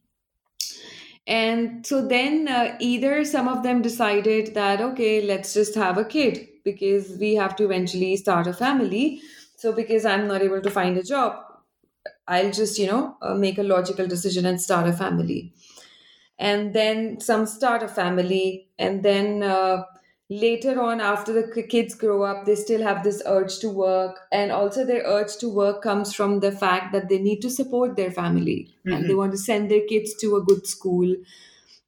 And 1.26 1.86
so 1.86 2.06
then, 2.06 2.48
uh, 2.48 2.76
either 2.80 3.24
some 3.24 3.48
of 3.48 3.62
them 3.62 3.80
decided 3.82 4.54
that, 4.54 4.80
okay, 4.80 5.22
let's 5.22 5.54
just 5.54 5.74
have 5.74 5.96
a 5.96 6.04
kid 6.04 6.46
because 6.64 7.16
we 7.18 7.34
have 7.34 7.56
to 7.56 7.64
eventually 7.64 8.16
start 8.16 8.46
a 8.46 8.52
family 8.52 9.20
so 9.56 9.72
because 9.72 10.04
I'm 10.04 10.26
not 10.28 10.42
able 10.42 10.60
to 10.60 10.70
find 10.70 10.96
a 10.98 11.02
job, 11.02 11.36
I'll 12.28 12.52
just, 12.52 12.78
you 12.78 12.86
know, 12.86 13.16
uh, 13.22 13.34
make 13.34 13.58
a 13.58 13.62
logical 13.62 14.06
decision 14.06 14.46
and 14.46 14.60
start 14.60 14.88
a 14.88 14.92
family. 14.92 15.54
And 16.38 16.74
then 16.74 17.20
some 17.20 17.46
start 17.46 17.82
a 17.82 17.88
family. 17.88 18.68
And 18.78 19.02
then 19.02 19.42
uh, 19.42 19.84
later 20.28 20.80
on, 20.80 21.00
after 21.00 21.32
the 21.32 21.62
kids 21.62 21.94
grow 21.94 22.22
up, 22.22 22.44
they 22.44 22.54
still 22.54 22.82
have 22.82 23.04
this 23.04 23.22
urge 23.26 23.58
to 23.60 23.68
work. 23.68 24.20
And 24.32 24.50
also, 24.50 24.84
their 24.84 25.02
urge 25.04 25.36
to 25.38 25.48
work 25.48 25.82
comes 25.82 26.14
from 26.14 26.40
the 26.40 26.52
fact 26.52 26.92
that 26.92 27.08
they 27.08 27.18
need 27.18 27.40
to 27.42 27.50
support 27.50 27.96
their 27.96 28.10
family 28.10 28.74
mm-hmm. 28.80 28.92
and 28.92 29.04
they 29.04 29.10
mm-hmm. 29.10 29.18
want 29.18 29.32
to 29.32 29.38
send 29.38 29.70
their 29.70 29.86
kids 29.86 30.14
to 30.16 30.36
a 30.36 30.42
good 30.42 30.66
school 30.66 31.14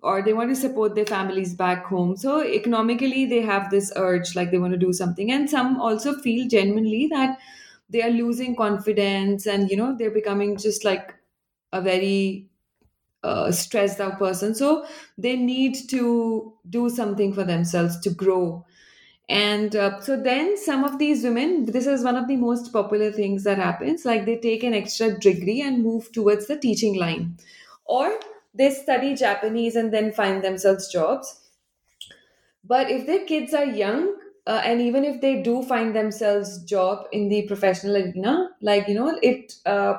or 0.02 0.22
they 0.22 0.32
want 0.32 0.50
to 0.50 0.54
support 0.54 0.94
their 0.94 1.06
families 1.06 1.54
back 1.54 1.86
home. 1.86 2.16
So, 2.16 2.42
economically, 2.42 3.26
they 3.26 3.42
have 3.42 3.70
this 3.70 3.92
urge 3.96 4.36
like 4.36 4.50
they 4.50 4.58
want 4.58 4.72
to 4.72 4.78
do 4.78 4.92
something. 4.92 5.32
And 5.32 5.50
some 5.50 5.80
also 5.80 6.14
feel 6.20 6.46
genuinely 6.46 7.08
that 7.10 7.38
they 7.88 8.02
are 8.02 8.10
losing 8.10 8.56
confidence 8.56 9.46
and 9.46 9.70
you 9.70 9.76
know 9.76 9.94
they're 9.96 10.10
becoming 10.10 10.56
just 10.56 10.84
like 10.84 11.14
a 11.72 11.80
very 11.80 12.45
uh, 13.26 13.52
stressed 13.52 14.00
out 14.00 14.18
person. 14.18 14.54
So 14.54 14.86
they 15.18 15.36
need 15.36 15.76
to 15.90 16.54
do 16.70 16.88
something 16.90 17.32
for 17.32 17.44
themselves 17.44 17.98
to 18.00 18.10
grow. 18.10 18.64
And 19.28 19.74
uh, 19.74 20.00
so 20.00 20.20
then 20.22 20.56
some 20.56 20.84
of 20.84 20.98
these 20.98 21.24
women 21.24 21.66
this 21.66 21.86
is 21.86 22.04
one 22.04 22.16
of 22.16 22.28
the 22.28 22.36
most 22.36 22.72
popular 22.72 23.10
things 23.10 23.42
that 23.44 23.58
happens 23.58 24.04
like 24.04 24.24
they 24.24 24.36
take 24.38 24.62
an 24.62 24.72
extra 24.74 25.18
degree 25.18 25.60
and 25.62 25.82
move 25.82 26.12
towards 26.12 26.46
the 26.46 26.56
teaching 26.58 26.94
line. 26.96 27.36
Or 27.86 28.18
they 28.54 28.70
study 28.70 29.14
japanese 29.16 29.74
and 29.76 29.92
then 29.92 30.12
find 30.12 30.44
themselves 30.44 30.88
jobs. 30.92 31.40
But 32.64 32.90
if 32.90 33.06
their 33.06 33.24
kids 33.24 33.54
are 33.54 33.64
young 33.64 34.16
uh, 34.46 34.60
and 34.64 34.80
even 34.80 35.04
if 35.04 35.20
they 35.20 35.42
do 35.42 35.62
find 35.62 35.94
themselves 35.94 36.62
job 36.64 37.06
in 37.12 37.28
the 37.28 37.42
professional 37.46 37.96
arena 37.96 38.50
like 38.60 38.88
you 38.88 38.94
know 38.94 39.18
it 39.22 39.54
uh, 39.66 39.98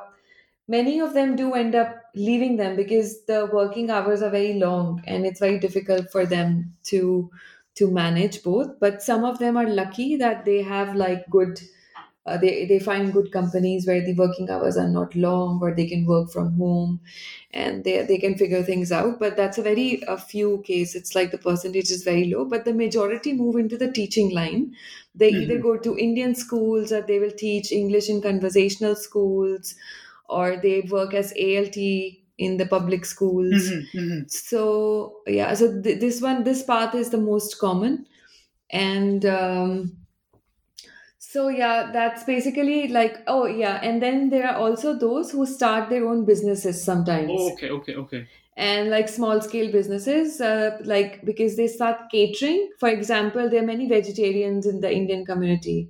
many 0.68 1.00
of 1.00 1.14
them 1.14 1.36
do 1.36 1.54
end 1.54 1.76
up 1.76 1.96
leaving 2.16 2.58
them 2.58 2.76
because 2.76 3.26
the 3.26 3.50
working 3.52 3.90
hours 3.90 4.22
are 4.22 4.30
very 4.30 4.54
long 4.54 5.02
and 5.06 5.26
it's 5.26 5.40
very 5.40 5.60
difficult 5.60 6.12
for 6.12 6.26
them 6.26 6.76
to 6.84 7.30
to 7.76 7.92
manage 7.92 8.42
both. 8.42 8.80
But 8.80 9.04
some 9.04 9.24
of 9.24 9.40
them 9.40 9.56
are 9.56 9.70
lucky 9.70 10.16
that 10.18 10.46
they 10.46 10.62
have 10.64 10.96
like 10.96 11.30
good 11.30 11.60
uh, 12.26 12.38
they 12.38 12.66
they 12.66 12.80
find 12.80 13.14
good 13.14 13.32
companies 13.32 13.88
where 13.88 14.04
the 14.04 14.14
working 14.16 14.50
hours 14.50 14.76
are 14.76 14.90
not 14.90 15.16
long 15.16 15.60
or 15.62 15.74
they 15.74 15.88
can 15.88 16.06
work 16.06 16.30
from 16.30 16.54
home 16.58 17.00
and 17.52 17.86
they 17.86 18.06
they 18.06 18.18
can 18.18 18.36
figure 18.38 18.64
things 18.64 18.92
out. 18.92 19.20
But 19.20 19.38
that's 19.38 19.58
a 19.58 19.62
very 19.62 20.02
a 20.08 20.18
few 20.18 20.62
case 20.66 20.96
it's 20.96 21.16
like 21.16 21.32
the 21.32 21.38
percentage 21.38 21.90
is 21.90 22.04
very 22.04 22.26
low 22.26 22.44
but 22.46 22.66
the 22.66 22.74
majority 22.74 23.32
move 23.34 23.56
into 23.56 23.78
the 23.78 23.92
teaching 23.92 24.32
line. 24.32 24.76
They 25.16 25.32
mm-hmm. 25.32 25.42
either 25.44 25.60
go 25.60 25.78
to 25.78 25.98
indian 25.98 26.36
schools 26.36 26.92
or 26.92 27.02
they 27.02 27.20
will 27.20 27.32
teach 27.32 27.72
english 27.72 28.08
in 28.10 28.22
conversational 28.22 28.96
schools 28.96 29.74
or 30.30 30.58
they 30.58 30.82
work 30.90 31.14
as 31.14 31.34
alt 31.34 31.78
in 31.78 32.58
the 32.58 32.66
public 32.70 33.06
schools 33.06 33.70
mm-hmm, 33.70 33.98
mm-hmm. 33.98 34.28
so 34.28 35.22
yeah 35.26 35.54
so 35.54 35.82
th- 35.82 36.00
this 36.00 36.22
one 36.22 36.44
this 36.44 36.64
path 36.64 36.94
is 36.94 37.10
the 37.10 37.18
most 37.18 37.58
common 37.60 38.06
and 38.70 39.26
um, 39.26 39.98
so 41.20 41.50
yeah, 41.50 41.90
that's 41.92 42.24
basically 42.24 42.88
like 42.88 43.18
oh 43.28 43.46
yeah, 43.46 43.80
and 43.84 44.02
then 44.02 44.30
there 44.30 44.48
are 44.48 44.56
also 44.56 44.98
those 44.98 45.32
who 45.32 45.46
start 45.46 45.90
their 45.90 46.08
own 46.08 46.26
businesses 46.26 46.84
sometimes. 46.84 47.30
Oh, 47.32 47.52
okay, 47.54 47.70
okay, 47.70 47.96
okay. 47.96 48.28
And 48.56 48.90
like 48.90 49.08
small 49.08 49.42
scale 49.42 49.72
businesses, 49.72 50.40
uh, 50.42 50.78
like 50.84 51.24
because 51.26 51.58
they 51.58 51.68
start 51.68 52.10
catering. 52.12 52.72
For 52.80 52.90
example, 52.90 53.50
there 53.50 53.62
are 53.62 53.66
many 53.66 53.88
vegetarians 53.88 54.66
in 54.66 54.80
the 54.80 54.92
Indian 54.92 55.26
community, 55.26 55.90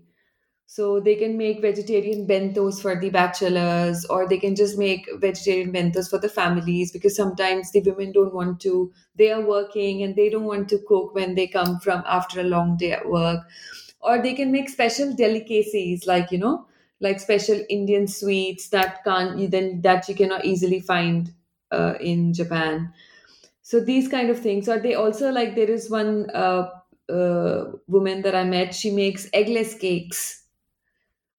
so 0.70 1.00
they 1.00 1.16
can 1.16 1.38
make 1.38 1.62
vegetarian 1.62 2.28
bentos 2.28 2.82
for 2.82 3.00
the 3.00 3.10
bachelors, 3.10 4.06
or 4.06 4.28
they 4.28 4.38
can 4.38 4.56
just 4.56 4.78
make 4.78 5.08
vegetarian 5.16 5.72
bentos 5.72 6.10
for 6.10 6.20
the 6.20 6.30
families 6.30 6.92
because 6.92 7.16
sometimes 7.16 7.72
the 7.72 7.82
women 7.82 8.12
don't 8.12 8.34
want 8.34 8.60
to. 8.62 8.92
They 9.16 9.32
are 9.32 9.42
working 9.42 10.04
and 10.04 10.16
they 10.16 10.30
don't 10.30 10.44
want 10.44 10.70
to 10.70 10.80
cook 10.88 11.16
when 11.16 11.36
they 11.36 11.48
come 11.48 11.80
from 11.80 12.04
after 12.06 12.42
a 12.42 12.44
long 12.44 12.78
day 12.78 12.92
at 12.92 13.10
work. 13.10 13.48
Or 14.02 14.22
they 14.22 14.34
can 14.34 14.52
make 14.52 14.70
special 14.70 15.14
delicacies 15.16 16.06
like 16.06 16.32
you 16.32 16.38
know 16.38 16.68
like 17.00 17.20
special 17.20 17.60
indian 17.70 18.08
sweets 18.08 18.70
that 18.70 19.04
can't 19.04 19.52
then 19.52 19.82
that 19.82 20.08
you 20.10 20.16
cannot 20.16 20.46
easily 20.46 20.80
find 20.80 21.34
uh, 21.72 21.96
in 22.00 22.34
japan. 22.34 22.94
So 23.62 23.80
these 23.80 24.08
kind 24.08 24.30
of 24.30 24.40
things. 24.40 24.70
Or 24.70 24.80
they 24.80 24.96
also 24.96 25.32
like 25.32 25.56
there 25.56 25.70
is 25.70 25.90
one 25.90 26.30
uh, 26.32 26.70
uh, 27.10 27.66
woman 27.88 28.22
that 28.24 28.36
i 28.36 28.44
met. 28.44 28.74
She 28.76 28.92
makes 28.92 29.30
eggless 29.32 29.80
cakes 29.80 30.44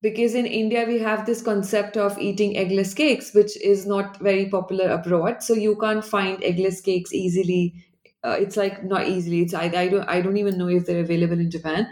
because 0.03 0.35
in 0.35 0.47
india 0.47 0.85
we 0.87 0.99
have 0.99 1.25
this 1.27 1.43
concept 1.43 1.97
of 1.97 2.19
eating 2.19 2.55
eggless 2.63 2.95
cakes 2.97 3.33
which 3.35 3.57
is 3.61 3.87
not 3.87 4.19
very 4.21 4.49
popular 4.49 4.89
abroad. 4.91 5.43
So 5.43 5.55
you 5.55 5.77
can't 5.77 6.05
find 6.05 6.41
eggless 6.43 6.83
cakes 6.85 7.13
easily. 7.13 7.85
Uh, 8.25 8.37
it's 8.41 8.57
like 8.57 8.85
not 8.85 9.07
easily. 9.09 9.43
It's 9.43 9.55
I, 9.55 9.65
I 9.65 9.89
don't 9.89 10.09
i 10.09 10.21
don't 10.21 10.37
even 10.37 10.59
know 10.59 10.69
if 10.69 10.87
they're 10.87 11.01
available 11.01 11.39
in 11.41 11.51
japan. 11.51 11.89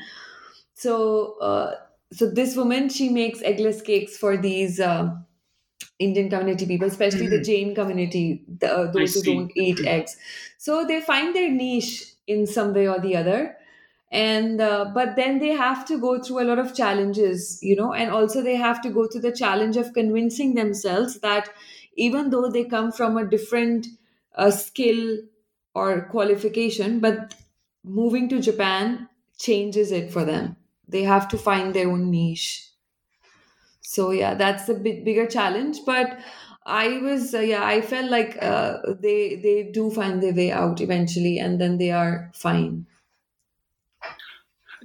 So 0.74 1.38
uh, 1.40 1.76
so 2.12 2.30
this 2.30 2.56
woman 2.56 2.88
she 2.88 3.08
makes 3.10 3.40
eggless 3.40 3.84
cakes 3.84 4.16
for 4.16 4.36
these 4.36 4.80
uh, 4.80 5.14
indian 5.98 6.28
community 6.30 6.66
people 6.66 6.86
especially 6.88 7.28
the 7.28 7.38
Mhm. 7.38 7.46
jain 7.48 7.74
community 7.74 8.44
the, 8.60 8.70
uh, 8.72 8.90
those 8.92 9.14
who 9.14 9.22
see. 9.22 9.32
don't 9.32 9.52
eat 9.56 9.80
eggs. 9.86 10.16
So 10.58 10.84
they 10.86 11.00
find 11.00 11.34
their 11.34 11.50
niche 11.50 12.04
in 12.26 12.46
some 12.46 12.74
way 12.74 12.88
or 12.88 12.98
the 13.00 13.16
other 13.16 13.56
and 14.10 14.60
uh, 14.60 14.84
but 14.94 15.16
then 15.16 15.38
they 15.38 15.48
have 15.50 15.84
to 15.86 15.98
go 15.98 16.20
through 16.22 16.40
a 16.40 16.48
lot 16.48 16.58
of 16.58 16.74
challenges 16.74 17.58
you 17.62 17.74
know 17.74 17.92
and 17.92 18.10
also 18.10 18.42
they 18.42 18.54
have 18.56 18.80
to 18.80 18.90
go 18.90 19.06
through 19.06 19.20
the 19.20 19.32
challenge 19.32 19.76
of 19.76 19.92
convincing 19.94 20.54
themselves 20.54 21.18
that 21.20 21.48
even 21.96 22.30
though 22.30 22.48
they 22.50 22.64
come 22.64 22.92
from 22.92 23.16
a 23.16 23.28
different 23.28 23.86
uh, 24.36 24.50
skill 24.50 25.18
or 25.74 26.02
qualification 26.10 27.00
but 27.00 27.34
moving 27.84 28.28
to 28.28 28.40
japan 28.40 29.08
changes 29.38 29.92
it 29.92 30.10
for 30.10 30.24
them. 30.24 30.56
They 30.88 31.02
have 31.02 31.28
to 31.28 31.36
find 31.38 31.74
their 31.74 31.90
own 31.90 32.10
niche. 32.10 32.70
So 33.80 34.10
yeah 34.10 34.34
that's 34.34 34.68
a 34.68 34.74
bit 34.74 35.04
bigger 35.04 35.26
challenge. 35.26 35.78
But 35.86 36.18
i 36.68 36.98
was 36.98 37.32
uh, 37.32 37.38
yeah 37.38 37.64
i 37.64 37.80
felt 37.80 38.10
like 38.10 38.36
uh, 38.42 38.78
they 39.00 39.36
they 39.36 39.70
do 39.72 39.88
find 39.88 40.20
their 40.20 40.34
way 40.34 40.50
out 40.50 40.80
eventually 40.80 41.38
and 41.38 41.60
then 41.60 41.78
they 41.78 41.92
are 41.92 42.28
fine 42.34 42.86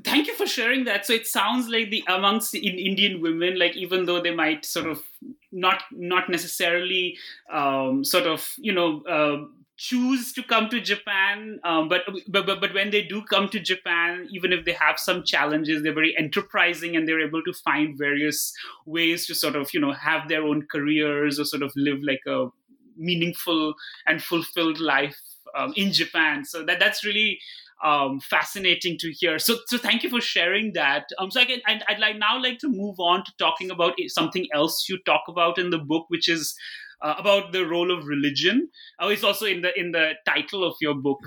thank 0.04 0.28
you 0.28 0.36
for 0.36 0.46
sharing 0.46 0.86
that. 0.86 1.06
So 1.06 1.14
it 1.14 1.28
sounds 1.28 1.68
like 1.70 1.90
the 1.90 2.04
amongst 2.08 2.54
in 2.56 2.80
indian 2.80 3.22
women 3.22 3.58
like 3.58 3.76
even 3.76 4.06
though 4.06 4.22
they 4.22 4.34
might 4.34 4.66
sort 4.66 4.88
of 4.88 5.04
not 5.52 5.84
not 5.92 6.30
necessarily 6.30 7.18
um, 7.52 8.04
sort 8.04 8.26
of 8.26 8.54
you 8.58 8.74
know 8.74 9.02
uh, 9.04 9.46
choose 9.78 10.32
to 10.34 10.44
come 10.44 10.70
to 10.70 10.80
japan 10.80 11.60
um, 11.64 11.90
but, 11.90 12.02
but 12.28 12.46
but 12.46 12.62
but 12.62 12.74
when 12.74 12.92
they 12.92 13.02
do 13.02 13.22
come 13.24 13.50
to 13.50 13.60
japan 13.60 14.28
even 14.32 14.54
if 14.54 14.64
they 14.66 14.74
have 14.74 15.00
some 15.00 15.24
challenges 15.24 15.82
they're 15.82 15.94
very 15.94 16.16
enterprising 16.18 16.96
and 16.96 17.08
they're 17.08 17.26
able 17.26 17.44
to 17.44 17.54
find 17.54 17.98
various 17.98 18.54
ways 18.86 19.26
to 19.26 19.34
sort 19.34 19.56
of 19.56 19.74
you 19.74 19.80
know 19.80 19.92
have 19.92 20.30
their 20.30 20.44
own 20.44 20.66
careers 20.72 21.40
or 21.40 21.46
sort 21.46 21.64
of 21.64 21.72
live 21.76 22.02
like 22.04 22.22
a 22.28 22.48
meaningful 22.96 23.74
and 24.06 24.22
fulfilled 24.24 24.80
life 24.80 25.18
um, 25.56 25.74
in 25.76 25.92
japan. 25.92 26.46
So 26.46 26.64
that 26.66 26.80
that's 26.80 27.04
really 27.04 27.40
um, 27.84 28.20
fascinating 28.20 28.98
to 29.00 29.12
hear. 29.12 29.40
So, 29.40 29.58
so 29.68 29.78
thank 29.78 30.04
you 30.04 30.10
for 30.10 30.22
sharing 30.22 30.74
that. 30.74 31.06
Um, 31.20 31.32
so 31.32 31.42
I 31.42 31.46
can, 31.46 31.62
I'd, 31.68 31.84
I'd 31.88 32.00
like 32.00 32.18
now 32.18 32.42
like 32.42 32.60
to 32.60 32.70
move 32.70 33.00
on 33.00 33.24
to 33.26 33.32
talking 33.38 33.72
about 33.72 33.94
something 34.08 34.48
else 34.54 34.88
you 34.88 35.00
talk 35.06 35.24
about 35.28 35.58
in 35.58 35.70
the 35.70 35.80
book, 35.80 36.06
which 36.10 36.30
is 36.30 36.56
uh, 37.02 37.16
about 37.18 37.52
the 37.52 37.66
role 37.66 37.92
of 37.92 38.06
religion. 38.06 38.70
Oh, 39.00 39.10
it's 39.10 39.24
also 39.24 39.46
in 39.46 39.62
the 39.62 39.78
in 39.80 39.92
the 39.92 40.14
title 40.26 40.64
of 40.64 40.76
your 40.80 40.94
book. 40.94 41.20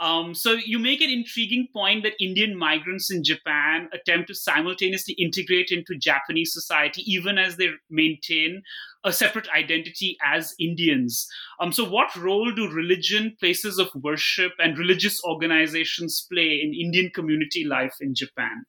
Um, 0.00 0.34
so 0.34 0.52
you 0.52 0.78
make 0.78 1.00
an 1.00 1.10
intriguing 1.10 1.68
point 1.72 2.02
that 2.04 2.14
Indian 2.20 2.56
migrants 2.56 3.10
in 3.10 3.22
Japan 3.22 3.88
attempt 3.92 4.28
to 4.28 4.34
simultaneously 4.34 5.14
integrate 5.18 5.70
into 5.70 5.98
Japanese 5.98 6.52
society, 6.52 7.02
even 7.06 7.38
as 7.38 7.56
they 7.56 7.68
maintain 7.90 8.62
a 9.08 9.12
separate 9.12 9.48
identity 9.56 10.16
as 10.24 10.54
Indians. 10.60 11.26
Um, 11.60 11.72
so, 11.72 11.88
what 11.88 12.14
role 12.14 12.52
do 12.54 12.70
religion, 12.70 13.36
places 13.40 13.78
of 13.78 13.88
worship, 13.94 14.52
and 14.58 14.78
religious 14.78 15.22
organizations 15.24 16.26
play 16.30 16.60
in 16.62 16.74
Indian 16.74 17.10
community 17.14 17.64
life 17.64 17.94
in 18.00 18.14
Japan? 18.14 18.64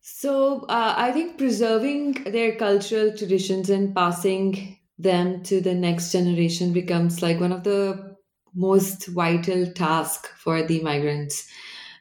So, 0.00 0.66
uh, 0.68 0.94
I 0.96 1.12
think 1.12 1.38
preserving 1.38 2.24
their 2.24 2.56
cultural 2.56 3.16
traditions 3.16 3.70
and 3.70 3.94
passing 3.94 4.78
them 4.98 5.42
to 5.44 5.60
the 5.60 5.74
next 5.74 6.12
generation 6.12 6.72
becomes 6.72 7.22
like 7.22 7.40
one 7.40 7.52
of 7.52 7.64
the 7.64 8.16
most 8.54 9.06
vital 9.06 9.70
tasks 9.72 10.28
for 10.36 10.62
the 10.62 10.80
migrants. 10.82 11.48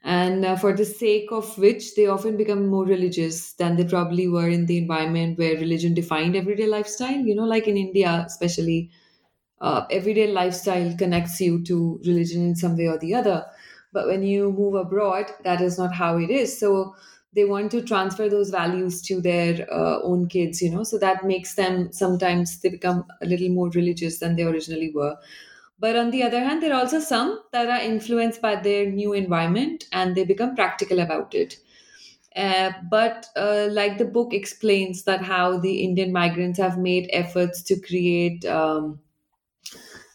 And 0.04 0.43
uh, 0.45 0.56
for 0.56 0.76
the 0.76 0.86
sake 0.86 1.32
of 1.32 1.58
which 1.60 1.95
they 1.95 2.08
often 2.08 2.36
become 2.36 2.68
more 2.68 2.86
religious 2.86 3.54
than 3.54 3.76
they 3.76 3.86
probably 3.86 4.28
were 4.28 4.49
in 4.49 4.66
the 4.66 4.78
environment 4.80 5.38
where 5.38 5.56
religion 5.56 5.93
defined 5.93 6.36
everyday 6.36 6.66
lifestyle. 6.66 7.20
You 7.20 7.36
know, 7.36 7.45
like 7.45 7.68
in 7.68 7.78
India, 7.78 8.24
especially, 8.28 8.89
uh, 9.60 9.86
everyday 9.91 10.32
lifestyle 10.32 10.95
connects 10.97 11.39
you 11.39 11.64
to 11.66 11.99
religion 12.06 12.41
in 12.43 12.56
some 12.56 12.78
way 12.78 12.88
or 12.88 12.97
the 12.97 13.14
other. 13.14 13.45
But 13.93 14.08
when 14.08 14.24
you 14.24 14.52
move 14.52 14.76
abroad, 14.76 15.32
that 15.43 15.62
is 15.62 15.78
not 15.78 15.93
how 15.93 16.18
it 16.18 16.30
is. 16.30 16.58
So, 16.60 16.95
they 17.34 17.45
want 17.45 17.72
to 17.72 17.82
transfer 17.82 18.28
those 18.28 18.49
values 18.49 19.02
to 19.04 19.22
their 19.22 19.66
uh, 19.74 20.02
own 20.02 20.28
kids 20.28 20.62
you 20.62 20.70
know 20.70 20.84
so 20.84 20.97
that 20.99 21.24
makes 21.24 21.56
them 21.56 21.89
sometimes 21.93 22.60
they 22.60 22.68
become 22.68 23.06
a 23.22 23.26
little 23.26 23.47
more 23.47 23.70
religious 23.70 24.20
than 24.20 24.36
they 24.36 24.43
originally 24.43 24.91
were 24.93 25.16
but 25.82 25.97
on 25.97 26.11
the 26.11 26.23
other 26.23 26.41
hand 26.41 26.63
there 26.63 26.73
are 26.73 26.82
also 26.82 26.99
some 27.01 27.41
that 27.51 27.69
are 27.69 27.82
influenced 27.82 28.41
by 28.41 28.55
their 28.55 28.86
new 28.89 29.13
environment 29.13 29.86
and 29.91 30.15
they 30.15 30.25
become 30.25 30.55
practical 30.55 30.99
about 30.99 31.36
it. 31.36 31.57
Uh, 32.36 32.71
but 32.89 33.27
uh, 33.36 33.67
like 33.71 33.97
the 33.97 34.05
book 34.05 34.34
explains 34.34 35.03
that 35.03 35.21
how 35.23 35.57
the 35.59 35.84
indian 35.84 36.13
migrants 36.13 36.59
have 36.59 36.77
made 36.77 37.09
efforts 37.13 37.61
to 37.63 37.79
create 37.82 38.45
um, 38.45 38.99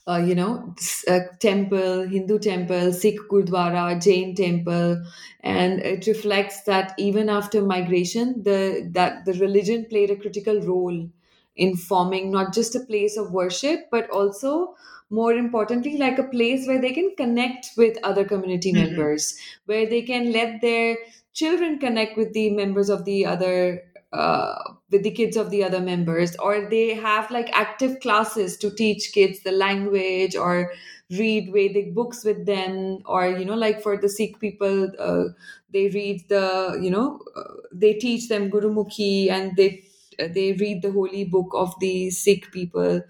uh, 0.09 0.19
you 0.25 0.35
know, 0.35 0.75
a 1.09 1.21
temple, 1.41 2.07
Hindu 2.07 2.39
temple, 2.39 2.93
Sikh 2.93 3.19
Gurdwara, 3.31 4.01
Jain 4.03 4.35
temple, 4.35 5.03
and 5.41 5.81
it 5.81 6.07
reflects 6.07 6.63
that 6.63 6.95
even 6.99 7.29
after 7.29 7.63
migration, 7.63 8.43
the 8.45 8.89
that 8.93 9.25
the 9.25 9.33
religion 9.35 9.85
played 9.89 10.11
a 10.11 10.17
critical 10.17 10.61
role 10.61 11.09
in 11.57 11.77
forming 11.77 12.31
not 12.31 12.53
just 12.55 12.75
a 12.77 12.81
place 12.81 13.17
of 13.17 13.33
worship, 13.33 13.89
but 13.91 14.09
also 14.11 14.77
more 15.11 15.33
importantly, 15.33 15.97
like 15.97 16.19
a 16.19 16.25
place 16.29 16.67
where 16.67 16.81
they 16.81 16.93
can 16.93 17.15
connect 17.17 17.71
with 17.77 17.97
other 18.03 18.25
community 18.25 18.73
Mhm. 18.73 18.73
members, 18.73 19.39
where 19.67 19.87
they 19.87 20.03
can 20.03 20.33
let 20.33 20.61
their 20.61 20.97
children 21.33 21.79
connect 21.79 22.17
with 22.17 22.33
the 22.33 22.51
members 22.51 22.89
of 22.89 23.05
the 23.05 23.25
other 23.27 23.83
uh, 24.13 24.55
with 24.91 25.03
the 25.03 25.11
kids 25.11 25.37
of 25.37 25.51
the 25.51 25.63
other 25.63 25.81
members 25.81 26.37
or 26.37 26.71
they 26.71 26.95
have 26.95 27.31
like 27.31 27.51
active 27.53 28.01
classes 28.01 28.57
to 28.57 28.71
teach 28.75 29.13
kids 29.13 29.43
the 29.43 29.51
language 29.53 30.35
or 30.37 30.73
read 31.11 31.53
vedic 31.53 31.93
books 31.95 32.25
with 32.25 32.47
them 32.47 32.99
or 33.05 33.29
you 33.29 33.45
know 33.45 33.55
like 33.55 33.83
for 33.83 33.97
the 33.97 34.09
sikh 34.09 34.39
people 34.41 34.91
uh, 34.99 35.25
they 35.71 35.89
read 35.89 36.27
the 36.29 36.79
you 36.81 36.91
know 36.91 37.21
uh, 37.37 37.55
they 37.73 37.95
teach 37.95 38.29
them 38.29 38.51
gurumukhi 38.51 39.29
and 39.31 39.57
they 39.57 39.85
they 40.19 40.53
read 40.55 40.83
the 40.83 40.91
holy 40.93 41.25
book 41.25 41.51
of 41.53 41.75
the 41.81 42.11
sikh 42.11 42.51
people 42.53 43.03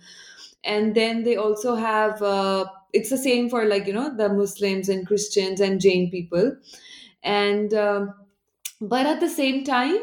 and 0.66 0.94
then 0.94 1.22
they 1.24 1.36
also 1.36 1.76
have 1.76 2.22
uh, 2.22 2.66
it's 2.92 3.10
the 3.10 3.18
same 3.18 3.48
for 3.50 3.64
like 3.66 3.86
you 3.86 3.92
know 3.92 4.14
the 4.16 4.28
muslims 4.28 4.88
and 4.88 5.06
christians 5.06 5.60
and 5.60 5.80
jain 5.80 6.10
people. 6.10 6.56
And 7.22 7.74
um, 7.74 8.14
but 8.80 9.06
at 9.06 9.20
the 9.20 9.28
same 9.28 9.64
time 9.64 9.98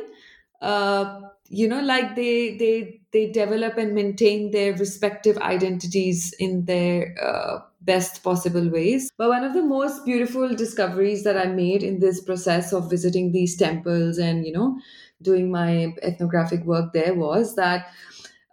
uh, 0.61 1.21
you 1.49 1.67
know 1.67 1.81
like 1.81 2.15
they 2.15 2.57
they 2.57 3.01
they 3.11 3.31
develop 3.31 3.77
and 3.77 3.93
maintain 3.93 4.51
their 4.51 4.73
respective 4.75 5.37
identities 5.37 6.33
in 6.39 6.65
their 6.65 7.15
uh, 7.23 7.59
best 7.81 8.23
possible 8.23 8.69
ways. 8.69 9.11
But 9.17 9.29
one 9.29 9.43
of 9.43 9.53
the 9.53 9.61
most 9.61 10.05
beautiful 10.05 10.55
discoveries 10.55 11.23
that 11.23 11.37
i 11.37 11.45
made 11.45 11.83
in 11.83 11.99
this 11.99 12.21
process 12.23 12.73
of 12.73 12.89
visiting 12.89 13.31
these 13.31 13.55
temples 13.57 14.17
and 14.17 14.45
you 14.45 14.53
know 14.53 14.79
doing 15.21 15.51
my 15.51 15.93
ethnographic 16.01 16.63
work 16.65 16.91
there 16.93 17.13
was 17.13 17.55
that 17.55 17.87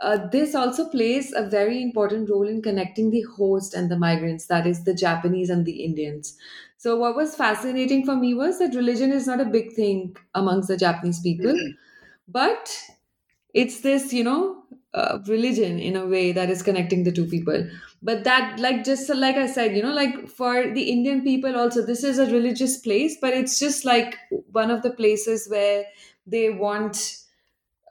uh, 0.00 0.26
this 0.28 0.54
also 0.54 0.88
plays 0.88 1.32
a 1.32 1.42
very 1.48 1.82
important 1.82 2.30
role 2.30 2.48
in 2.48 2.62
connecting 2.62 3.10
the 3.10 3.22
host 3.36 3.74
and 3.74 3.90
the 3.90 3.98
migrants 3.98 4.46
that 4.46 4.66
is 4.66 4.84
the 4.84 4.94
japanese 4.94 5.50
and 5.50 5.66
the 5.66 5.82
indians. 5.84 6.36
So 6.78 6.96
what 6.96 7.14
was 7.16 7.36
fascinating 7.36 8.06
for 8.06 8.16
me 8.16 8.32
was 8.34 8.58
that 8.58 8.74
religion 8.74 9.12
is 9.12 9.26
not 9.26 9.40
a 9.40 9.44
big 9.44 9.72
thing 9.74 10.16
amongst 10.34 10.68
the 10.68 10.76
japanese 10.76 11.20
people 11.20 11.54
but 12.28 12.78
it's 13.54 13.80
this 13.80 14.12
you 14.12 14.24
know 14.24 14.64
uh, 14.94 15.18
religion 15.26 15.78
in 15.78 15.96
a 15.96 16.06
way 16.06 16.32
that 16.32 16.50
is 16.50 16.62
connecting 16.62 17.04
the 17.04 17.12
two 17.12 17.26
people. 17.26 17.68
But 18.02 18.24
that 18.24 18.58
like 18.58 18.82
just 18.84 19.08
like 19.14 19.36
i 19.36 19.46
said 19.46 19.76
you 19.76 19.82
know 19.82 19.92
like 19.92 20.26
for 20.28 20.72
the 20.72 20.84
indian 20.90 21.22
people 21.22 21.54
also 21.56 21.84
this 21.84 22.02
is 22.02 22.18
a 22.18 22.26
religious 22.32 22.78
place 22.78 23.16
but 23.20 23.34
it's 23.34 23.58
just 23.58 23.84
like 23.84 24.16
one 24.52 24.70
of 24.70 24.82
the 24.82 24.90
places 24.90 25.48
where 25.50 25.84
they 26.26 26.50
want 26.50 27.18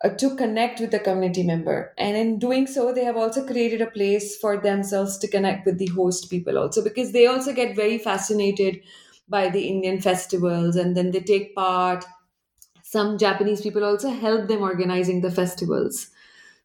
uh, 0.04 0.10
to 0.10 0.36
connect 0.36 0.80
with 0.80 0.92
the 0.92 1.00
community 1.00 1.44
member 1.44 1.94
and 1.98 2.16
in 2.16 2.40
doing 2.40 2.66
so 2.68 2.94
they 2.94 3.04
have 3.04 3.18
also 3.18 3.46
created 3.46 3.82
a 3.82 3.92
place 3.92 4.38
for 4.38 4.58
themselves 4.58 5.18
to 5.18 5.28
connect 5.28 5.66
with 5.66 5.78
the 5.78 5.88
host 5.88 6.30
people 6.30 6.58
also 6.58 6.84
because 6.84 7.12
they 7.12 7.26
also 7.28 7.54
get 7.54 7.76
very 7.76 7.98
fascinated 7.98 8.80
by 9.28 9.48
the 9.48 9.68
Indian 9.68 10.02
festivals, 10.02 10.76
and 10.76 10.98
then 10.98 11.12
they 11.12 11.20
take 11.20 11.54
part. 11.54 12.04
Some 12.84 13.18
Japanese 13.18 13.62
people 13.62 13.84
also 13.86 14.10
help 14.10 14.48
them 14.48 14.62
organizing 14.62 15.22
the 15.22 15.32
festivals. 15.32 16.08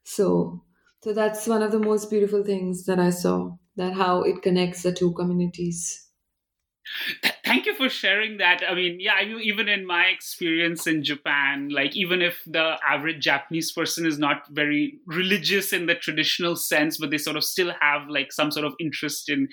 So, 0.05 0.63
so 1.03 1.13
that's 1.15 1.47
one 1.47 1.63
of 1.63 1.73
the 1.73 1.79
most 1.81 2.11
beautiful 2.11 2.45
things 2.45 2.87
that 2.87 3.01
I 3.01 3.11
saw. 3.11 3.57
That 3.77 3.95
how 3.95 4.23
it 4.23 4.43
connects 4.43 4.83
the 4.85 4.93
two 4.93 5.13
communities 5.13 6.04
thank 7.45 7.67
you 7.67 7.75
for 7.75 7.89
sharing 7.89 8.39
that. 8.39 8.63
I 8.69 8.75
mean 8.75 9.01
yeah 9.01 9.15
I, 9.15 9.25
mean, 9.25 9.41
even 9.41 9.69
in 9.69 9.87
my 9.87 10.07
experience 10.07 10.87
in 10.87 11.03
japan 11.03 11.69
like 11.71 11.97
even 11.97 12.23
if 12.23 12.43
the 12.47 12.77
average 12.87 13.23
japanese 13.23 13.73
person 13.73 14.07
is 14.07 14.19
not 14.19 14.47
very 14.51 14.99
religious 15.07 15.73
in 15.73 15.87
the 15.87 15.95
traditional 15.95 16.57
sense 16.57 16.99
but 16.99 17.11
they 17.11 17.19
sort 17.19 17.37
of 17.37 17.45
still 17.45 17.73
have 17.81 18.09
like 18.09 18.33
some 18.33 18.51
sort 18.51 18.67
of 18.67 18.75
interest 18.79 19.29
in 19.29 19.49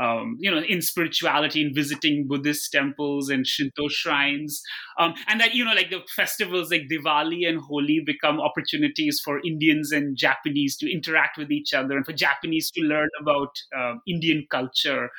um, 0.00 0.36
you 0.38 0.50
know 0.50 0.62
in 0.62 0.80
spirituality 0.82 1.62
in 1.62 1.74
visiting 1.74 2.26
buddhist 2.28 2.70
temples 2.72 3.28
and 3.28 3.46
shinto 3.46 3.88
shrines. 3.88 4.62
Um, 4.98 5.14
and 5.26 5.40
that 5.40 5.54
you 5.54 5.64
know 5.64 5.72
like 5.72 5.90
the 5.90 6.00
festivals 6.14 6.70
like 6.70 6.82
diwali 6.90 7.48
and 7.48 7.60
holi 7.60 8.00
become 8.04 8.40
opportunities 8.40 9.20
for 9.24 9.40
indians 9.44 9.92
and 9.92 10.16
japanese 10.16 10.76
to 10.78 10.90
interact 10.90 11.36
with 11.36 11.50
each 11.50 11.74
other 11.74 11.96
and 11.96 12.06
for 12.06 12.12
japanese 12.12 12.70
to 12.70 12.82
learn 12.82 13.08
about 13.20 13.50
uh, 13.76 13.94
indian 14.06 14.46
culture. 14.50 15.10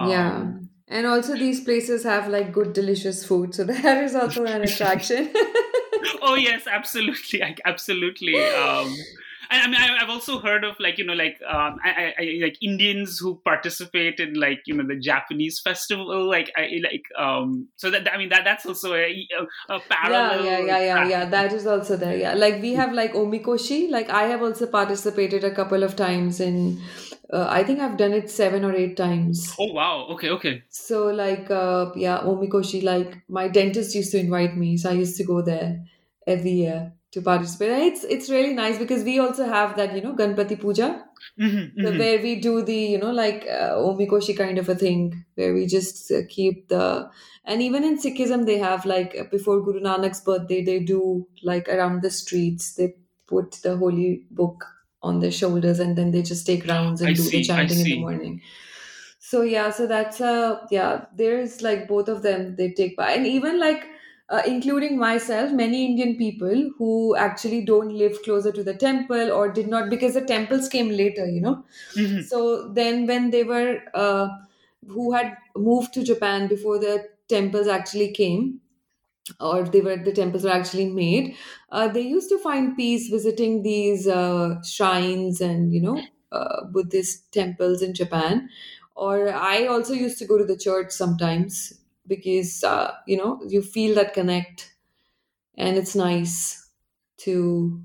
Um, 0.00 0.10
yeah 0.10 0.46
and 0.90 1.06
also, 1.06 1.34
these 1.34 1.60
places 1.60 2.02
have 2.04 2.28
like 2.28 2.52
good, 2.52 2.72
delicious 2.72 3.24
food, 3.24 3.54
so 3.54 3.64
that 3.64 4.04
is 4.04 4.14
also 4.14 4.44
an 4.44 4.62
attraction. 4.62 5.30
oh 6.22 6.34
yes, 6.34 6.66
absolutely, 6.66 7.42
absolutely. 7.64 8.38
Um, 8.50 8.94
and 9.50 9.62
I 9.62 9.66
mean, 9.66 9.76
I, 9.76 9.98
have 9.98 10.10
also 10.10 10.40
heard 10.40 10.62
of 10.62 10.76
like 10.78 10.98
you 10.98 11.04
know 11.04 11.14
like 11.14 11.40
um, 11.46 11.78
I, 11.84 12.14
I, 12.18 12.38
like 12.42 12.56
Indians 12.62 13.18
who 13.18 13.40
participate 13.44 14.20
in 14.20 14.34
like 14.34 14.60
you 14.66 14.74
know 14.74 14.86
the 14.86 14.96
Japanese 14.96 15.60
festival, 15.60 16.28
like 16.28 16.52
I 16.56 16.80
like 16.82 17.04
um. 17.18 17.68
So 17.76 17.90
that 17.90 18.10
I 18.12 18.16
mean 18.18 18.30
that 18.30 18.44
that's 18.44 18.64
also 18.64 18.94
a, 18.94 19.26
a 19.68 19.80
parallel. 19.80 20.44
Yeah, 20.44 20.58
yeah, 20.58 20.66
yeah, 20.66 20.78
yeah, 20.78 21.08
yeah. 21.08 21.24
That 21.26 21.52
is 21.52 21.66
also 21.66 21.96
there. 21.96 22.16
Yeah, 22.16 22.34
like 22.34 22.62
we 22.62 22.74
have 22.74 22.92
like 22.92 23.12
omikoshi. 23.12 23.90
Like 23.90 24.08
I 24.10 24.24
have 24.24 24.42
also 24.42 24.66
participated 24.66 25.44
a 25.44 25.54
couple 25.54 25.82
of 25.82 25.96
times 25.96 26.40
in 26.40 26.80
uh, 27.32 27.46
I 27.48 27.62
think 27.62 27.80
I've 27.80 27.96
done 27.96 28.12
it 28.12 28.30
seven 28.30 28.64
or 28.64 28.74
eight 28.74 28.96
times. 28.96 29.54
Oh 29.58 29.72
wow! 29.72 30.06
Okay, 30.12 30.30
okay. 30.30 30.62
So 30.70 31.06
like, 31.06 31.50
uh, 31.50 31.90
yeah, 31.94 32.20
Omikoshi. 32.20 32.82
Like 32.82 33.18
my 33.28 33.48
dentist 33.48 33.94
used 33.94 34.12
to 34.12 34.18
invite 34.18 34.56
me, 34.56 34.76
so 34.76 34.90
I 34.90 34.94
used 34.94 35.16
to 35.18 35.24
go 35.24 35.42
there 35.42 35.84
every 36.26 36.52
year 36.52 36.92
to 37.12 37.20
participate. 37.20 37.70
And 37.70 37.82
it's 37.82 38.04
it's 38.04 38.30
really 38.30 38.54
nice 38.54 38.78
because 38.78 39.04
we 39.04 39.18
also 39.18 39.46
have 39.46 39.76
that 39.76 39.94
you 39.94 40.00
know 40.00 40.14
Ganpati 40.14 40.58
Puja, 40.58 41.04
mm-hmm, 41.38 41.80
mm-hmm. 41.80 41.98
where 41.98 42.22
we 42.22 42.40
do 42.40 42.62
the 42.62 42.76
you 42.76 42.98
know 42.98 43.10
like 43.10 43.46
uh, 43.46 43.74
Omikoshi 43.74 44.36
kind 44.36 44.56
of 44.56 44.68
a 44.70 44.74
thing 44.74 45.24
where 45.34 45.52
we 45.52 45.66
just 45.66 46.10
uh, 46.10 46.22
keep 46.30 46.68
the 46.68 47.10
and 47.44 47.60
even 47.60 47.84
in 47.84 47.98
Sikhism 47.98 48.46
they 48.46 48.56
have 48.56 48.86
like 48.86 49.30
before 49.30 49.60
Guru 49.62 49.80
Nanak's 49.80 50.22
birthday 50.22 50.64
they 50.64 50.78
do 50.78 51.26
like 51.42 51.68
around 51.68 52.00
the 52.00 52.10
streets 52.10 52.74
they 52.74 52.94
put 53.26 53.52
the 53.62 53.76
holy 53.76 54.22
book 54.30 54.64
on 55.02 55.20
their 55.20 55.30
shoulders 55.30 55.78
and 55.78 55.96
then 55.96 56.10
they 56.10 56.22
just 56.22 56.46
take 56.46 56.66
rounds 56.66 57.00
and 57.00 57.10
I 57.10 57.12
do 57.12 57.22
see, 57.22 57.38
the 57.38 57.44
chanting 57.44 57.78
in 57.78 57.84
the 57.84 58.00
morning. 58.00 58.42
So 59.18 59.42
yeah 59.42 59.70
so 59.70 59.86
that's 59.86 60.20
uh 60.20 60.66
yeah 60.70 61.06
there's 61.14 61.62
like 61.62 61.86
both 61.88 62.08
of 62.08 62.22
them 62.22 62.56
they 62.56 62.72
take 62.72 62.96
part. 62.96 63.16
And 63.16 63.26
even 63.26 63.60
like 63.60 63.86
uh, 64.30 64.42
including 64.46 64.98
myself 64.98 65.52
many 65.52 65.86
indian 65.86 66.16
people 66.16 66.70
who 66.76 67.16
actually 67.16 67.64
don't 67.64 67.96
live 67.96 68.22
closer 68.22 68.52
to 68.52 68.62
the 68.62 68.74
temple 68.74 69.32
or 69.32 69.50
did 69.50 69.68
not 69.68 69.88
because 69.88 70.14
the 70.14 70.20
temples 70.20 70.68
came 70.68 70.90
later 70.90 71.26
you 71.26 71.40
know? 71.40 71.64
Mm-hmm. 71.94 72.22
so 72.22 72.68
then 72.68 73.06
when 73.06 73.30
they 73.30 73.44
were 73.44 73.80
uh, 73.94 74.28
who 74.86 75.12
had 75.12 75.36
moved 75.56 75.94
to 75.94 76.04
japan 76.04 76.46
before 76.46 76.78
the 76.78 77.08
temples 77.28 77.66
actually 77.66 78.12
came 78.12 78.60
or 79.40 79.62
they 79.64 79.80
were 79.80 79.96
the 79.96 80.12
temples 80.12 80.44
were 80.44 80.50
actually 80.50 80.86
made 80.86 81.34
uh, 81.70 81.88
they 81.88 82.00
used 82.00 82.28
to 82.30 82.38
find 82.38 82.76
peace 82.76 83.08
visiting 83.10 83.62
these 83.62 84.06
uh, 84.06 84.62
shrines 84.62 85.40
and 85.40 85.72
you 85.72 85.80
know 85.80 86.00
uh, 86.32 86.64
buddhist 86.66 87.30
temples 87.32 87.82
in 87.82 87.94
japan. 87.94 88.48
Or 88.94 89.28
i 89.32 89.66
also 89.66 89.92
used 89.92 90.18
to 90.18 90.26
go 90.26 90.38
to 90.38 90.44
the 90.44 90.56
church 90.56 90.90
sometimes 90.90 91.72
because 92.06 92.64
uh, 92.64 92.94
you 93.06 93.16
know 93.16 93.40
you 93.46 93.62
feel 93.62 93.94
that 93.96 94.14
connect 94.14 94.74
and 95.56 95.76
it's 95.76 95.94
nice 95.94 96.70
to 97.18 97.82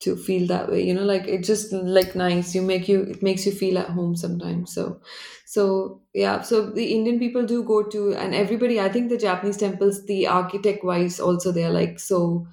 to 0.00 0.16
feel 0.16 0.46
that 0.48 0.70
way 0.70 0.82
you 0.84 0.94
know 0.94 1.04
like 1.04 1.26
it 1.26 1.44
just 1.44 1.72
like 1.72 2.14
nice. 2.16 2.54
You 2.54 2.62
make 2.62 2.88
you 2.88 3.02
it 3.02 3.22
makes 3.22 3.46
you 3.46 3.52
feel 3.52 3.78
at 3.78 3.90
home 3.90 4.16
sometimes. 4.16 4.74
So 4.74 5.00
so 5.46 6.02
yeah 6.14 6.42
so 6.42 6.70
the 6.70 6.94
indian 6.94 7.18
people 7.18 7.46
do 7.46 7.62
go 7.64 7.82
to 7.84 8.14
and 8.14 8.34
everybody 8.34 8.80
i 8.80 8.88
think 8.88 9.10
the 9.10 9.18
japanese 9.18 9.56
temples 9.58 10.04
the 10.06 10.26
architect 10.26 10.84
wise 10.84 11.20
also 11.20 11.52
they're 11.52 11.70
like 11.70 12.00
so 12.00 12.46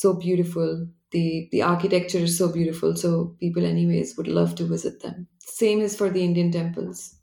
so 0.00 0.14
beautiful. 0.14 0.88
The 1.12 1.48
the 1.52 1.62
architecture 1.62 2.18
is 2.18 2.38
so 2.38 2.52
beautiful. 2.52 2.96
So 2.96 3.36
people 3.40 3.64
anyways 3.64 4.16
would 4.16 4.28
love 4.28 4.54
to 4.56 4.64
visit 4.64 5.00
them. 5.02 5.28
Same 5.40 5.80
is 5.80 5.96
for 5.96 6.10
the 6.10 6.24
indian 6.24 6.52
temples 6.52 7.19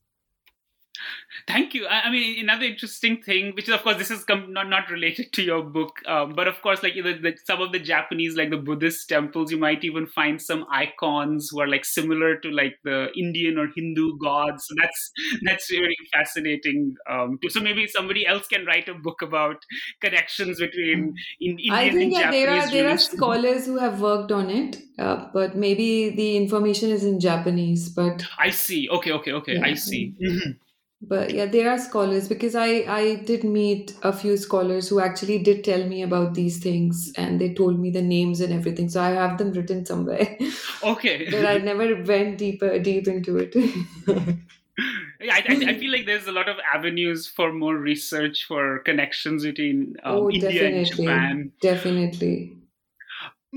Thank 1.48 1.74
you. 1.74 1.86
I, 1.86 2.04
I, 2.04 2.12
mean, 2.12 2.40
another 2.44 2.66
interesting 2.66 3.22
thing, 3.22 3.54
which 3.56 3.68
is 3.68 3.74
of 3.74 3.82
course 3.84 3.98
this 3.98 4.12
is 4.12 4.24
com- 4.24 4.52
not 4.54 4.70
not 4.70 4.90
related 4.90 5.32
to 5.34 5.44
your 5.44 5.64
book, 5.64 6.00
um, 6.06 6.34
but 6.36 6.48
of 6.48 6.62
course, 6.62 6.84
like 6.84 6.96
you 6.96 7.04
know, 7.04 7.14
the, 7.14 7.36
some 7.46 7.62
of 7.62 7.72
the 7.72 7.80
Japanese, 7.80 8.36
like 8.36 8.50
the 8.50 8.58
Buddhist 8.58 9.08
temples, 9.08 9.52
you 9.52 9.58
might 9.58 9.84
even 9.84 10.08
find 10.08 10.42
some 10.42 10.66
icons 10.72 11.50
who 11.50 11.62
are 11.62 11.68
like 11.68 11.86
similar 11.86 12.38
to 12.38 12.52
like 12.52 12.76
the 12.84 13.10
Indian 13.16 13.58
or 13.58 13.70
Hindu 13.76 14.18
gods. 14.18 14.66
So 14.68 14.76
that's 14.78 15.12
that's 15.44 15.70
very 15.70 15.96
fascinating. 16.14 16.96
Um. 17.10 17.40
So 17.50 17.60
maybe 17.62 17.88
somebody 17.88 18.26
else 18.28 18.48
can 18.48 18.66
write 18.66 18.90
a 18.90 18.94
book 18.94 19.22
about 19.22 19.64
connections 20.02 20.60
between 20.60 21.16
in, 21.40 21.60
Indian 21.60 21.74
I 21.74 21.90
think 21.90 22.02
and 22.04 22.12
yeah, 22.14 22.20
Japanese 22.32 22.42
there 22.42 22.50
are 22.50 22.72
there 22.72 22.90
are 22.94 22.98
scholars 22.98 23.66
who 23.66 23.78
have 23.78 24.02
worked 24.02 24.32
on 24.32 24.50
it, 24.50 24.78
uh, 25.00 25.28
but 25.34 25.56
maybe 25.56 26.10
the 26.10 26.36
information 26.38 26.90
is 26.90 27.04
in 27.04 27.20
Japanese. 27.20 27.90
But 27.90 28.24
I 28.38 28.50
see. 28.50 28.90
Okay, 28.90 29.12
okay, 29.12 29.32
okay. 29.32 29.56
Yeah. 29.56 29.66
I 29.66 29.74
see. 29.76 30.14
Mm-hmm 30.22 30.52
but 31.02 31.32
yeah 31.32 31.46
there 31.46 31.70
are 31.70 31.78
scholars 31.78 32.28
because 32.28 32.56
i 32.56 32.68
i 32.88 33.16
did 33.26 33.44
meet 33.44 33.94
a 34.02 34.12
few 34.12 34.36
scholars 34.36 34.90
who 34.90 35.00
actually 35.00 35.38
did 35.38 35.64
tell 35.64 35.86
me 35.86 36.02
about 36.02 36.34
these 36.34 36.58
things 36.58 37.12
and 37.18 37.40
they 37.40 37.54
told 37.54 37.80
me 37.80 37.92
the 37.92 38.02
names 38.02 38.42
and 38.42 38.52
everything 38.52 38.90
so 38.90 39.02
i 39.02 39.10
have 39.10 39.38
them 39.38 39.52
written 39.52 39.86
somewhere. 39.86 40.38
Okay. 40.84 41.28
But 41.32 41.46
i 41.46 41.58
never 41.58 42.04
went 42.04 42.38
deeper 42.38 42.80
deep 42.80 43.08
into 43.08 43.38
it. 43.38 43.56
Yeah 45.20 45.34
I, 45.34 45.40
I, 45.40 45.74
feel 45.80 45.92
like 45.92 46.06
there's 46.06 46.28
a 46.28 46.32
lot 46.32 46.48
of 46.48 46.58
avenues 46.72 47.26
for 47.26 47.52
more 47.52 47.76
research 47.76 48.46
for 48.46 48.78
connections 48.80 49.44
between 49.44 49.96
um, 50.04 50.16
oh, 50.16 50.30
india 50.30 50.68
and 50.68 50.86
japan. 50.86 51.52
Definitely 51.62 52.56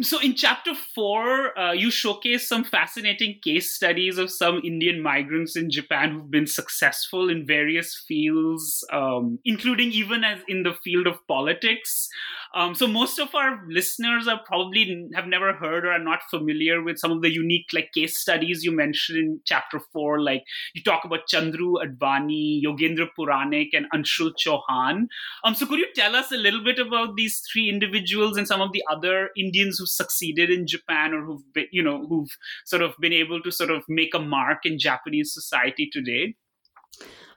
so 0.02 0.20
in 0.20 0.34
chapter 0.34 0.74
four, 0.74 1.58
uh, 1.58 1.72
you 1.72 1.90
showcase 1.90 2.48
some 2.48 2.64
fascinating 2.64 3.38
case 3.42 3.74
studies 3.74 4.18
of 4.18 4.30
some 4.30 4.60
Indian 4.64 5.02
migrants 5.02 5.56
in 5.56 5.70
Japan 5.70 6.12
who've 6.12 6.30
been 6.30 6.46
successful 6.46 7.28
in 7.28 7.46
various 7.46 8.02
fields, 8.06 8.84
um, 8.92 9.38
including 9.44 9.92
even 9.92 10.24
as 10.24 10.40
in 10.48 10.62
the 10.62 10.74
field 10.84 11.06
of 11.06 11.26
politics. 11.26 12.08
Um, 12.54 12.74
so 12.74 12.86
most 12.86 13.18
of 13.18 13.34
our 13.34 13.62
listeners 13.68 14.26
are 14.26 14.40
probably 14.44 15.08
have 15.14 15.26
never 15.26 15.52
heard 15.52 15.84
or 15.84 15.92
are 15.92 15.98
not 15.98 16.20
familiar 16.30 16.82
with 16.82 16.98
some 16.98 17.12
of 17.12 17.22
the 17.22 17.30
unique 17.30 17.70
like 17.72 17.92
case 17.92 18.18
studies 18.18 18.64
you 18.64 18.72
mentioned 18.72 19.18
in 19.18 19.40
chapter 19.44 19.80
four. 19.92 20.20
Like 20.20 20.44
you 20.74 20.82
talk 20.82 21.04
about 21.04 21.28
Chandru 21.32 21.74
Advani, 21.84 22.62
Yogendra 22.62 23.08
Puranik, 23.18 23.68
and 23.72 23.86
Anshul 23.94 24.32
Chauhan. 24.36 25.06
Um, 25.44 25.54
so 25.54 25.66
could 25.66 25.78
you 25.78 25.88
tell 25.94 26.16
us 26.16 26.32
a 26.32 26.36
little 26.36 26.62
bit 26.62 26.78
about 26.78 27.16
these 27.16 27.42
three 27.52 27.68
individuals 27.68 28.36
and 28.36 28.48
some 28.48 28.60
of 28.60 28.72
the 28.72 28.82
other 28.90 29.30
Indians 29.36 29.78
who 29.78 29.86
succeeded 29.96 30.50
in 30.50 30.66
Japan 30.66 31.12
or 31.14 31.24
who've 31.24 31.52
been, 31.52 31.66
you 31.72 31.82
know 31.82 32.06
who've 32.06 32.36
sort 32.66 32.82
of 32.82 32.94
been 33.00 33.12
able 33.12 33.42
to 33.42 33.50
sort 33.52 33.70
of 33.70 33.84
make 33.88 34.14
a 34.14 34.18
mark 34.20 34.64
in 34.64 34.78
Japanese 34.78 35.32
society 35.34 35.88
today? 35.92 36.36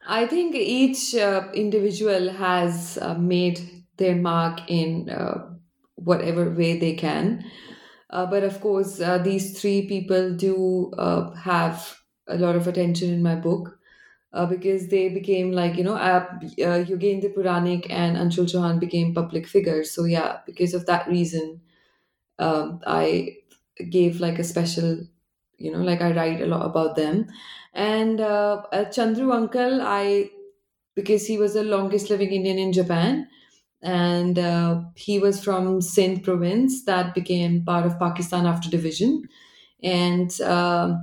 I 0.06 0.28
think 0.28 0.56
each 0.56 1.16
uh, 1.16 1.50
individual 1.54 2.30
has 2.32 2.98
uh, 3.02 3.16
made 3.16 3.60
their 3.98 4.16
mark 4.16 4.60
in 4.70 5.10
uh, 5.10 5.50
whatever 5.96 6.50
way 6.50 6.78
they 6.78 6.94
can. 6.96 7.50
Uh, 8.10 8.26
but 8.26 8.44
of 8.44 8.62
course, 8.62 9.00
uh, 9.02 9.18
these 9.18 9.60
three 9.60 9.88
people 9.88 10.36
do 10.36 10.92
uh, 10.98 11.34
have 11.36 12.00
a 12.28 12.38
lot 12.38 12.56
of 12.56 12.68
attention 12.68 13.12
in 13.14 13.24
my 13.24 13.36
book 13.36 13.80
uh, 14.34 14.46
because 14.46 14.90
they 14.90 15.10
became 15.10 15.52
like, 15.52 15.78
you 15.78 15.84
know, 15.84 15.96
uh, 15.96 16.28
Yogendra 16.58 17.34
Puranik 17.34 17.88
and 17.90 18.18
Anshul 18.18 18.46
Chauhan 18.46 18.80
became 18.80 19.14
public 19.14 19.48
figures. 19.48 19.92
So, 19.92 20.06
yeah, 20.06 20.40
because 20.46 20.74
of 20.74 20.86
that 20.88 21.08
reason, 21.08 21.62
um, 22.40 22.80
I 22.86 23.38
gave 23.90 24.20
like 24.20 24.40
a 24.40 24.44
special, 24.44 25.06
you 25.58 25.72
know, 25.72 25.80
like 25.80 26.02
I 26.02 26.12
write 26.12 26.42
a 26.42 26.48
lot 26.48 26.66
about 26.66 26.96
them. 26.96 27.28
And 27.74 28.22
uh, 28.22 28.64
Chandru 28.72 29.34
Uncle, 29.34 29.82
I, 29.82 30.30
because 30.96 31.26
he 31.26 31.38
was 31.38 31.54
the 31.56 31.64
longest 31.64 32.10
living 32.10 32.32
Indian 32.32 32.60
in 32.60 32.74
Japan, 32.74 33.28
and 33.82 34.40
uh, 34.40 34.82
he 34.96 35.20
was 35.20 35.44
from 35.44 35.82
Sindh 35.82 36.24
province 36.24 36.86
that 36.86 37.14
became 37.14 37.66
part 37.66 37.86
of 37.86 38.00
Pakistan 38.00 38.46
after 38.46 38.70
division, 38.70 39.24
and 39.84 40.40
uh, 40.42 40.96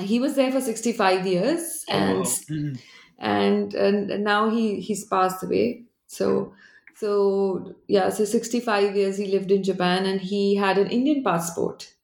he 0.00 0.20
was 0.20 0.36
there 0.36 0.52
for 0.52 0.60
65 0.60 1.26
years, 1.26 1.84
oh, 1.88 1.92
and 1.94 2.18
wow. 2.18 2.24
mm-hmm. 2.24 2.74
and 3.18 3.74
and 3.74 4.24
now 4.24 4.50
he 4.50 4.80
he's 4.80 5.06
passed 5.06 5.42
away. 5.42 5.84
So 6.06 6.52
so 6.96 7.74
yeah, 7.88 8.08
so 8.10 8.24
65 8.24 8.96
years 8.96 9.16
he 9.16 9.26
lived 9.26 9.50
in 9.50 9.62
Japan, 9.62 10.06
and 10.06 10.20
he 10.20 10.56
had 10.56 10.78
an 10.78 10.88
Indian 10.90 11.22
passport. 11.24 11.94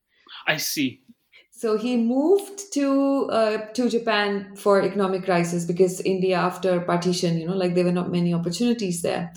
I 0.46 0.56
see. 0.58 1.02
So 1.50 1.76
he 1.76 1.96
moved 1.96 2.72
to 2.74 3.28
uh, 3.30 3.58
to 3.74 3.88
Japan 3.88 4.56
for 4.56 4.80
economic 4.82 5.24
crisis 5.24 5.64
because 5.64 6.00
India 6.00 6.36
after 6.36 6.80
partition, 6.80 7.38
you 7.38 7.46
know, 7.46 7.56
like 7.56 7.74
there 7.74 7.84
were 7.84 7.92
not 7.92 8.10
many 8.10 8.32
opportunities 8.34 9.02
there. 9.02 9.32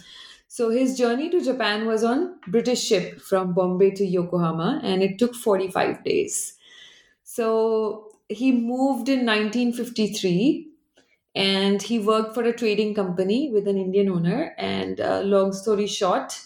So 0.48 0.70
his 0.70 0.98
journey 0.98 1.30
to 1.32 1.42
Japan 1.44 1.88
was 1.88 2.04
on 2.04 2.40
British 2.48 2.84
ship 2.84 3.20
from 3.22 3.54
Bombay 3.54 3.92
to 3.92 4.06
Yokohama, 4.06 4.80
and 4.84 5.04
it 5.04 5.20
took 5.20 5.36
45 5.36 6.04
days. 6.04 6.58
So 7.24 8.12
he 8.30 8.52
moved 8.52 9.10
in 9.10 9.26
1953 9.26 10.73
and 11.36 11.82
he 11.82 12.00
worked 12.00 12.34
for 12.34 12.44
a 12.44 12.54
trading 12.54 12.94
company 12.94 13.52
with 13.52 13.68
an 13.68 13.78
Indian 13.78 14.10
owner. 14.10 14.54
And 14.58 15.02
uh, 15.02 15.22
long 15.22 15.54
story 15.54 15.88
short, 15.88 16.40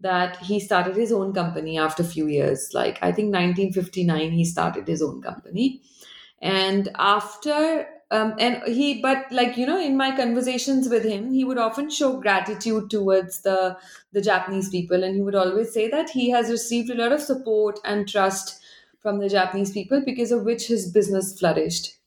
that 0.00 0.38
he 0.38 0.58
started 0.58 0.96
his 0.96 1.12
own 1.12 1.32
company 1.32 1.78
after 1.78 2.02
a 2.02 2.06
few 2.06 2.26
years. 2.26 2.70
Like 2.72 2.98
I 3.02 3.12
think 3.12 3.32
1959, 3.32 4.30
he 4.32 4.44
started 4.44 4.88
his 4.88 5.02
own 5.02 5.20
company, 5.20 5.82
and 6.40 6.88
after 6.98 7.86
um, 8.10 8.34
and 8.38 8.62
he 8.66 9.00
but 9.00 9.30
like 9.30 9.56
you 9.56 9.66
know 9.66 9.80
in 9.80 9.96
my 9.96 10.14
conversations 10.16 10.88
with 10.88 11.04
him 11.04 11.32
he 11.32 11.44
would 11.44 11.58
often 11.58 11.90
show 11.90 12.18
gratitude 12.20 12.90
towards 12.90 13.42
the 13.42 13.76
the 14.12 14.20
japanese 14.20 14.68
people 14.68 15.04
and 15.04 15.14
he 15.14 15.22
would 15.22 15.36
always 15.36 15.72
say 15.72 15.88
that 15.88 16.10
he 16.10 16.30
has 16.30 16.50
received 16.50 16.90
a 16.90 16.94
lot 16.94 17.12
of 17.12 17.20
support 17.20 17.78
and 17.84 18.08
trust 18.08 18.60
from 19.00 19.18
the 19.20 19.28
japanese 19.28 19.70
people 19.70 20.02
because 20.04 20.32
of 20.32 20.42
which 20.42 20.66
his 20.66 20.90
business 20.90 21.38
flourished 21.38 21.98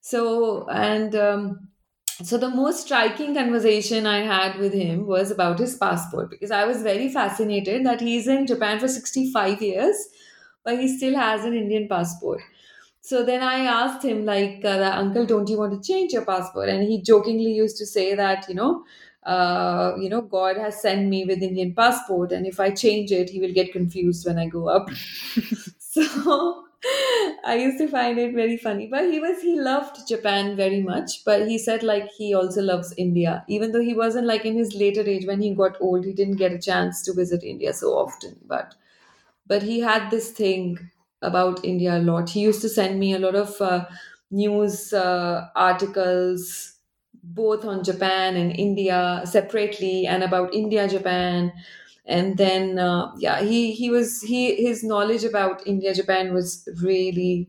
so 0.00 0.66
and 0.68 1.14
um, 1.14 1.68
so 2.22 2.36
the 2.38 2.48
most 2.48 2.82
striking 2.86 3.34
conversation 3.34 4.06
i 4.06 4.18
had 4.30 4.58
with 4.58 4.72
him 4.72 5.06
was 5.06 5.30
about 5.30 5.58
his 5.58 5.76
passport 5.76 6.30
because 6.30 6.50
i 6.50 6.64
was 6.64 6.82
very 6.82 7.08
fascinated 7.08 7.84
that 7.86 8.00
he's 8.00 8.28
in 8.28 8.46
japan 8.46 8.78
for 8.78 8.88
65 8.88 9.62
years 9.62 9.96
but 10.64 10.78
he 10.78 10.88
still 10.96 11.16
has 11.16 11.44
an 11.44 11.54
indian 11.54 11.88
passport. 11.88 12.40
So 13.00 13.24
then 13.24 13.42
i 13.42 13.60
asked 13.70 14.04
him 14.04 14.24
like 14.24 14.64
uh, 14.64 14.92
uncle 14.94 15.26
don't 15.26 15.48
you 15.48 15.58
want 15.58 15.72
to 15.82 15.88
change 15.92 16.12
your 16.12 16.24
passport? 16.24 16.68
And 16.68 16.84
he 16.84 17.02
jokingly 17.02 17.52
used 17.52 17.76
to 17.78 17.86
say 17.86 18.14
that 18.14 18.48
you 18.48 18.54
know 18.54 18.84
uh, 19.24 19.94
you 19.98 20.08
know 20.08 20.20
god 20.22 20.56
has 20.56 20.80
sent 20.82 21.08
me 21.08 21.24
with 21.24 21.42
indian 21.42 21.74
passport 21.74 22.32
and 22.32 22.46
if 22.46 22.60
i 22.60 22.70
change 22.70 23.10
it 23.12 23.30
he 23.30 23.40
will 23.40 23.52
get 23.52 23.72
confused 23.72 24.26
when 24.26 24.38
i 24.38 24.46
go 24.46 24.68
up. 24.68 24.88
So 25.78 26.64
I 27.44 27.56
used 27.60 27.78
to 27.78 27.88
find 27.88 28.18
it 28.18 28.34
very 28.34 28.56
funny. 28.56 28.86
But 28.86 29.10
he 29.10 29.20
was 29.20 29.40
he 29.42 29.58
loved 29.60 30.06
Japan 30.08 30.56
very 30.56 30.82
much. 30.82 31.24
But 31.24 31.46
he 31.48 31.58
said 31.58 31.82
like 31.82 32.08
he 32.16 32.34
also 32.34 32.62
loves 32.62 32.92
India. 32.96 33.44
Even 33.48 33.72
though 33.72 33.80
he 33.82 33.94
wasn't 33.94 34.26
like 34.26 34.44
in 34.44 34.56
his 34.56 34.74
later 34.74 35.02
age 35.02 35.26
when 35.26 35.40
he 35.40 35.54
got 35.54 35.76
old, 35.80 36.04
he 36.04 36.12
didn't 36.12 36.36
get 36.36 36.52
a 36.52 36.58
chance 36.58 37.02
to 37.02 37.12
visit 37.12 37.42
India 37.44 37.72
so 37.72 37.88
often. 37.90 38.36
But 38.46 38.74
but 39.46 39.62
he 39.62 39.80
had 39.80 40.10
this 40.10 40.30
thing 40.32 40.90
about 41.22 41.64
India 41.64 41.98
a 41.98 42.00
lot. 42.00 42.30
He 42.30 42.40
used 42.40 42.62
to 42.62 42.68
send 42.68 42.98
me 43.00 43.14
a 43.14 43.18
lot 43.18 43.34
of 43.36 43.60
uh, 43.60 43.86
news 44.30 44.92
uh, 44.92 45.48
articles 45.56 46.74
both 47.24 47.64
on 47.64 47.84
Japan 47.84 48.36
and 48.36 48.52
India 48.58 49.22
separately 49.24 50.06
and 50.06 50.22
about 50.24 50.52
India 50.54 50.88
Japan 50.88 51.52
and 52.06 52.36
then 52.38 52.78
uh, 52.78 53.12
yeah 53.18 53.40
he 53.42 53.72
he 53.72 53.90
was 53.90 54.22
he 54.22 54.56
his 54.56 54.82
knowledge 54.84 55.24
about 55.24 55.66
india 55.66 55.94
japan 55.94 56.32
was 56.34 56.68
really 56.82 57.48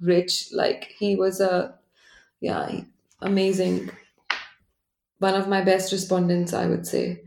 rich. 0.00 0.50
Like 0.52 0.84
he 0.98 1.16
was 1.16 1.40
a 1.40 1.78
yeah 2.40 2.82
amazing. 3.20 3.90
One 5.20 5.34
of 5.36 5.46
my 5.46 5.60
best 5.62 5.92
respondents 5.92 6.52
i 6.52 6.66
would 6.66 6.84
say. 6.84 7.22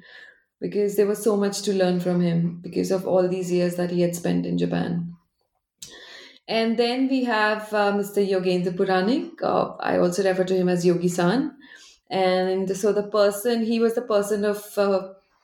Because 0.59 0.97
there 0.97 1.07
was 1.07 1.23
so 1.23 1.37
much 1.37 1.61
to 1.63 1.73
learn 1.73 1.99
from 1.99 2.21
him 2.21 2.61
because 2.61 2.91
of 2.91 3.07
all 3.07 3.27
these 3.27 3.51
years 3.51 3.75
that 3.77 3.91
he 3.91 4.01
had 4.01 4.15
spent 4.15 4.45
in 4.45 4.57
japan. 4.57 5.15
And 6.47 6.77
then 6.77 7.07
we 7.07 7.23
have 7.23 7.73
uh, 7.73 7.91
mr 7.93 8.21
yogendra 8.31 8.73
puranik 8.79 9.41
uh, 9.51 9.75
i 9.91 9.97
also 9.97 10.23
refer 10.23 10.43
to 10.51 10.55
him 10.61 10.69
as 10.73 10.85
yogi 10.85 11.07
san 11.17 11.45
and 12.09 12.75
so 12.81 12.91
the 12.97 13.07
person 13.17 13.63
he 13.71 13.79
was 13.79 13.95
the 13.95 14.01
person 14.13 14.43
of 14.45 14.61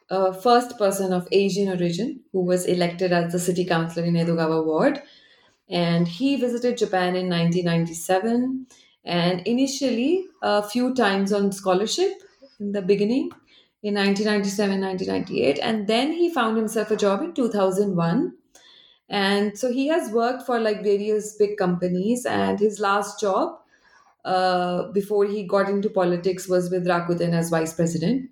uh, 0.09 0.31
first 0.31 0.77
person 0.77 1.13
of 1.13 1.27
Asian 1.31 1.69
origin 1.69 2.21
who 2.31 2.41
was 2.41 2.65
elected 2.65 3.11
as 3.11 3.31
the 3.31 3.39
city 3.39 3.65
councillor 3.65 4.05
in 4.05 4.15
Edogawa 4.15 4.65
ward. 4.65 5.01
And 5.69 6.07
he 6.07 6.35
visited 6.35 6.77
Japan 6.77 7.15
in 7.15 7.29
1997 7.29 8.67
and 9.05 9.41
initially 9.47 10.25
a 10.41 10.63
few 10.67 10.93
times 10.95 11.31
on 11.31 11.51
scholarship 11.51 12.11
in 12.59 12.71
the 12.71 12.81
beginning 12.81 13.29
in 13.81 13.93
1997 13.93 14.81
1998 14.81 15.59
and 15.61 15.87
then 15.87 16.11
he 16.11 16.33
found 16.33 16.57
himself 16.57 16.91
a 16.91 16.97
job 16.97 17.21
in 17.21 17.33
2001 17.33 18.33
and 19.09 19.57
so 19.57 19.71
he 19.71 19.87
has 19.87 20.11
worked 20.11 20.43
for 20.43 20.59
like 20.59 20.83
various 20.83 21.35
big 21.35 21.57
companies. 21.57 22.25
And 22.25 22.59
his 22.59 22.79
last 22.79 23.19
job 23.19 23.57
uh, 24.25 24.91
before 24.91 25.25
he 25.25 25.43
got 25.43 25.69
into 25.69 25.89
politics 25.89 26.47
was 26.47 26.69
with 26.69 26.85
rakuten 26.85 27.33
as 27.33 27.49
vice 27.49 27.73
president 27.73 28.29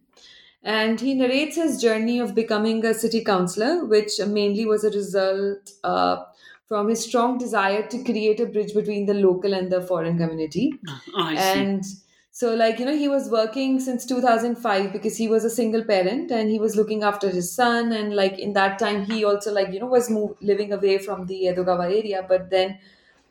and 0.68 1.00
he 1.00 1.14
narrates 1.14 1.56
his 1.56 1.82
journey 1.82 2.20
of 2.20 2.36
becoming 2.36 2.84
a 2.86 2.94
city 2.94 3.24
councillor, 3.24 3.86
which 3.86 4.20
mainly 4.28 4.66
was 4.66 4.84
a 4.84 4.90
result 4.90 5.72
uh, 5.86 6.18
from 6.66 6.90
his 6.90 7.02
strong 7.02 7.38
desire 7.38 7.88
to 7.88 8.04
create 8.04 8.42
a 8.42 8.46
bridge 8.46 8.74
between 8.74 9.06
the 9.06 9.14
local 9.14 9.54
and 9.54 9.72
the 9.72 9.82
foreign 9.82 10.18
community. 10.18 10.74
Oh, 11.16 11.34
and 11.38 11.86
so, 12.32 12.54
like, 12.54 12.80
you 12.80 12.86
know, 12.86 12.98
he 12.98 13.08
was 13.08 13.30
working 13.30 13.80
since 13.80 14.06
2005 14.06 14.92
because 14.92 15.16
he 15.16 15.30
was 15.30 15.46
a 15.46 15.50
single 15.50 15.86
parent 15.86 16.32
and 16.32 16.50
he 16.50 16.60
was 16.60 16.76
looking 16.76 17.02
after 17.02 17.30
his 17.30 17.50
son. 17.50 17.94
And, 17.94 18.14
like, 18.14 18.38
in 18.38 18.52
that 18.54 18.78
time, 18.78 19.06
he 19.06 19.24
also, 19.24 19.54
like, 19.54 19.72
you 19.72 19.80
know, 19.80 19.88
was 19.88 20.10
move, 20.10 20.36
living 20.42 20.74
away 20.74 20.98
from 20.98 21.28
the 21.28 21.46
Edogawa 21.46 21.86
area. 21.86 22.26
But 22.28 22.50
then, 22.50 22.78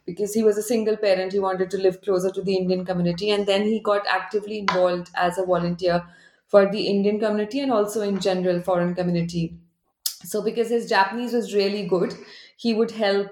because 0.06 0.32
he 0.32 0.42
was 0.42 0.56
a 0.56 0.62
single 0.62 0.96
parent, 0.96 1.34
he 1.34 1.38
wanted 1.38 1.70
to 1.72 1.76
live 1.76 2.00
closer 2.00 2.30
to 2.30 2.40
the 2.40 2.56
Indian 2.56 2.86
community. 2.86 3.30
And 3.30 3.46
then 3.46 3.64
he 3.64 3.78
got 3.78 4.06
actively 4.06 4.58
involved 4.60 5.10
as 5.14 5.36
a 5.36 5.44
volunteer 5.44 6.02
for 6.46 6.70
the 6.70 6.86
Indian 6.86 7.18
community 7.18 7.60
and 7.60 7.72
also 7.72 8.02
in 8.02 8.20
general 8.20 8.60
foreign 8.60 8.94
community. 8.94 9.58
So 10.24 10.42
because 10.42 10.68
his 10.70 10.88
Japanese 10.88 11.32
was 11.32 11.54
really 11.54 11.86
good, 11.86 12.14
he 12.56 12.74
would 12.74 12.92
help 12.92 13.28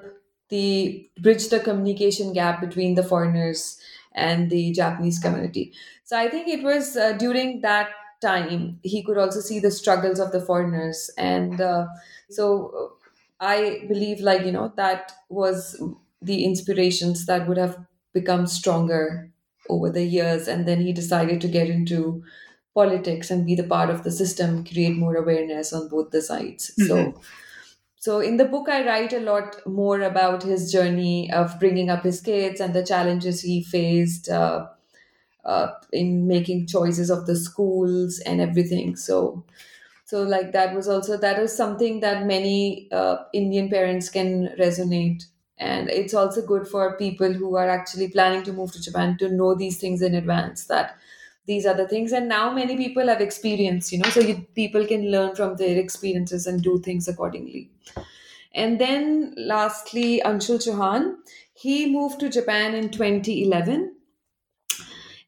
the 0.49 1.09
bridge 1.21 1.49
the 1.49 1.61
communication 1.61 2.33
gap 2.33 2.61
between 2.61 2.95
the 2.95 3.03
foreigners 3.03 3.81
and 4.15 4.51
the 4.51 4.73
Japanese 4.73 5.19
community. 5.19 5.73
So 6.05 6.19
I 6.19 6.29
think 6.29 6.49
it 6.49 6.63
was 6.63 6.97
uh, 6.97 7.13
during 7.13 7.61
that 7.63 7.91
time 8.21 8.79
he 8.83 9.03
could 9.03 9.19
also 9.19 9.41
see 9.41 9.59
the 9.59 9.71
struggles 9.71 10.19
of 10.21 10.33
the 10.33 10.41
foreigners, 10.41 11.11
and 11.19 11.61
uh, 11.61 11.87
so 12.31 12.93
I 13.41 13.85
believe 13.89 14.21
like 14.21 14.45
you 14.45 14.53
know 14.53 14.73
that 14.77 15.13
was 15.29 15.81
the 16.23 16.45
inspirations 16.45 17.27
that 17.27 17.49
would 17.49 17.57
have 17.59 17.79
become 18.13 18.47
stronger 18.47 19.31
over 19.69 19.91
the 19.91 20.05
years, 20.05 20.47
and 20.47 20.67
then 20.69 20.81
he 20.81 20.93
decided 20.93 21.41
to 21.41 21.49
get 21.49 21.69
into 21.69 22.23
politics 22.75 23.31
and 23.31 23.47
be 23.47 23.55
the 23.55 23.65
part 23.65 23.91
of 23.91 24.03
the 24.05 24.11
system 24.11 24.65
create 24.65 24.97
more 24.97 25.17
awareness 25.17 25.73
on 25.73 25.89
both 25.89 26.11
the 26.11 26.23
sides. 26.23 26.73
Mm-hmm. 26.79 26.87
so 26.87 27.21
so 27.97 28.21
in 28.21 28.37
the 28.37 28.45
book 28.45 28.69
i 28.69 28.85
write 28.87 29.13
a 29.13 29.21
lot 29.21 29.57
more 29.67 30.01
about 30.03 30.43
his 30.43 30.71
journey 30.73 31.31
of 31.33 31.59
bringing 31.61 31.91
up 31.91 32.03
his 32.05 32.21
kids 32.21 32.61
and 32.61 32.75
the 32.75 32.85
challenges 32.85 33.41
he 33.43 33.63
faced 33.65 34.29
uh, 34.29 34.67
uh, 35.45 35.69
in 35.93 36.27
making 36.27 36.67
choices 36.67 37.11
of 37.11 37.27
the 37.27 37.37
schools 37.37 38.21
and 38.21 38.41
everything. 38.41 38.97
So 38.97 39.45
so 40.05 40.23
like 40.23 40.53
that 40.53 40.75
was 40.75 40.89
also 40.89 41.17
that 41.19 41.39
is 41.39 41.57
something 41.57 42.01
that 42.01 42.27
many 42.27 42.89
uh, 42.93 43.19
indian 43.33 43.69
parents 43.71 44.09
can 44.11 44.49
resonate. 44.61 45.25
And 45.59 45.89
it's 45.89 46.15
also 46.15 46.45
good 46.47 46.67
for 46.69 46.97
people 46.99 47.33
who 47.33 47.57
are 47.57 47.69
actually 47.69 48.09
planning 48.11 48.43
to 48.45 48.53
move 48.53 48.73
to 48.73 48.83
japan 48.83 49.17
to 49.19 49.29
know 49.31 49.55
these 49.55 49.79
things 49.81 50.03
in 50.03 50.15
advance 50.15 50.67
that 50.67 50.97
these 51.47 51.65
the 51.65 51.87
things. 51.89 52.13
And 52.13 52.29
now 52.29 52.53
many 52.53 52.77
people 52.77 53.07
have 53.09 53.21
experience 53.21 53.93
you 53.93 53.99
know 53.99 54.11
so 54.11 54.21
you, 54.21 54.47
people 54.55 54.87
can 54.87 55.11
learn 55.11 55.35
from 55.35 55.57
their 55.57 55.79
experiences 55.79 56.47
and 56.47 56.63
do 56.63 56.79
things 56.81 57.09
accordingly. 57.09 57.71
And 58.55 58.81
then 58.81 59.35
lastly 59.37 60.23
anshul 60.25 60.61
chauhan 60.67 61.09
he 61.65 61.77
moved 61.99 62.21
to 62.21 62.31
japan 62.31 62.75
in 62.75 62.91
2011 62.91 63.97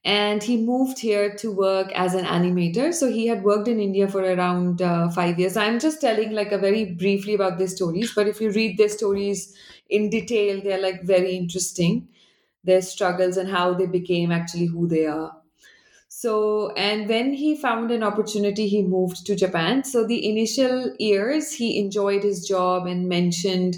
and 0.05 0.43
he 0.43 0.57
moved 0.57 0.99
here 1.01 1.35
to 1.37 1.51
work 1.51 1.91
as 1.93 2.15
an 2.15 2.25
animator. 2.25 2.95
So 2.95 3.11
he 3.11 3.27
had 3.27 3.43
worked 3.43 3.69
in 3.69 3.81
india 3.81 4.09
for 4.09 4.21
around 4.23 4.81
uh, 4.83 5.11
five 5.11 5.39
years. 5.39 5.57
I'm 5.57 5.79
just 5.81 6.01
telling 6.01 6.33
like 6.33 6.53
a 6.53 6.59
very 6.59 6.85
briefly 6.85 7.35
about 7.35 7.59
their 7.59 7.69
stories 7.69 8.13
but 8.15 8.29
if 8.29 8.41
you 8.41 8.51
read 8.51 8.79
their 8.79 8.89
stories 8.89 9.55
in 9.89 10.11
detail 10.11 10.61
they're 10.63 10.81
like 10.83 11.03
very 11.03 11.37
interesting. 11.37 12.09
Their 12.65 12.83
struggles 12.83 13.37
and 13.37 13.49
how 13.49 13.75
they 13.75 13.87
became 13.87 14.33
actually 14.33 14.67
who 14.67 14.89
they 14.89 15.07
are 15.07 15.37
so, 16.27 16.71
and 16.73 17.09
when 17.09 17.33
he 17.35 17.57
found 17.57 17.91
an 17.91 18.03
opportunity, 18.03 18.67
he 18.69 18.83
moved 18.83 19.27
to 19.27 19.37
Japan. 19.37 19.85
So, 19.85 20.07
the 20.07 20.29
initial 20.29 20.95
years, 20.99 21.53
he 21.53 21.79
enjoyed 21.79 22.23
his 22.23 22.47
job 22.47 22.87
and 22.87 23.09
mentioned 23.09 23.77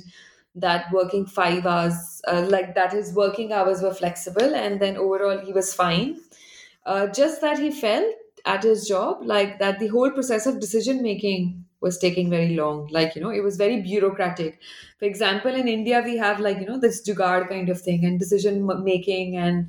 that 0.55 0.87
working 0.93 1.27
five 1.27 1.67
hours, 1.67 2.21
uh, 2.27 2.47
like 2.49 2.75
that 2.75 2.93
his 2.93 3.13
working 3.13 3.53
hours 3.53 3.83
were 3.83 3.95
flexible. 3.95 4.55
And 4.55 4.81
then 4.81 4.97
overall, 4.97 5.39
he 5.39 5.53
was 5.53 5.75
fine. 5.75 6.21
uh, 6.87 7.07
just 7.09 7.41
that 7.41 7.59
he 7.59 7.71
felt 7.71 8.15
at 8.45 8.63
his 8.63 8.87
job 8.89 9.21
like 9.25 9.59
that 9.59 9.79
the 9.79 9.89
whole 9.89 10.11
process 10.11 10.47
of 10.47 10.61
decision 10.61 11.03
making 11.03 11.65
was 11.81 11.99
taking 11.99 12.31
very 12.31 12.55
long 12.57 12.87
like 12.91 13.15
you 13.15 13.23
know 13.23 13.31
it 13.31 13.41
was 13.43 13.57
very 13.57 13.81
bureaucratic 13.83 14.59
for 14.99 15.05
example 15.05 15.55
in 15.55 15.69
india 15.69 16.01
we 16.05 16.17
have 16.17 16.41
like 16.41 16.59
you 16.59 16.67
know 16.67 16.79
this 16.85 17.01
jugaad 17.09 17.49
kind 17.49 17.69
of 17.69 17.81
thing 17.81 18.05
and 18.05 18.19
decision 18.19 18.61
making 18.85 19.37
and 19.37 19.67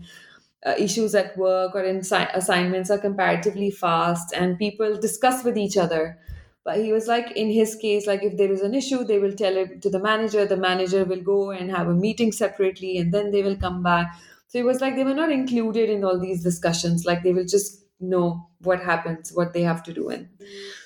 uh, 0.66 0.74
issues 0.78 1.16
at 1.16 1.38
work 1.38 1.76
or 1.76 1.84
in 1.84 2.04
si- 2.04 2.32
assignments 2.34 2.90
are 2.90 2.98
comparatively 2.98 3.72
fast 3.72 4.34
and 4.34 4.58
people 4.58 5.00
discuss 5.00 5.44
with 5.44 5.58
each 5.58 5.78
other. 5.78 6.20
But 6.66 6.78
he 6.78 6.92
was 6.92 7.08
like 7.08 7.32
in 7.32 7.50
his 7.50 7.76
case 7.76 8.06
like 8.06 8.22
if 8.24 8.38
there 8.38 8.52
is 8.52 8.62
an 8.62 8.76
issue 8.76 9.04
they 9.04 9.18
will 9.18 9.34
tell 9.34 9.56
it 9.58 9.82
to 9.82 9.90
the 9.90 10.00
manager 10.00 10.46
the 10.46 10.58
manager 10.58 11.04
will 11.06 11.22
go 11.22 11.52
and 11.52 11.72
have 11.72 11.88
a 11.88 11.94
meeting 11.96 12.32
separately 12.32 12.98
and 12.98 13.14
then 13.14 13.32
they 13.32 13.42
will 13.42 13.56
come 13.56 13.82
back. 13.82 14.08
So 14.48 14.60
it 14.60 14.66
was 14.66 14.82
like 14.82 14.96
they 14.96 15.04
were 15.04 15.14
not 15.14 15.32
included 15.32 15.90
in 15.90 16.04
all 16.04 16.20
these 16.20 16.44
discussions 16.44 17.06
like 17.06 17.24
they 17.24 17.34
will 17.34 17.46
just 17.46 17.86
know 18.02 18.48
what 18.60 18.82
happens 18.82 19.32
what 19.34 19.54
they 19.54 19.62
have 19.62 19.84
to 19.84 19.94
do 19.94 20.08
and 20.10 20.30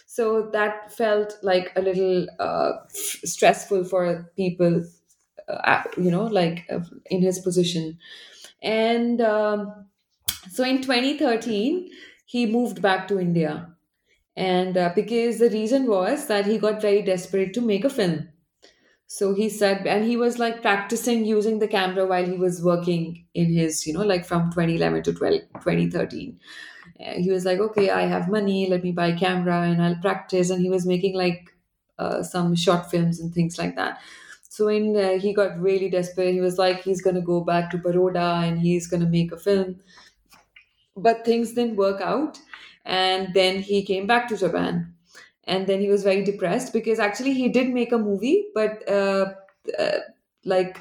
so 0.07 0.49
that 0.51 0.91
felt 0.91 1.35
like 1.43 1.71
a 1.75 1.81
little 1.81 2.27
uh, 2.39 2.71
stressful 2.89 3.83
for 3.83 4.31
people 4.35 4.83
uh, 5.47 5.83
you 5.97 6.11
know 6.11 6.23
like 6.25 6.65
uh, 6.71 6.79
in 7.07 7.21
his 7.21 7.39
position 7.39 7.97
and 8.63 9.21
um, 9.21 9.87
so 10.51 10.63
in 10.63 10.81
2013 10.81 11.89
he 12.25 12.45
moved 12.45 12.81
back 12.81 13.07
to 13.09 13.19
india. 13.19 13.69
And 14.37 14.77
uh, 14.77 14.91
because 14.95 15.39
the 15.39 15.49
reason 15.49 15.87
was 15.87 16.27
that 16.27 16.45
he 16.47 16.57
got 16.57 16.81
very 16.81 17.01
desperate 17.03 17.53
to 17.55 17.61
make 17.61 17.85
a 17.85 17.89
film. 17.89 18.29
So 19.07 19.33
he 19.35 19.49
said 19.49 19.85
and 19.87 20.05
he 20.05 20.17
was 20.17 20.39
like 20.39 20.61
practicing 20.61 21.25
using 21.25 21.59
the 21.59 21.67
camera 21.67 22.05
while 22.05 22.25
he 22.25 22.37
was 22.37 22.63
working 22.63 23.27
in 23.33 23.53
his 23.53 23.85
you 23.85 23.93
know 23.93 24.03
like 24.03 24.25
from 24.25 24.51
2011 24.51 25.03
to 25.03 25.13
12, 25.13 25.41
2013 25.61 26.39
uh, 26.99 27.13
he 27.13 27.29
was 27.31 27.45
like 27.45 27.59
okay 27.59 27.89
i 27.91 28.01
have 28.03 28.29
money 28.29 28.67
let 28.69 28.83
me 28.83 28.91
buy 28.91 29.11
camera 29.11 29.61
and 29.63 29.83
i'll 29.83 30.01
practice. 30.01 30.49
And 30.49 30.61
he 30.61 30.69
was 30.69 30.85
making 30.85 31.15
like 31.15 31.49
uh, 31.99 32.23
some 32.23 32.55
short 32.55 32.89
films 32.89 33.19
and 33.19 33.33
things 33.33 33.57
like 33.59 33.75
that 33.75 34.01
so 34.53 34.67
when 34.67 34.95
uh, 34.95 35.17
he 35.17 35.33
got 35.33 35.59
really 35.59 35.89
desperate. 35.89 36.31
He 36.31 36.39
was 36.39 36.59
like 36.59 36.83
he's 36.83 37.01
going 37.01 37.15
to 37.15 37.21
go 37.29 37.41
back 37.41 37.71
to 37.71 37.77
baroda 37.79 38.25
and 38.45 38.59
he's 38.59 38.85
going 38.85 39.01
to 39.01 39.09
make 39.09 39.31
a 39.31 39.37
film. 39.37 39.79
But 40.95 41.25
things 41.25 41.53
didn't 41.53 41.77
work 41.77 42.01
out 42.01 42.37
and 42.85 43.33
then 43.33 43.61
he 43.61 43.83
came 43.83 44.05
back 44.05 44.27
to 44.29 44.37
japan. 44.37 44.93
And 45.45 45.67
then 45.67 45.81
he 45.81 45.89
was 45.89 46.03
very 46.03 46.23
depressed 46.23 46.71
because 46.71 46.99
actually 46.99 47.33
he 47.33 47.49
did 47.49 47.69
make 47.69 47.91
a 47.91 47.97
movie 47.97 48.45
but 48.53 48.87
uh, 48.87 49.33
uh, 49.77 49.97
like 50.45 50.77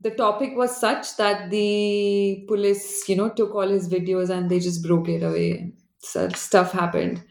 the 0.00 0.10
topic 0.10 0.56
was 0.56 0.76
such 0.76 1.16
that 1.16 1.50
the 1.50 2.44
police 2.48 3.08
you 3.08 3.16
know 3.16 3.28
took 3.30 3.54
all 3.54 3.68
his 3.68 3.88
videos 3.88 4.30
and 4.30 4.48
they 4.50 4.60
just 4.60 4.82
broke 4.86 5.08
it 5.08 5.22
away. 5.22 5.72
So 5.98 6.28
stuff 6.30 6.72
happened. 6.72 7.22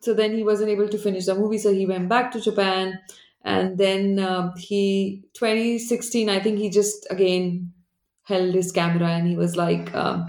So 0.00 0.14
then 0.14 0.34
he 0.34 0.42
wasn't 0.42 0.70
able 0.70 0.88
to 0.88 0.98
finish 0.98 1.26
the 1.26 1.34
movie 1.34 1.58
so 1.58 1.72
he 1.72 1.86
went 1.86 2.08
back 2.08 2.32
to 2.32 2.40
japan 2.40 2.98
and 3.44 3.78
then 3.78 4.18
uh, 4.18 4.52
he 4.56 5.22
2016 5.34 6.28
i 6.28 6.38
think 6.40 6.58
he 6.58 6.70
just 6.70 7.06
again 7.10 7.72
held 8.24 8.54
his 8.54 8.72
camera 8.72 9.08
and 9.08 9.26
he 9.26 9.36
was 9.36 9.56
like 9.56 9.92
um, 9.94 10.26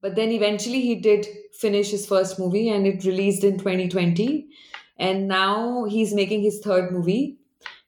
but 0.00 0.14
then 0.14 0.30
eventually 0.30 0.80
he 0.80 0.94
did 0.94 1.26
finish 1.52 1.90
his 1.90 2.06
first 2.06 2.38
movie 2.38 2.68
and 2.68 2.86
it 2.86 3.04
released 3.04 3.44
in 3.44 3.58
2020 3.58 4.46
and 4.98 5.28
now 5.28 5.84
he's 5.84 6.14
making 6.14 6.42
his 6.42 6.60
third 6.60 6.90
movie. 6.90 7.38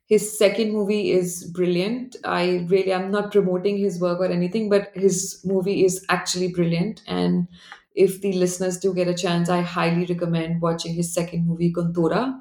His 0.06 0.38
second 0.38 0.72
movie 0.72 1.10
is 1.10 1.44
brilliant. 1.54 2.16
I 2.24 2.66
really 2.68 2.92
i'm 2.94 3.10
not 3.10 3.32
promoting 3.32 3.78
his 3.78 4.00
work 4.00 4.20
or 4.20 4.26
anything 4.26 4.68
but 4.68 4.90
his 4.94 5.40
movie 5.44 5.84
is 5.84 6.04
actually 6.08 6.48
brilliant. 6.52 7.02
And 7.06 7.48
if 7.94 8.20
the 8.20 8.32
listeners 8.34 8.78
do 8.78 8.94
get 8.94 9.08
a 9.08 9.14
chance 9.14 9.48
i 9.48 9.60
highly 9.60 10.06
recommend 10.06 10.62
watching 10.62 10.94
his 10.94 11.12
second 11.12 11.46
movie 11.48 11.72
kontora 11.72 12.40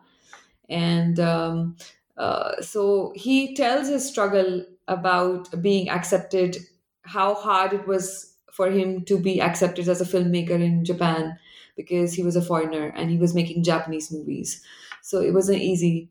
and 0.70 1.20
um, 1.20 1.76
uh, 2.18 2.62
so 2.62 3.14
he 3.16 3.56
tells 3.56 3.88
his 3.88 4.08
struggle 4.08 4.66
about 4.88 5.62
being 5.62 5.90
accepted 5.90 6.58
how 7.04 7.34
hard 7.36 7.74
it 7.74 7.88
was 7.88 8.34
for 8.52 8.70
him 8.70 9.04
to 9.06 9.20
be 9.20 9.42
accepted 9.42 9.88
as 9.88 10.02
a 10.02 10.06
filmmaker 10.06 10.52
in 10.62 10.84
Japan 10.84 11.38
because 11.76 12.14
he 12.14 12.24
was 12.24 12.36
a 12.36 12.42
foreigner 12.42 12.88
and 12.96 13.10
he 13.12 13.18
was 13.18 13.34
making 13.36 13.64
Japanese 13.64 14.12
movies. 14.12 14.64
So 15.04 15.22
it 15.22 15.34
wasn't 15.34 15.62
easy. 15.62 16.10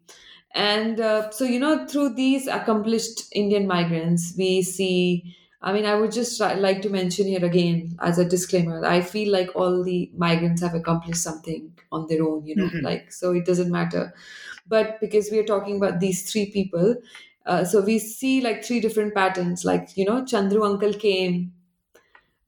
And 0.54 1.00
uh, 1.00 1.30
so, 1.30 1.44
you 1.44 1.58
know, 1.60 1.86
through 1.86 2.14
these 2.14 2.46
accomplished 2.46 3.24
Indian 3.32 3.66
migrants, 3.66 4.34
we 4.36 4.62
see. 4.62 5.36
I 5.66 5.72
mean, 5.72 5.84
I 5.84 5.96
would 5.96 6.12
just 6.12 6.38
like 6.40 6.80
to 6.82 6.90
mention 6.90 7.26
here 7.26 7.44
again 7.44 7.96
as 8.00 8.18
a 8.20 8.24
disclaimer 8.24 8.86
I 8.86 9.00
feel 9.00 9.32
like 9.32 9.50
all 9.56 9.82
the 9.82 10.12
migrants 10.16 10.62
have 10.62 10.74
accomplished 10.74 11.22
something 11.22 11.72
on 11.90 12.06
their 12.06 12.22
own, 12.22 12.46
you 12.46 12.54
know, 12.54 12.68
mm-hmm. 12.68 12.84
like, 12.84 13.10
so 13.12 13.32
it 13.32 13.44
doesn't 13.44 13.72
matter. 13.72 14.14
But 14.68 15.00
because 15.00 15.28
we 15.32 15.40
are 15.40 15.44
talking 15.44 15.76
about 15.78 15.98
these 15.98 16.30
three 16.30 16.52
people, 16.52 16.96
uh, 17.46 17.64
so 17.64 17.80
we 17.80 17.98
see 17.98 18.40
like 18.40 18.64
three 18.64 18.78
different 18.78 19.14
patterns. 19.14 19.64
Like, 19.64 19.96
you 19.96 20.04
know, 20.04 20.22
Chandru 20.22 20.64
uncle 20.64 20.94
came 20.94 21.52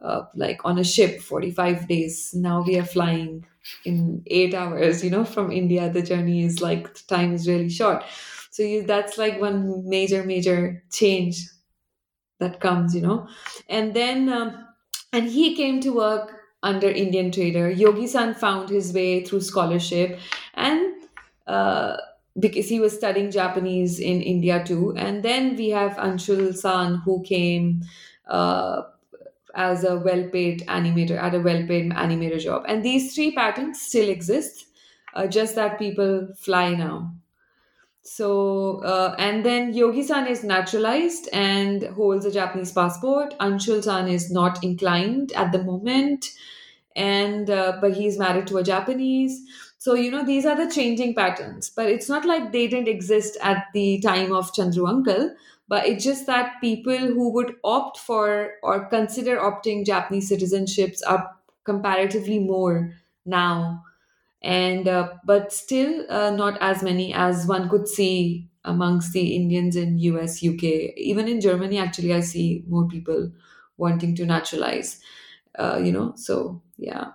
uh, 0.01 0.23
like 0.35 0.61
on 0.65 0.79
a 0.79 0.85
ship 0.85 1.21
45 1.21 1.89
days 1.89 2.33
now 2.35 2.63
we 2.63 2.79
are 2.79 2.85
flying 2.85 3.45
in 3.85 4.23
eight 4.29 4.55
hours 4.55 5.03
you 5.05 5.11
know 5.11 5.25
from 5.25 5.51
india 5.51 5.91
the 5.91 6.03
journey 6.03 6.45
is 6.45 6.61
like 6.61 6.95
the 6.95 7.03
time 7.09 7.35
is 7.35 7.49
really 7.49 7.69
short 7.69 8.05
so 8.51 8.63
you, 8.63 8.83
that's 8.85 9.19
like 9.19 9.41
one 9.41 9.89
major 9.89 10.23
major 10.25 10.83
change 10.91 11.49
that 12.39 12.61
comes 12.61 12.95
you 12.95 13.03
know. 13.03 13.29
And 13.69 13.95
then 13.95 14.29
um, 14.29 14.67
and 15.13 15.29
he 15.29 15.55
came 15.57 15.81
to 15.81 15.95
work 15.95 16.35
under 16.63 16.89
indian 16.89 17.31
trader. 17.31 17.71
Yogi 17.71 18.07
san 18.07 18.35
found 18.35 18.69
his 18.69 18.93
way 18.93 19.25
through 19.25 19.41
scholarship 19.41 20.19
and 20.55 20.95
uh, 21.47 21.97
because 22.39 22.69
he 22.69 22.79
was 22.79 22.95
studying 22.95 23.31
japanese 23.31 23.99
in 23.99 24.23
india 24.23 24.63
too. 24.65 24.95
And 24.97 25.23
then 25.23 25.57
we 25.57 25.71
have 25.71 25.93
anshul 25.93 26.55
san 26.57 26.97
who 26.97 27.23
came 27.23 27.83
uh, 28.29 28.83
as 29.55 29.85
a 29.85 29.97
well-paid 29.99 30.65
animator 30.69 31.17
at 31.17 31.35
a 31.35 31.41
well-paid 31.41 31.91
animator 31.93 32.39
job. 32.39 32.65
And 32.69 32.85
these 32.85 33.15
three 33.15 33.33
patterns 33.33 33.81
still 33.81 34.09
exist 34.09 34.67
uh, 35.15 35.27
just 35.27 35.55
that 35.57 35.79
people 35.79 36.29
fly 36.37 36.75
now 36.75 37.15
so 38.09 38.81
uh, 38.85 39.15
and 39.19 39.45
then 39.45 39.75
yogi-san 39.75 40.27
is 40.27 40.43
naturalized 40.43 41.29
and 41.33 41.83
holds 41.95 42.25
a 42.25 42.31
japanese 42.33 42.73
passport. 42.73 43.35
Anshul-san 43.39 44.09
is 44.09 44.31
not 44.31 44.63
inclined 44.65 45.33
at 45.33 45.53
the 45.53 45.63
moment. 45.63 46.27
And 46.97 47.49
uh, 47.51 47.79
but 47.81 47.95
he's 47.95 48.19
married 48.19 48.47
to 48.49 48.59
a 48.59 48.63
japanese. 48.65 49.41
So 49.79 49.95
you 49.95 50.11
know 50.11 50.25
these 50.25 50.47
are 50.47 50.57
the 50.57 50.71
changing 50.71 51.15
patterns. 51.15 51.71
But 51.71 51.87
it's 51.91 52.09
not 52.09 52.25
like 52.25 52.53
they 52.53 52.67
didn't 52.67 52.89
exist 52.89 53.37
at 53.43 53.67
the 53.75 54.01
time 54.01 54.33
of 54.33 54.53
chandru 54.53 54.89
uncle. 54.89 55.35
But 55.69 55.87
it's 55.87 56.05
just 56.05 56.27
that 56.27 56.55
people 56.61 56.97
who 56.99 57.31
would 57.35 57.57
opt 57.63 57.99
for 57.99 58.53
or 58.63 58.87
consider 58.87 59.37
opting 59.39 59.85
Japanese 59.87 60.31
citizenships 60.31 61.01
are 61.07 61.31
comparatively 61.65 62.39
more 62.39 62.95
now, 63.27 63.85
and 64.43 64.87
uh, 64.89 65.15
but 65.25 65.53
still 65.53 66.07
uh, 66.11 66.31
not 66.31 66.59
as 66.61 66.83
many 66.83 67.13
as 67.15 67.47
one 67.47 67.69
could 67.69 67.89
see 67.89 68.49
amongst 68.65 69.13
the 69.13 69.35
Indians 69.35 69.77
in 69.77 69.99
US, 69.99 70.43
UK, 70.43 70.93
even 70.97 71.29
in 71.29 71.41
Germany. 71.41 71.79
Actually, 71.79 72.15
I 72.15 72.21
see 72.21 72.65
more 72.69 72.87
people 72.89 73.33
wanting 73.77 74.15
to 74.17 74.27
naturalize. 74.27 75.01
Uh, 75.59 75.81
you 75.83 75.93
know, 75.93 76.13
so 76.17 76.63
yeah 76.79 77.13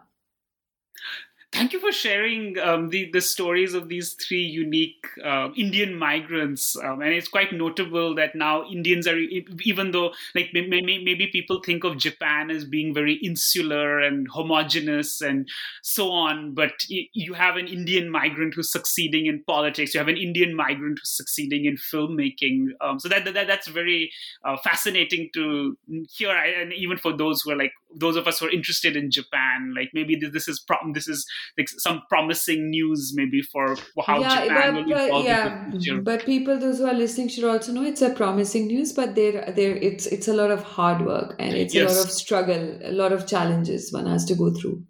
thank 1.53 1.71
you 1.71 1.79
for 1.79 1.91
sharing 1.91 2.57
um, 2.59 2.89
the 2.89 3.09
the 3.11 3.21
stories 3.21 3.73
of 3.73 3.87
these 3.87 4.13
three 4.13 4.41
unique 4.41 5.05
uh, 5.23 5.49
Indian 5.55 5.95
migrants, 5.95 6.75
um, 6.83 7.01
and 7.01 7.13
it's 7.13 7.27
quite 7.27 7.53
notable 7.53 8.15
that 8.15 8.35
now 8.35 8.65
Indians 8.69 9.07
are 9.07 9.17
even 9.17 9.91
though 9.91 10.11
like 10.33 10.49
maybe, 10.53 10.81
maybe 10.81 11.27
people 11.27 11.61
think 11.63 11.83
of 11.83 11.97
Japan 11.97 12.49
as 12.49 12.65
being 12.65 12.93
very 12.93 13.13
insular 13.15 13.99
and 13.99 14.27
homogenous 14.33 15.21
and 15.21 15.47
so 15.83 16.11
on, 16.11 16.53
but 16.53 16.71
you 16.89 17.33
have 17.33 17.55
an 17.55 17.67
Indian 17.67 18.09
migrant 18.09 18.55
who's 18.55 18.71
succeeding 18.71 19.27
in 19.27 19.43
politics. 19.45 19.93
You 19.93 19.99
have 19.99 20.07
an 20.07 20.17
Indian 20.17 20.55
migrant 20.55 20.99
who's 20.99 21.15
succeeding 21.15 21.65
in 21.65 21.77
filmmaking. 21.77 22.69
Um, 22.81 22.99
so 22.99 23.07
that, 23.09 23.25
that 23.25 23.47
that's 23.47 23.67
very 23.67 24.11
uh, 24.43 24.57
fascinating 24.57 25.29
to 25.35 25.77
hear, 26.09 26.35
and 26.35 26.73
even 26.73 26.97
for 26.97 27.15
those 27.15 27.41
who 27.41 27.51
are 27.51 27.57
like 27.57 27.73
those 27.95 28.15
of 28.15 28.27
us 28.27 28.39
who 28.39 28.47
are 28.47 28.51
interested 28.51 28.95
in 28.95 29.11
Japan, 29.11 29.73
like 29.75 29.89
maybe 29.93 30.15
this 30.15 30.47
is 30.47 30.59
prom- 30.59 30.93
this 30.93 31.07
is 31.07 31.25
like 31.57 31.69
some 31.69 32.01
promising 32.09 32.69
news 32.69 33.13
maybe 33.15 33.41
for 33.41 33.75
how 34.05 34.19
yeah, 34.19 34.43
Japan 34.43 34.73
but, 34.75 34.85
will 34.85 35.05
evolve 35.05 35.25
yeah, 35.25 35.99
But 36.01 36.25
people, 36.25 36.59
those 36.59 36.79
who 36.79 36.87
are 36.87 36.93
listening, 36.93 37.27
should 37.27 37.43
also 37.43 37.71
know 37.71 37.83
it's 37.83 38.01
a 38.01 38.09
promising 38.09 38.67
news, 38.67 38.93
but 38.93 39.15
there, 39.15 39.51
there, 39.55 39.75
it's 39.75 40.05
it's 40.07 40.27
a 40.27 40.33
lot 40.33 40.51
of 40.51 40.63
hard 40.63 41.05
work 41.05 41.35
and 41.39 41.55
it's 41.55 41.73
yes. 41.73 41.91
a 41.91 41.95
lot 41.95 42.05
of 42.05 42.11
struggle, 42.11 42.79
a 42.83 42.91
lot 42.91 43.11
of 43.11 43.27
challenges 43.27 43.91
one 43.91 44.05
has 44.05 44.25
to 44.25 44.35
go 44.35 44.51
through. 44.51 44.83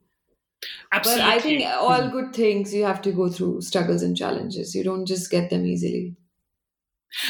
Absolutely. 0.91 1.23
But 1.23 1.31
I 1.31 1.39
think 1.39 1.65
all 1.65 2.03
hmm. 2.03 2.11
good 2.11 2.33
things 2.33 2.73
you 2.73 2.85
have 2.85 3.01
to 3.01 3.11
go 3.11 3.29
through 3.29 3.61
struggles 3.61 4.01
and 4.01 4.15
challenges. 4.15 4.75
You 4.75 4.83
don't 4.83 5.05
just 5.05 5.29
get 5.29 5.49
them 5.49 5.65
easily. 5.65 6.15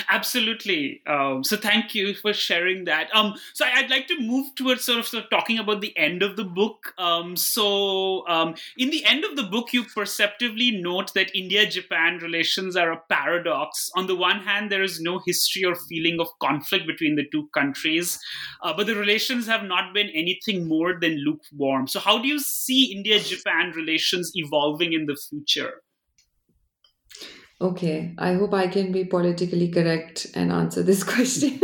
Absolutely. 0.09 1.01
Um, 1.07 1.43
so 1.43 1.57
thank 1.57 1.93
you 1.93 2.13
for 2.13 2.33
sharing 2.33 2.85
that. 2.85 3.13
Um, 3.13 3.33
so 3.53 3.65
I'd 3.65 3.89
like 3.89 4.07
to 4.07 4.19
move 4.19 4.55
towards 4.55 4.85
sort 4.85 4.99
of, 4.99 5.07
sort 5.07 5.25
of 5.25 5.29
talking 5.29 5.59
about 5.59 5.81
the 5.81 5.95
end 5.97 6.23
of 6.23 6.35
the 6.37 6.45
book. 6.45 6.93
Um, 6.97 7.35
so 7.35 8.25
um, 8.27 8.55
in 8.77 8.91
the 8.91 9.03
end 9.05 9.25
of 9.25 9.35
the 9.35 9.43
book, 9.43 9.73
you 9.73 9.83
perceptively 9.83 10.71
note 10.81 11.13
that 11.15 11.35
India-Japan 11.35 12.19
relations 12.19 12.75
are 12.75 12.91
a 12.91 13.01
paradox. 13.09 13.89
On 13.95 14.07
the 14.07 14.15
one 14.15 14.39
hand, 14.39 14.71
there 14.71 14.83
is 14.83 15.01
no 15.01 15.19
history 15.25 15.65
or 15.65 15.75
feeling 15.75 16.19
of 16.19 16.27
conflict 16.41 16.87
between 16.87 17.15
the 17.15 17.27
two 17.31 17.49
countries, 17.53 18.19
uh, 18.61 18.73
but 18.75 18.87
the 18.87 18.95
relations 18.95 19.47
have 19.47 19.63
not 19.63 19.93
been 19.93 20.09
anything 20.09 20.67
more 20.67 20.97
than 20.99 21.23
lukewarm. 21.25 21.87
So 21.87 21.99
how 21.99 22.21
do 22.21 22.27
you 22.27 22.39
see 22.39 22.93
India-Japan 22.95 23.71
relations 23.75 24.31
evolving 24.35 24.93
in 24.93 25.07
the 25.07 25.17
future? 25.29 25.81
Okay, 27.61 28.13
I 28.17 28.33
hope 28.33 28.53
I 28.53 28.67
can 28.67 28.91
be 28.91 29.05
politically 29.05 29.69
correct 29.69 30.27
and 30.35 30.51
answer 30.51 30.83
this 30.83 31.03
question. 31.13 31.59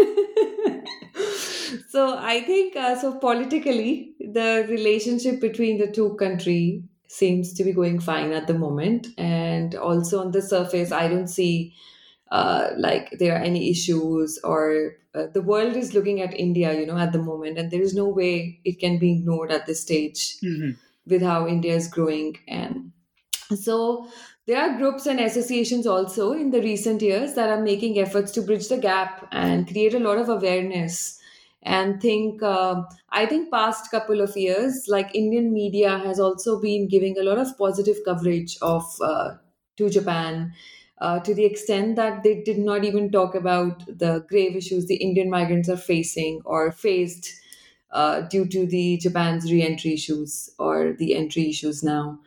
so 1.90 2.18
I 2.18 2.42
think 2.42 2.76
uh, 2.76 3.00
so 3.00 3.18
politically 3.18 4.14
the 4.20 4.66
relationship 4.70 5.42
between 5.42 5.78
the 5.78 5.92
two 5.92 6.16
countries 6.16 6.84
seems 7.08 7.54
to 7.54 7.64
be 7.64 7.74
going 7.74 8.00
fine 8.00 8.32
at 8.32 8.48
the 8.48 8.54
moment 8.54 9.08
and 9.18 9.74
also 9.76 10.20
on 10.20 10.32
the 10.32 10.42
surface 10.42 10.92
I 10.92 11.08
don't 11.08 11.28
see 11.28 11.74
uh, 12.32 12.70
like 12.78 13.10
there 13.18 13.34
are 13.34 13.44
any 13.44 13.72
issues 13.72 14.40
or 14.44 14.94
uh, 15.16 15.26
the 15.34 15.42
world 15.42 15.76
is 15.76 15.96
looking 15.96 16.22
at 16.22 16.40
India 16.40 16.80
you 16.80 16.86
know 16.86 16.98
at 16.98 17.12
the 17.12 17.22
moment 17.22 17.58
and 17.58 17.72
there 17.72 17.82
is 17.82 17.96
no 17.96 18.08
way 18.08 18.62
it 18.64 18.80
can 18.80 19.00
be 19.00 19.14
ignored 19.14 19.52
at 19.52 19.66
this 19.66 19.82
stage 19.82 20.38
mm-hmm. 20.44 20.72
with 21.08 21.24
how 21.24 21.48
India 21.48 21.74
is 21.74 21.88
growing 21.88 22.38
and 22.48 22.92
so 23.56 24.08
there 24.50 24.60
are 24.62 24.78
groups 24.78 25.06
and 25.06 25.20
associations 25.20 25.86
also 25.86 26.32
in 26.34 26.50
the 26.50 26.62
recent 26.62 27.04
years 27.04 27.36
that 27.36 27.50
are 27.50 27.62
making 27.62 28.00
efforts 28.00 28.32
to 28.32 28.42
bridge 28.42 28.68
the 28.68 28.78
gap 28.78 29.28
and 29.32 29.68
create 29.68 29.94
a 29.94 30.00
lot 30.00 30.18
of 30.18 30.28
awareness 30.28 31.20
and 31.64 32.02
think 32.02 32.42
uh, 32.42 32.82
i 33.12 33.26
think 33.26 33.52
past 33.52 33.92
couple 33.92 34.22
of 34.22 34.36
years 34.36 34.86
like 34.96 35.14
indian 35.14 35.54
media 35.54 35.98
has 36.00 36.20
also 36.20 36.60
been 36.66 36.88
giving 36.88 37.20
a 37.20 37.28
lot 37.30 37.38
of 37.38 37.56
positive 37.60 37.98
coverage 38.06 38.58
of 38.62 38.84
uh, 39.12 39.36
to 39.78 39.90
japan 39.90 40.52
uh, 41.02 41.20
to 41.20 41.36
the 41.36 41.46
extent 41.46 41.96
that 41.96 42.24
they 42.24 42.42
did 42.42 42.58
not 42.58 42.84
even 42.84 43.12
talk 43.12 43.36
about 43.36 43.86
the 44.06 44.26
grave 44.34 44.56
issues 44.56 44.88
the 44.88 45.02
indian 45.10 45.30
migrants 45.30 45.70
are 45.70 45.84
facing 45.92 46.42
or 46.46 46.72
faced 46.72 47.36
uh, 47.92 48.22
due 48.22 48.48
to 48.48 48.66
the 48.66 48.98
japan's 48.98 49.52
re-entry 49.52 49.94
issues 49.94 50.50
or 50.58 50.94
the 50.98 51.14
entry 51.16 51.50
issues 51.50 51.84
now 51.84 52.20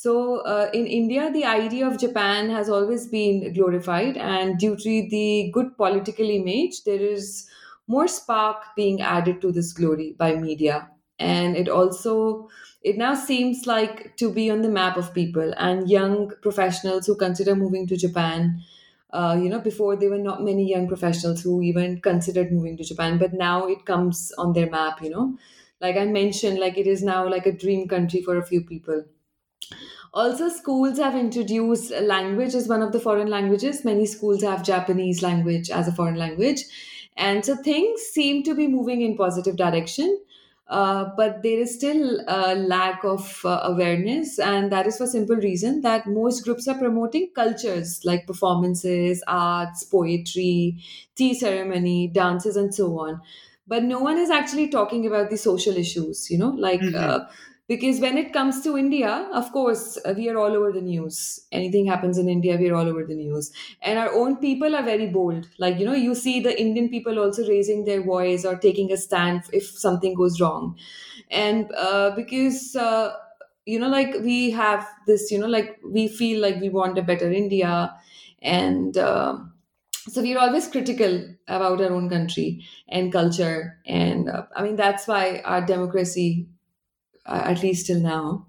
so 0.00 0.38
uh, 0.42 0.70
in 0.72 0.86
India, 0.86 1.30
the 1.32 1.44
idea 1.44 1.86
of 1.86 1.98
Japan 1.98 2.50
has 2.50 2.68
always 2.68 3.06
been 3.08 3.52
glorified, 3.52 4.16
and 4.16 4.56
due 4.58 4.76
to 4.76 5.08
the 5.10 5.50
good 5.52 5.76
political 5.76 6.28
image, 6.28 6.84
there 6.84 7.00
is 7.00 7.48
more 7.88 8.06
spark 8.06 8.62
being 8.76 9.00
added 9.00 9.40
to 9.42 9.50
this 9.50 9.72
glory 9.72 10.14
by 10.16 10.34
media, 10.36 10.88
and 11.18 11.56
it 11.56 11.68
also 11.68 12.48
it 12.82 12.96
now 12.96 13.14
seems 13.14 13.66
like 13.66 14.16
to 14.16 14.30
be 14.32 14.50
on 14.50 14.62
the 14.62 14.68
map 14.68 14.96
of 14.96 15.12
people 15.12 15.52
and 15.56 15.90
young 15.90 16.30
professionals 16.42 17.06
who 17.06 17.16
consider 17.16 17.56
moving 17.56 17.86
to 17.88 17.96
Japan. 17.96 18.62
Uh, 19.10 19.36
you 19.42 19.48
know, 19.48 19.58
before 19.58 19.96
there 19.96 20.10
were 20.10 20.18
not 20.30 20.44
many 20.44 20.68
young 20.68 20.86
professionals 20.86 21.42
who 21.42 21.60
even 21.62 22.00
considered 22.00 22.52
moving 22.52 22.76
to 22.76 22.84
Japan, 22.84 23.18
but 23.18 23.32
now 23.32 23.66
it 23.66 23.84
comes 23.86 24.32
on 24.38 24.52
their 24.52 24.70
map. 24.70 25.02
You 25.02 25.10
know, 25.10 25.38
like 25.80 25.96
I 25.96 26.04
mentioned, 26.04 26.58
like 26.60 26.78
it 26.78 26.86
is 26.86 27.02
now 27.02 27.28
like 27.28 27.46
a 27.46 27.52
dream 27.56 27.88
country 27.88 28.22
for 28.22 28.36
a 28.36 28.44
few 28.46 28.60
people 28.62 29.04
also, 30.12 30.48
schools 30.48 30.98
have 30.98 31.14
introduced 31.14 31.90
language 31.90 32.54
as 32.54 32.66
one 32.66 32.82
of 32.82 32.92
the 32.92 33.00
foreign 33.00 33.28
languages. 33.28 33.84
Many 33.84 34.06
schools 34.06 34.42
have 34.42 34.64
Japanese 34.64 35.22
language 35.22 35.70
as 35.70 35.86
a 35.86 35.92
foreign 35.92 36.16
language. 36.16 36.62
And 37.16 37.44
so 37.44 37.56
things 37.56 38.00
seem 38.00 38.42
to 38.44 38.54
be 38.54 38.68
moving 38.68 39.02
in 39.02 39.16
positive 39.16 39.56
direction. 39.56 40.18
Uh, 40.68 41.10
but 41.16 41.42
there 41.42 41.58
is 41.58 41.74
still 41.74 42.20
a 42.28 42.54
lack 42.54 43.02
of 43.02 43.40
uh, 43.44 43.60
awareness 43.64 44.38
and 44.38 44.70
that 44.70 44.86
is 44.86 44.98
for 44.98 45.06
simple 45.06 45.36
reason 45.36 45.80
that 45.80 46.06
most 46.06 46.44
groups 46.44 46.68
are 46.68 46.76
promoting 46.76 47.30
cultures 47.34 48.02
like 48.04 48.26
performances 48.26 49.24
arts 49.26 49.84
poetry 49.84 50.76
tea 51.14 51.32
ceremony 51.32 52.06
dances 52.08 52.54
and 52.54 52.74
so 52.74 52.98
on 52.98 53.18
but 53.66 53.82
no 53.82 53.98
one 53.98 54.18
is 54.18 54.28
actually 54.28 54.68
talking 54.68 55.06
about 55.06 55.30
the 55.30 55.38
social 55.38 55.74
issues 55.74 56.30
you 56.30 56.36
know 56.36 56.50
like 56.50 56.82
mm-hmm. 56.82 56.96
uh, 56.96 57.20
because 57.68 58.00
when 58.00 58.16
it 58.20 58.32
comes 58.32 58.60
to 58.64 58.76
india 58.78 59.10
of 59.40 59.50
course 59.52 59.98
uh, 60.04 60.14
we 60.16 60.28
are 60.28 60.38
all 60.38 60.54
over 60.56 60.72
the 60.72 60.80
news. 60.80 61.40
Anything 61.52 61.86
happens 61.86 62.18
in 62.18 62.28
india 62.28 62.56
we 62.56 62.70
are 62.70 62.74
all 62.74 62.88
over 62.88 63.04
the 63.04 63.14
news. 63.14 63.50
And 63.82 63.98
our 63.98 64.12
own 64.12 64.36
people 64.36 64.74
are 64.74 64.82
very 64.82 65.06
bold. 65.08 65.48
Like 65.58 65.78
you 65.78 65.86
know 65.86 65.94
you 65.94 66.14
see 66.14 66.40
the 66.40 66.54
indian 66.60 66.88
people 66.88 67.18
also 67.18 67.46
raising 67.48 67.84
their 67.84 68.02
voice 68.02 68.44
or 68.44 68.56
taking 68.56 68.92
a 68.92 68.96
stand 68.96 69.42
if 69.52 69.66
something 69.66 70.14
goes 70.14 70.40
wrong. 70.40 70.76
And 71.30 71.70
uh, 71.76 72.10
because 72.16 72.76
uh, 72.76 73.12
you 73.66 73.78
know 73.78 73.88
like 73.88 74.14
we 74.22 74.50
have 74.50 74.86
this 75.06 75.30
you 75.30 75.38
know 75.38 75.46
like 75.58 75.78
we 75.84 76.08
feel 76.08 76.40
like 76.40 76.60
we 76.60 76.70
want 76.70 76.98
a 76.98 77.02
better 77.02 77.30
india. 77.30 77.94
And 78.42 78.96
uh, 78.96 79.38
so 80.08 80.22
we're 80.22 80.38
always 80.38 80.68
critical 80.68 81.24
about 81.48 81.80
our 81.80 81.92
own 81.92 82.08
country 82.08 82.64
and 82.88 83.12
culture. 83.12 83.78
And 83.86 84.28
uh, 84.28 84.44
i 84.56 84.62
mean 84.62 84.76
that's 84.76 85.06
why 85.06 85.40
our 85.44 85.64
democracy 85.64 86.46
at 87.28 87.62
least 87.62 87.86
till 87.86 88.00
now, 88.00 88.46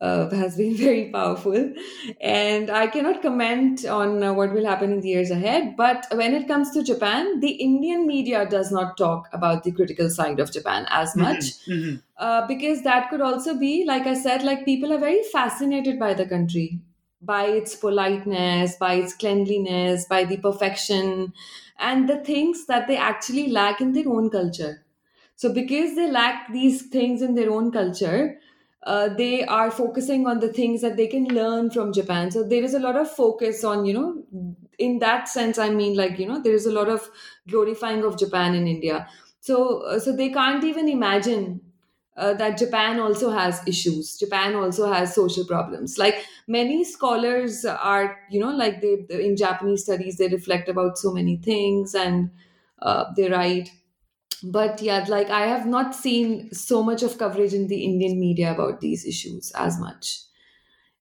uh, 0.00 0.28
has 0.42 0.56
been 0.56 0.76
very 0.76 1.10
powerful. 1.10 1.72
And 2.20 2.70
I 2.70 2.86
cannot 2.86 3.22
comment 3.22 3.84
on 3.86 4.22
uh, 4.22 4.32
what 4.32 4.52
will 4.52 4.66
happen 4.66 4.92
in 4.92 5.00
the 5.00 5.08
years 5.08 5.30
ahead. 5.30 5.76
But 5.76 6.06
when 6.12 6.34
it 6.34 6.46
comes 6.46 6.70
to 6.72 6.82
Japan, 6.82 7.40
the 7.40 7.50
Indian 7.50 8.06
media 8.06 8.46
does 8.46 8.70
not 8.70 8.96
talk 8.96 9.28
about 9.32 9.64
the 9.64 9.72
critical 9.72 10.10
side 10.10 10.40
of 10.40 10.52
Japan 10.52 10.86
as 10.90 11.10
mm-hmm. 11.10 11.20
much. 11.20 11.44
Mm-hmm. 11.66 11.96
Uh, 12.16 12.46
because 12.46 12.82
that 12.82 13.10
could 13.10 13.20
also 13.20 13.58
be, 13.58 13.84
like 13.86 14.06
I 14.06 14.14
said, 14.14 14.42
like 14.42 14.64
people 14.64 14.92
are 14.92 14.98
very 14.98 15.22
fascinated 15.32 15.98
by 15.98 16.14
the 16.14 16.26
country, 16.26 16.80
by 17.20 17.44
its 17.46 17.74
politeness, 17.74 18.76
by 18.76 18.94
its 18.94 19.14
cleanliness, 19.14 20.06
by 20.06 20.24
the 20.24 20.36
perfection, 20.36 21.32
and 21.78 22.08
the 22.08 22.18
things 22.18 22.66
that 22.66 22.86
they 22.86 22.96
actually 22.96 23.48
lack 23.50 23.80
in 23.80 23.92
their 23.92 24.08
own 24.08 24.30
culture. 24.30 24.83
So, 25.36 25.52
because 25.52 25.94
they 25.96 26.10
lack 26.10 26.52
these 26.52 26.82
things 26.86 27.22
in 27.22 27.34
their 27.34 27.50
own 27.50 27.70
culture, 27.72 28.38
uh, 28.84 29.08
they 29.08 29.44
are 29.44 29.70
focusing 29.70 30.26
on 30.26 30.40
the 30.40 30.52
things 30.52 30.80
that 30.82 30.96
they 30.96 31.06
can 31.06 31.24
learn 31.26 31.70
from 31.70 31.92
Japan. 31.92 32.30
So, 32.30 32.42
there 32.42 32.62
is 32.62 32.74
a 32.74 32.78
lot 32.78 32.96
of 32.96 33.10
focus 33.10 33.64
on, 33.64 33.84
you 33.84 33.94
know, 33.94 34.22
in 34.78 34.98
that 35.00 35.28
sense, 35.28 35.58
I 35.58 35.70
mean, 35.70 35.96
like, 35.96 36.18
you 36.18 36.26
know, 36.26 36.40
there 36.42 36.52
is 36.54 36.66
a 36.66 36.72
lot 36.72 36.88
of 36.88 37.08
glorifying 37.48 38.04
of 38.04 38.18
Japan 38.18 38.54
in 38.54 38.66
India. 38.66 39.08
So, 39.40 39.80
uh, 39.82 39.98
so 39.98 40.14
they 40.14 40.30
can't 40.30 40.64
even 40.64 40.88
imagine 40.88 41.60
uh, 42.16 42.34
that 42.34 42.58
Japan 42.58 43.00
also 43.00 43.30
has 43.30 43.60
issues. 43.66 44.16
Japan 44.16 44.54
also 44.54 44.90
has 44.92 45.14
social 45.14 45.44
problems. 45.44 45.98
Like 45.98 46.24
many 46.46 46.84
scholars 46.84 47.64
are, 47.64 48.16
you 48.30 48.40
know, 48.40 48.50
like 48.54 48.80
they 48.80 49.04
in 49.10 49.36
Japanese 49.36 49.82
studies 49.82 50.16
they 50.16 50.28
reflect 50.28 50.68
about 50.68 50.96
so 50.96 51.12
many 51.12 51.36
things 51.36 51.94
and 51.94 52.30
uh, 52.80 53.06
they 53.16 53.28
write 53.28 53.70
but 54.52 54.80
yeah 54.82 55.04
like 55.08 55.30
i 55.30 55.46
have 55.46 55.66
not 55.66 55.94
seen 55.94 56.52
so 56.54 56.82
much 56.82 57.02
of 57.02 57.18
coverage 57.18 57.52
in 57.54 57.68
the 57.68 57.84
indian 57.84 58.18
media 58.20 58.52
about 58.52 58.80
these 58.80 59.04
issues 59.06 59.50
as 59.52 59.78
much. 59.80 60.20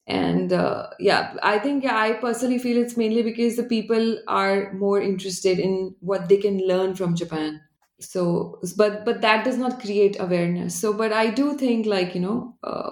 And 0.07 0.51
uh, 0.53 0.87
yeah 0.99 1.35
i 1.43 1.59
think 1.59 1.83
yeah, 1.85 1.97
i 1.97 2.13
personally 2.13 2.59
feel 2.59 2.77
it's 2.77 2.97
mainly 2.97 3.23
because 3.23 3.55
the 3.55 3.63
people 3.63 4.19
are 4.27 4.73
more 4.73 5.01
interested 5.01 5.59
in 5.59 5.95
what 6.01 6.27
they 6.29 6.37
can 6.37 6.59
learn 6.67 6.95
from 6.95 7.15
japan. 7.15 7.61
So 8.01 8.59
but 8.77 9.05
but 9.05 9.21
that 9.21 9.45
does 9.45 9.57
not 9.57 9.79
create 9.79 10.19
awareness. 10.19 10.75
So 10.75 10.93
but 10.93 11.13
i 11.13 11.29
do 11.29 11.57
think 11.57 11.85
like 11.85 12.15
you 12.15 12.21
know 12.21 12.57
uh, 12.63 12.91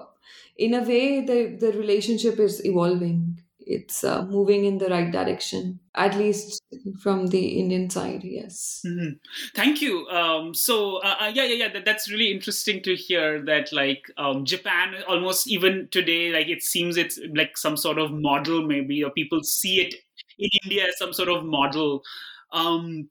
in 0.58 0.74
a 0.74 0.84
way 0.84 1.22
the 1.26 1.58
the 1.60 1.74
relationship 1.74 2.40
is 2.40 2.64
evolving 2.66 3.41
it's 3.66 4.04
uh, 4.04 4.26
moving 4.26 4.66
in 4.66 4.78
the 4.78 4.90
right 4.90 5.12
direction 5.12 5.80
at 5.96 6.16
least 6.16 6.64
from 7.02 7.28
the 7.28 7.60
indian 7.60 7.90
side 7.90 8.24
yes. 8.24 8.82
Mm-hmm. 8.86 9.18
thank 9.56 9.82
you. 9.82 10.08
Um, 10.08 10.54
so 10.54 10.98
uh, 10.98 11.16
uh, 11.22 11.32
yeah 11.34 11.44
yeah 11.44 11.66
yeah 11.66 11.74
that, 11.74 11.86
that's 11.86 12.10
really 12.10 12.32
interesting 12.32 12.82
to 12.84 12.96
hear 12.96 13.44
that 13.46 13.72
like 13.74 14.06
um, 14.18 14.46
japan 14.46 14.96
almost 15.08 15.48
even 15.48 15.88
today 15.92 16.32
like 16.32 16.48
it 16.48 16.64
seems 16.64 16.98
it's 16.98 17.20
like 17.36 17.58
some 17.58 17.78
sort 17.78 18.00
of 18.00 18.12
model 18.12 18.66
maybe 18.66 19.04
or 19.04 19.12
people 19.12 19.44
see 19.44 19.82
it 19.82 19.96
in 20.40 20.50
india 20.64 20.88
as 20.88 20.98
some 20.98 21.14
sort 21.14 21.30
of 21.30 21.44
model. 21.44 22.04
Um, 22.52 23.10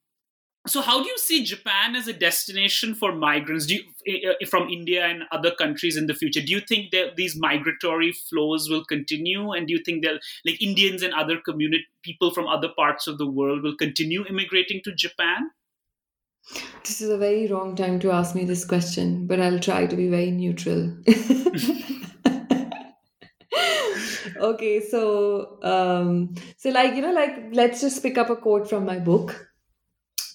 so 0.66 0.82
how 0.82 1.02
do 1.02 1.08
you 1.08 1.18
see 1.18 1.44
japan 1.44 1.96
as 1.96 2.06
a 2.06 2.12
destination 2.12 2.94
for 2.94 3.12
migrants? 3.12 3.70
You, 3.70 3.82
from 4.48 4.68
india 4.68 5.06
and 5.06 5.22
other 5.32 5.50
countries 5.50 5.96
in 5.96 6.06
the 6.06 6.14
future 6.14 6.40
do 6.40 6.52
you 6.52 6.60
think 6.60 6.90
that 6.90 7.16
these 7.16 7.36
migratory 7.36 8.12
flows 8.12 8.68
will 8.68 8.84
continue? 8.84 9.52
And 9.52 9.66
do 9.66 9.74
you 9.74 9.82
think 9.84 10.04
that 10.04 10.20
like 10.44 10.62
indians 10.62 11.02
and 11.02 11.14
other 11.14 11.38
community 11.38 11.86
people 12.02 12.30
from 12.30 12.46
other 12.46 12.68
parts 12.76 13.06
of 13.06 13.18
the 13.18 13.26
world 13.26 13.62
will 13.62 13.76
continue 13.76 14.24
immigrating 14.26 14.80
to 14.84 14.94
japan? 14.94 15.50
This 16.84 17.00
is 17.00 17.10
a 17.10 17.18
very 17.18 17.46
wrong 17.46 17.76
time 17.76 18.00
to 18.00 18.10
ask 18.10 18.34
me 18.34 18.44
this 18.44 18.64
question 18.64 19.26
but 19.26 19.40
i'll 19.40 19.60
try 19.60 19.86
to 19.86 19.96
be 19.96 20.08
very 20.08 20.30
neutral. 20.30 20.96
Okay, 24.40 24.80
so 24.80 25.58
um, 25.62 26.34
so 26.56 26.70
like 26.70 26.94
you 26.94 27.02
know, 27.02 27.12
like 27.12 27.50
let's 27.52 27.80
just 27.80 28.02
pick 28.02 28.16
up 28.16 28.30
a 28.30 28.36
quote 28.36 28.68
from 28.68 28.86
my 28.86 28.98
book. 28.98 29.49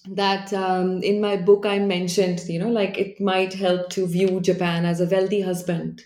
That 0.10 0.54
um, 0.54 1.02
in 1.02 1.20
my 1.20 1.36
book 1.36 1.66
I 1.66 1.80
mentioned, 1.80 2.42
you 2.48 2.60
know, 2.60 2.70
like 2.70 2.98
it 2.98 3.20
might 3.20 3.54
help 3.54 3.90
to 3.92 4.06
view 4.08 4.40
Japan 4.40 4.86
as 4.86 5.02
a 5.02 5.06
wealthy 5.06 5.42
husband 5.42 6.04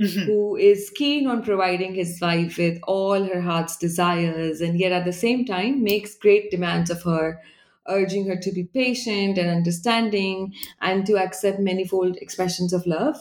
Mhm. 0.00 0.26
who 0.26 0.56
is 0.56 0.90
keen 0.90 1.26
on 1.28 1.42
providing 1.42 1.94
his 1.94 2.18
wife 2.20 2.58
with 2.58 2.78
all 2.84 3.24
her 3.24 3.40
heart's 3.42 3.76
desires 3.76 4.60
and 4.60 4.78
yet 4.80 4.92
at 4.92 5.04
the 5.04 5.12
same 5.12 5.44
time 5.44 5.84
makes 5.84 6.16
great 6.16 6.50
demands 6.50 6.90
of 6.90 7.02
her, 7.04 7.40
urging 7.88 8.26
her 8.26 8.36
to 8.36 8.52
be 8.52 8.64
patient 8.64 9.38
and 9.38 9.48
understanding 9.50 10.54
and 10.82 11.06
to 11.06 11.18
accept 11.18 11.60
manifold 11.60 12.16
expressions 12.18 12.72
of 12.72 12.86
love. 12.86 13.16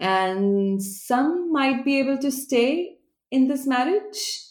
And 0.00 0.82
some 0.82 1.52
might 1.52 1.84
be 1.84 1.98
able 1.98 2.18
to 2.18 2.30
stay 2.30 2.98
in 3.30 3.48
this 3.48 3.66
marriage, 3.66 4.45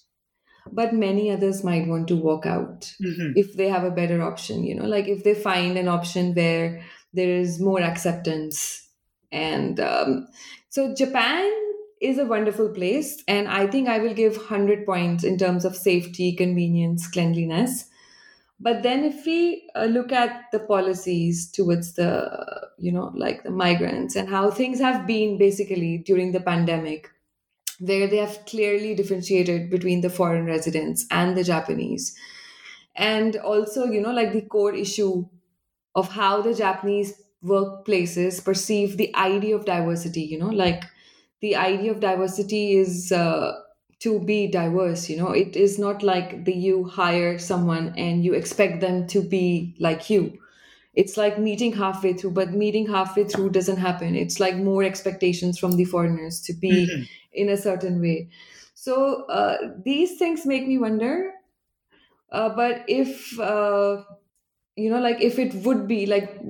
but 0.72 0.93
many 0.93 1.32
others 1.32 1.63
might 1.63 1.88
want 1.88 2.07
to 2.07 2.16
walk 2.16 2.45
out 2.45 2.93
Mhm. 3.01 3.34
if 3.36 3.53
they 3.55 3.70
have 3.70 3.84
a 3.84 3.91
better 3.91 4.22
option, 4.22 4.63
you 4.63 4.76
know, 4.76 4.86
like 4.86 5.07
if 5.07 5.24
they 5.24 5.34
find 5.36 5.78
an 5.78 5.88
option 5.88 6.34
where 6.34 6.82
there 7.13 7.30
is 7.30 7.59
more 7.59 7.82
acceptance. 7.82 8.88
And 9.32 9.80
um, 9.80 10.28
so 10.70 10.93
Japan 10.93 11.51
is 12.01 12.18
a 12.18 12.26
wonderful 12.26 12.70
place, 12.70 13.24
and 13.28 13.47
I 13.47 13.68
think 13.68 13.88
I 13.88 13.99
will 13.99 14.13
give 14.13 14.36
100 14.38 14.86
points 14.86 15.24
in 15.24 15.38
terms 15.38 15.66
of 15.66 15.76
safety, 15.76 16.36
convenience, 16.36 17.07
cleanliness. 17.07 17.86
But 18.59 18.84
then 18.84 19.03
if 19.03 19.26
we 19.26 19.70
uh, 19.76 19.86
look 19.86 20.11
at 20.11 20.45
the 20.51 20.59
policies 20.59 21.51
towards 21.51 21.93
the, 21.93 22.32
you 22.78 22.91
know, 22.91 23.11
like 23.16 23.43
the 23.43 23.51
migrants 23.51 24.16
and 24.16 24.30
how 24.30 24.49
things 24.49 24.80
have 24.80 25.05
been 25.05 25.38
basically 25.38 25.97
during 25.97 26.32
the 26.32 26.39
pandemic, 26.39 27.09
where 27.80 28.08
they 28.08 28.18
have 28.18 28.46
clearly 28.46 28.96
differentiated 28.96 29.70
between 29.70 30.02
the 30.02 30.10
foreign 30.10 30.46
residents 30.46 31.06
and 31.12 31.38
the 31.38 31.44
Japanese. 31.44 32.16
And 32.96 33.36
also, 33.38 33.86
you 33.86 34.02
know, 34.02 34.12
like 34.14 34.34
the 34.34 34.42
core 34.42 34.74
issue 34.74 35.26
of 35.96 36.10
how 36.10 36.42
the 36.42 36.54
Japanese 36.54 37.22
workplaces 37.44 38.44
perceive 38.44 38.98
the 38.98 39.16
idea 39.16 39.56
of 39.56 39.66
diversity, 39.66 40.22
you 40.24 40.40
know, 40.40 40.50
like 40.50 40.84
the 41.42 41.56
idea 41.56 41.92
of 41.92 42.00
diversity 42.00 42.74
is 42.78 43.12
uh, 43.12 43.54
to 44.00 44.20
be 44.20 44.48
diverse, 44.48 45.10
you 45.10 45.18
know, 45.18 45.32
it 45.32 45.56
is 45.56 45.80
not 45.80 46.04
like 46.04 46.46
the 46.46 46.54
you 46.54 46.86
hire 46.86 47.38
someone 47.40 47.94
and 47.98 48.26
you 48.26 48.34
expect 48.34 48.82
them 48.82 49.08
to 49.08 49.22
be 49.22 49.76
like 49.80 50.10
you. 50.10 50.40
It's 50.94 51.18
like 51.18 51.38
meeting 51.38 51.74
halfway 51.74 52.14
through, 52.14 52.32
but 52.32 52.54
meeting 52.54 52.88
halfway 52.88 53.26
through 53.26 53.50
doesn't 53.52 53.78
happen. 53.78 54.16
It's 54.16 54.40
like 54.40 54.56
more 54.56 54.84
expectations 54.84 55.60
from 55.60 55.74
the 55.74 55.86
foreigners 55.86 56.40
to 56.42 56.54
be 56.54 56.88
Mhm. 56.88 57.08
In 57.36 57.50
a 57.50 57.58
certain 57.58 58.02
way. 58.02 58.30
So 58.74 59.26
uh, 59.26 59.58
these 59.84 60.18
things 60.18 60.46
make 60.46 60.68
me 60.68 60.78
wonder. 60.78 61.34
Uh, 62.32 62.50
but 62.56 62.84
if 62.88 63.40
uh, 63.40 64.04
you 64.76 64.90
know, 64.90 65.00
like 65.02 65.22
if 65.22 65.40
it 65.40 65.54
would 65.66 65.88
be 65.88 66.06
like 66.06 66.42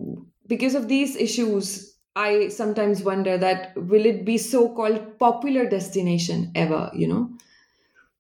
because 0.48 0.76
of 0.76 0.88
these 0.88 1.16
issues, 1.16 1.98
I 2.16 2.50
sometimes 2.50 3.04
wonder 3.04 3.38
that 3.38 3.76
will 3.76 4.06
it 4.06 4.26
be 4.26 4.38
so-called 4.38 5.20
popular 5.20 5.68
destination 5.70 6.52
ever? 6.56 6.92
You 6.96 7.08
know, 7.08 7.38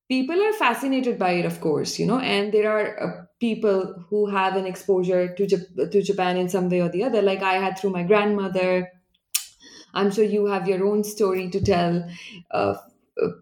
people 0.09 0.41
are 0.41 0.53
fascinated 0.53 1.19
by 1.19 1.31
it, 1.31 1.45
of 1.45 1.61
course. 1.61 1.99
You 1.99 2.07
know, 2.07 2.19
and 2.19 2.53
there 2.53 2.71
are 2.71 2.99
uh, 3.03 3.25
people 3.39 4.05
who 4.09 4.27
have 4.27 4.55
an 4.55 4.65
exposure 4.65 5.33
to 5.35 5.45
Jap- 5.47 5.91
to 5.91 6.01
Japan 6.01 6.37
in 6.37 6.49
some 6.49 6.69
way 6.69 6.81
or 6.81 6.89
the 6.89 7.03
other, 7.03 7.21
like 7.21 7.41
I 7.43 7.55
had 7.55 7.77
through 7.79 7.91
my 7.91 8.03
grandmother. 8.03 8.91
I'm 9.95 10.11
sure 10.11 10.23
you 10.25 10.45
have 10.47 10.67
your 10.67 10.85
own 10.85 11.03
story 11.03 11.49
to 11.49 11.61
tell 11.61 12.07
uh, 12.51 12.75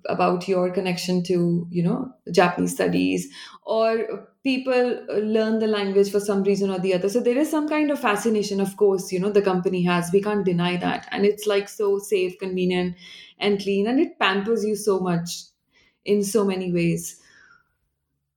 about 0.07 0.47
your 0.47 0.69
connection 0.71 1.23
to, 1.23 1.67
you 1.71 1.83
know, 1.83 2.13
Japanese 2.31 2.73
studies, 2.73 3.27
or 3.65 4.27
people 4.43 5.05
learn 5.09 5.59
the 5.59 5.67
language 5.67 6.11
for 6.11 6.19
some 6.19 6.43
reason 6.43 6.69
or 6.69 6.77
the 6.79 6.93
other. 6.93 7.09
So 7.09 7.19
there 7.19 7.37
is 7.37 7.49
some 7.49 7.67
kind 7.67 7.89
of 7.89 7.99
fascination, 7.99 8.61
of 8.61 8.77
course, 8.77 9.11
you 9.11 9.19
know, 9.19 9.31
the 9.31 9.41
company 9.41 9.83
has. 9.83 10.11
We 10.13 10.21
can't 10.21 10.45
deny 10.45 10.77
that. 10.77 11.07
And 11.11 11.25
it's 11.25 11.47
like 11.47 11.69
so 11.69 11.97
safe, 11.97 12.37
convenient, 12.39 12.95
and 13.39 13.59
clean, 13.59 13.87
and 13.87 13.99
it 13.99 14.19
pampers 14.19 14.63
you 14.63 14.75
so 14.75 14.99
much 14.99 15.31
in 16.05 16.23
so 16.23 16.45
many 16.45 16.71
ways. 16.71 17.19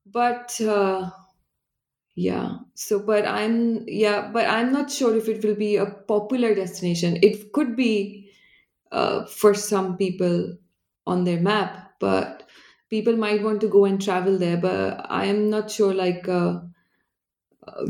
But 0.06 0.60
uh, 0.60 1.10
yeah, 2.16 2.58
so 2.74 3.00
but 3.00 3.26
I'm 3.26 3.84
yeah, 3.88 4.30
but 4.32 4.46
I'm 4.46 4.72
not 4.72 4.90
sure 4.90 5.14
if 5.16 5.28
it 5.28 5.44
will 5.44 5.54
be 5.54 5.76
a 5.76 5.86
popular 5.86 6.54
destination. 6.54 7.18
It 7.22 7.52
could 7.52 7.76
be 7.76 8.30
uh, 8.92 9.26
for 9.26 9.54
some 9.54 9.96
people 9.98 10.56
on 11.06 11.24
their 11.24 11.40
map, 11.40 11.94
but 12.00 12.48
people 12.90 13.16
might 13.16 13.42
want 13.42 13.60
to 13.62 13.68
go 13.68 13.84
and 13.86 14.02
travel 14.02 14.38
there. 14.38 14.58
But 14.58 15.06
I 15.10 15.26
am 15.26 15.50
not 15.50 15.70
sure. 15.70 15.94
Like, 15.94 16.28
uh, 16.28 16.60
uh, 17.66 17.86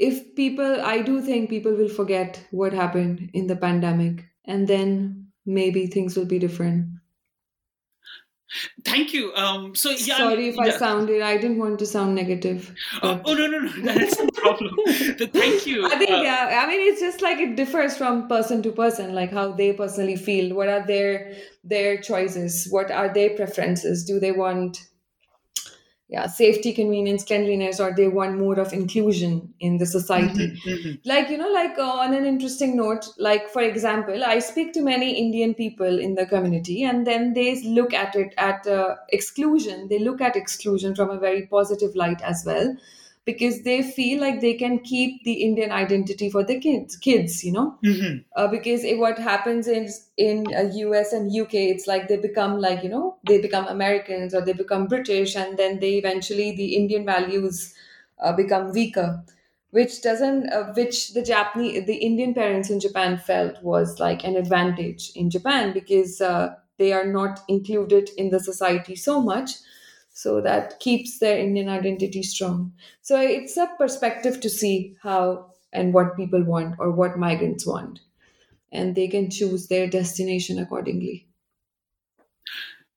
if 0.00 0.36
people, 0.36 0.80
I 0.82 1.02
do 1.02 1.22
think 1.22 1.50
people 1.50 1.74
will 1.74 1.90
forget 1.90 2.46
what 2.52 2.74
happened 2.74 3.30
in 3.34 3.48
the 3.48 3.56
pandemic, 3.56 4.26
and 4.46 4.68
then 4.68 5.32
maybe 5.46 5.88
things 5.88 6.16
will 6.16 6.26
be 6.26 6.40
different. 6.40 6.99
Thank 8.84 9.12
you. 9.12 9.32
Um, 9.34 9.74
so 9.74 9.90
yeah, 9.90 10.16
Sorry 10.16 10.48
if 10.48 10.58
I 10.58 10.70
sounded. 10.70 11.22
I 11.22 11.36
didn't 11.36 11.58
want 11.58 11.78
to 11.80 11.86
sound 11.86 12.14
negative. 12.14 12.74
Oh, 13.02 13.20
oh, 13.24 13.34
no, 13.34 13.46
no, 13.46 13.58
no, 13.58 13.68
that's 13.94 14.18
no 14.18 14.28
problem. 14.34 14.74
Th- 14.86 15.30
Thank 15.30 15.66
you. 15.66 15.86
I 15.86 15.96
think 15.96 16.10
Uh, 16.10 16.22
yeah. 16.22 16.60
I 16.64 16.68
mean, 16.68 16.80
it's 16.92 17.00
just 17.00 17.22
like 17.22 17.38
it 17.38 17.56
differs 17.56 17.96
from 17.96 18.28
person 18.28 18.62
to 18.62 18.72
person, 18.72 19.14
like 19.14 19.32
how 19.32 19.52
they 19.52 19.72
personally 19.72 20.16
feel. 20.16 20.54
What 20.54 20.68
are 20.68 20.84
their 20.86 21.34
their 21.62 21.98
choices? 22.00 22.66
What 22.70 22.90
are 22.90 23.12
their 23.12 23.30
preferences? 23.36 24.04
Do 24.04 24.18
they 24.18 24.32
want 24.32 24.78
yeah 26.10 26.26
safety, 26.26 26.72
convenience, 26.72 27.24
cleanliness, 27.24 27.80
or 27.80 27.94
they 27.94 28.08
want 28.08 28.38
more 28.38 28.58
of 28.58 28.72
inclusion 28.72 29.54
in 29.60 29.78
the 29.78 29.86
society? 29.86 30.48
mhm. 30.66 30.98
like 31.04 31.30
you 31.30 31.38
know 31.38 31.50
like 31.50 31.78
uh, 31.78 31.82
on 32.04 32.14
an 32.14 32.24
interesting 32.24 32.76
note 32.76 33.06
like 33.18 33.48
for 33.48 33.62
example 33.62 34.24
i 34.24 34.38
speak 34.38 34.72
to 34.72 34.82
many 34.82 35.10
indian 35.18 35.54
people 35.54 35.98
in 35.98 36.14
the 36.14 36.26
community 36.26 36.82
and 36.84 37.06
then 37.06 37.32
they 37.34 37.62
look 37.62 37.94
at 37.94 38.14
it 38.14 38.34
at 38.36 38.66
uh, 38.66 38.96
exclusion 39.10 39.88
they 39.88 39.98
look 39.98 40.20
at 40.20 40.36
exclusion 40.36 40.94
from 40.94 41.10
a 41.10 41.18
very 41.18 41.46
positive 41.46 41.94
light 41.94 42.20
as 42.22 42.42
well 42.44 42.74
because 43.30 43.62
they 43.62 43.82
feel 43.82 44.20
like 44.20 44.40
they 44.40 44.54
can 44.54 44.78
keep 44.90 45.22
the 45.24 45.34
indian 45.48 45.70
identity 45.72 46.30
for 46.30 46.42
the 46.50 46.58
kids 46.66 46.96
kids 47.08 47.42
you 47.44 47.52
know 47.52 47.66
Mhm. 47.82 48.24
uh, 48.36 48.46
because 48.48 48.84
it, 48.84 48.98
what 48.98 49.18
happens 49.18 49.68
is 49.68 50.08
in 50.16 50.46
uh, 50.54 50.62
US 50.74 51.12
and 51.12 51.32
UK, 51.32 51.70
it's 51.70 51.86
like 51.86 52.08
they 52.08 52.16
become 52.16 52.58
like 52.60 52.82
you 52.84 52.88
know 52.88 53.16
they 53.26 53.38
become 53.40 53.66
Americans 53.66 54.34
or 54.34 54.40
they 54.42 54.52
become 54.52 54.86
British, 54.86 55.36
and 55.36 55.58
then 55.58 55.78
they 55.80 55.94
eventually 55.98 56.54
the 56.56 56.74
Indian 56.76 57.04
values 57.04 57.74
uh, 58.22 58.32
become 58.32 58.72
weaker, 58.72 59.22
which 59.70 60.02
doesn't 60.02 60.50
uh, 60.52 60.72
which 60.74 61.12
the 61.14 61.22
Japanese 61.22 61.86
the 61.86 61.96
Indian 61.96 62.34
parents 62.34 62.70
in 62.70 62.80
Japan 62.80 63.18
felt 63.18 63.62
was 63.62 63.98
like 64.00 64.24
an 64.24 64.36
advantage 64.36 65.10
in 65.14 65.30
Japan 65.30 65.72
because 65.72 66.20
uh, 66.20 66.54
they 66.78 66.92
are 66.92 67.06
not 67.06 67.40
included 67.48 68.10
in 68.16 68.30
the 68.30 68.40
society 68.40 68.96
so 68.96 69.20
much. 69.20 69.52
So 70.20 70.40
that 70.42 70.80
keeps 70.80 71.18
their 71.18 71.38
Indian 71.38 71.68
identity 71.68 72.22
strong. 72.22 72.74
So 73.00 73.18
it's 73.18 73.56
a 73.56 73.70
perspective 73.78 74.40
to 74.40 74.50
see 74.50 74.96
how 75.02 75.52
and 75.72 75.94
what 75.94 76.16
people 76.16 76.42
want 76.44 76.76
or 76.78 76.90
what 76.90 77.18
migrants 77.18 77.66
want 77.66 78.00
and 78.72 78.94
they 78.94 79.08
can 79.08 79.30
choose 79.30 79.68
their 79.68 79.88
destination 79.88 80.58
accordingly. 80.58 81.26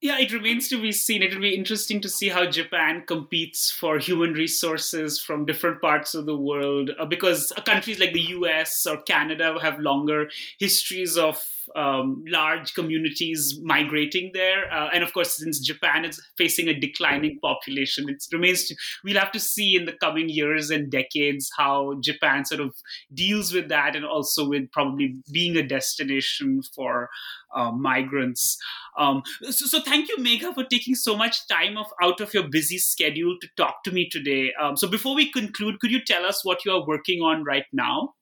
Yeah, 0.01 0.19
it 0.19 0.33
remains 0.33 0.67
to 0.67 0.81
be 0.81 0.91
seen. 0.91 1.23
It 1.23 1.33
will 1.33 1.41
be 1.41 1.55
interesting 1.55 2.01
to 2.01 2.09
see 2.09 2.27
how 2.27 2.45
Japan 2.45 3.05
competes 3.07 3.71
for 3.71 3.99
human 3.99 4.33
resources 4.33 5.21
from 5.21 5.45
different 5.45 5.81
parts 5.81 6.13
of 6.13 6.25
the 6.25 6.35
world 6.35 6.91
uh, 6.99 7.05
because 7.05 7.53
countries 7.65 7.99
like 8.01 8.11
the 8.11 8.19
US 8.19 8.85
or 8.85 8.97
Canada 8.97 9.57
have 9.61 9.79
longer 9.79 10.29
histories 10.59 11.17
of 11.17 11.41
um, 11.75 12.23
large 12.27 12.73
communities 12.73 13.59
migrating 13.63 14.31
there. 14.33 14.71
Uh, 14.71 14.89
and 14.93 15.03
of 15.03 15.13
course, 15.13 15.37
since 15.37 15.59
Japan 15.59 16.05
is 16.05 16.21
facing 16.37 16.67
a 16.67 16.79
declining 16.79 17.39
population, 17.41 18.09
it 18.09 18.23
remains 18.31 18.65
to, 18.67 18.75
we'll 19.03 19.19
have 19.19 19.31
to 19.31 19.39
see 19.39 19.75
in 19.75 19.85
the 19.85 19.93
coming 19.93 20.29
years 20.29 20.69
and 20.69 20.91
decades 20.91 21.49
how 21.57 21.95
Japan 22.01 22.45
sort 22.45 22.61
of 22.61 22.75
deals 23.13 23.53
with 23.53 23.69
that 23.69 23.95
and 23.95 24.05
also 24.05 24.47
with 24.47 24.71
probably 24.71 25.15
being 25.31 25.55
a 25.57 25.67
destination 25.67 26.61
for 26.75 27.09
uh, 27.55 27.71
migrants. 27.71 28.57
Um, 28.97 29.23
so, 29.43 29.65
so 29.65 29.81
thank 29.81 30.09
you, 30.09 30.17
Megha, 30.17 30.53
for 30.53 30.63
taking 30.63 30.95
so 30.95 31.15
much 31.15 31.47
time 31.47 31.77
of, 31.77 31.87
out 32.01 32.19
of 32.21 32.33
your 32.33 32.47
busy 32.49 32.77
schedule 32.77 33.37
to 33.41 33.47
talk 33.57 33.83
to 33.83 33.91
me 33.91 34.09
today. 34.09 34.51
Um, 34.61 34.75
so 34.77 34.87
before 34.87 35.15
we 35.15 35.31
conclude, 35.31 35.79
could 35.79 35.91
you 35.91 36.03
tell 36.03 36.25
us 36.25 36.43
what 36.43 36.65
you 36.65 36.71
are 36.71 36.85
working 36.85 37.21
on 37.21 37.43
right 37.43 37.65
now? 37.71 38.13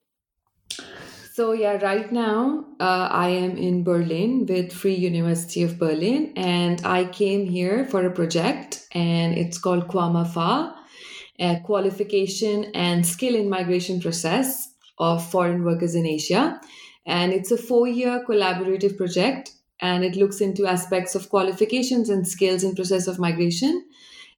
So 1.42 1.54
yeah, 1.54 1.80
right 1.82 2.12
now 2.12 2.66
uh, 2.80 3.08
I 3.10 3.30
am 3.30 3.58
in 3.58 3.84
Berlin 3.84 4.46
with 4.48 4.72
Free 4.72 4.94
University 4.94 5.64
of 5.64 5.80
Berlin, 5.80 6.34
and 6.36 6.80
I 6.86 7.06
came 7.06 7.48
here 7.48 7.84
for 7.88 8.06
a 8.06 8.12
project, 8.12 8.86
and 8.92 9.36
it's 9.36 9.58
called 9.58 9.88
QUAMAFA, 9.88 10.72
qualification 11.64 12.66
and 12.76 13.04
skill 13.04 13.34
in 13.34 13.50
migration 13.50 14.00
process 14.00 14.72
of 15.00 15.28
foreign 15.32 15.64
workers 15.64 15.96
in 15.96 16.06
Asia, 16.06 16.62
and 17.08 17.34
it's 17.34 17.50
a 17.50 17.58
four-year 17.58 18.24
collaborative 18.30 18.96
project, 18.96 19.50
and 19.80 20.04
it 20.04 20.16
looks 20.16 20.42
into 20.42 20.68
aspects 20.68 21.16
of 21.16 21.30
qualifications 21.30 22.12
and 22.12 22.28
skills 22.28 22.64
in 22.64 22.76
process 22.76 23.08
of 23.08 23.18
migration. 23.18 23.84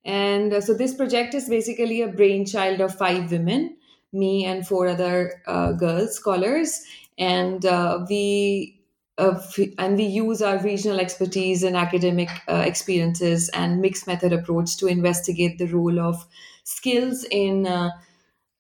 And 0.06 0.54
uh, 0.54 0.62
so 0.62 0.74
this 0.74 0.96
project 0.96 1.34
is 1.34 1.50
basically 1.50 2.02
a 2.02 2.08
brainchild 2.08 2.80
of 2.80 2.96
five 2.96 3.30
women, 3.30 3.76
me 4.14 4.46
and 4.46 4.68
four 4.68 4.88
other 4.88 5.42
uh, 5.48 5.74
girls 5.74 6.16
scholars, 6.16 6.86
and 7.18 7.66
uh, 7.66 8.06
we 8.10 8.80
uh, 9.18 9.40
and 9.78 9.98
we 9.98 10.06
use 10.06 10.42
our 10.42 10.58
regional 10.60 11.00
expertise 11.00 11.64
and 11.64 11.76
academic 11.78 12.30
uh, 12.48 12.64
experiences 12.66 13.50
and 13.50 13.82
mixed 13.82 14.08
method 14.08 14.34
approach 14.34 14.78
to 14.78 14.88
investigate 14.88 15.58
the 15.58 15.68
role 15.68 16.00
of 16.00 16.26
skills 16.64 17.24
in 17.30 17.68
uh, 17.68 17.92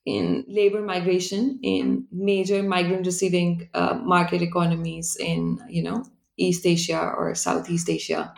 in 0.05 0.43
labor 0.47 0.81
migration 0.81 1.59
in 1.63 2.07
major 2.11 2.61
migrant 2.61 3.05
receiving 3.05 3.69
uh, 3.73 3.93
market 3.95 4.41
economies 4.41 5.15
in 5.17 5.59
you 5.69 5.81
know 5.81 6.03
East 6.38 6.65
Asia 6.65 7.13
or 7.17 7.34
Southeast 7.35 7.89
Asia. 7.89 8.34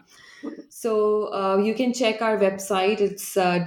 So 0.69 1.33
uh, 1.33 1.57
you 1.57 1.73
can 1.75 1.93
check 1.93 2.21
our 2.21 2.37
website. 2.37 3.01
It's 3.01 3.37
uh, 3.37 3.59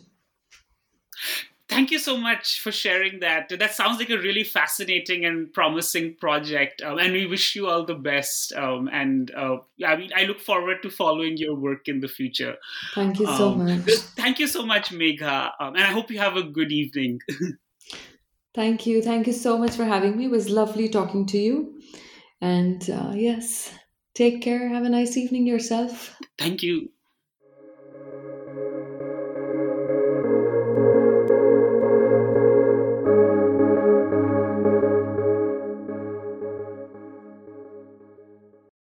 thank 1.69 1.91
you 1.91 1.99
so 1.99 2.17
much 2.17 2.61
for 2.61 2.73
sharing 2.73 3.21
that. 3.21 3.49
That 3.59 3.75
sounds 3.75 3.99
like 3.99 4.11
a 4.11 4.19
really 4.19 4.45
fascinating 4.45 5.25
and 5.25 5.53
promising 5.53 6.17
project, 6.17 6.83
um, 6.83 6.99
and 6.99 7.13
we 7.13 7.27
wish 7.27 7.55
you 7.55 7.69
all 7.69 7.85
the 7.85 7.95
best. 7.95 8.53
Um, 8.55 8.89
and 8.93 9.31
uh, 9.35 9.59
I 9.87 9.97
mean, 9.97 10.11
I 10.17 10.25
look 10.25 10.41
forward 10.41 10.83
to 10.83 10.91
following 10.91 11.37
your 11.37 11.55
work 11.55 11.89
in 11.89 12.01
the 12.01 12.09
future. 12.09 12.57
Thank 12.95 13.21
you 13.21 13.27
so 13.27 13.51
um, 13.51 13.65
much. 13.65 13.91
Thank 14.17 14.39
you 14.39 14.47
so 14.47 14.65
much, 14.65 14.91
Megha, 14.91 15.53
um, 15.61 15.75
and 15.75 15.85
I 15.85 15.93
hope 15.93 16.11
you 16.11 16.19
have 16.19 16.37
a 16.37 16.43
good 16.43 16.73
evening. 16.73 17.21
thank 18.55 18.87
you, 18.87 19.03
thank 19.03 19.27
you 19.27 19.33
so 19.33 19.59
much 19.59 19.73
for 19.73 19.85
having 19.85 20.17
me. 20.17 20.27
It 20.27 20.31
was 20.31 20.49
lovely 20.49 20.89
talking 20.89 21.27
to 21.27 21.39
you, 21.39 21.81
and 22.41 22.89
uh, 22.91 23.13
yes, 23.15 23.73
take 24.15 24.43
care. 24.43 24.69
Have 24.69 24.85
a 24.85 24.89
nice 24.89 25.17
evening 25.17 25.47
yourself. 25.47 26.17
Thank 26.39 26.63
you. 26.63 26.91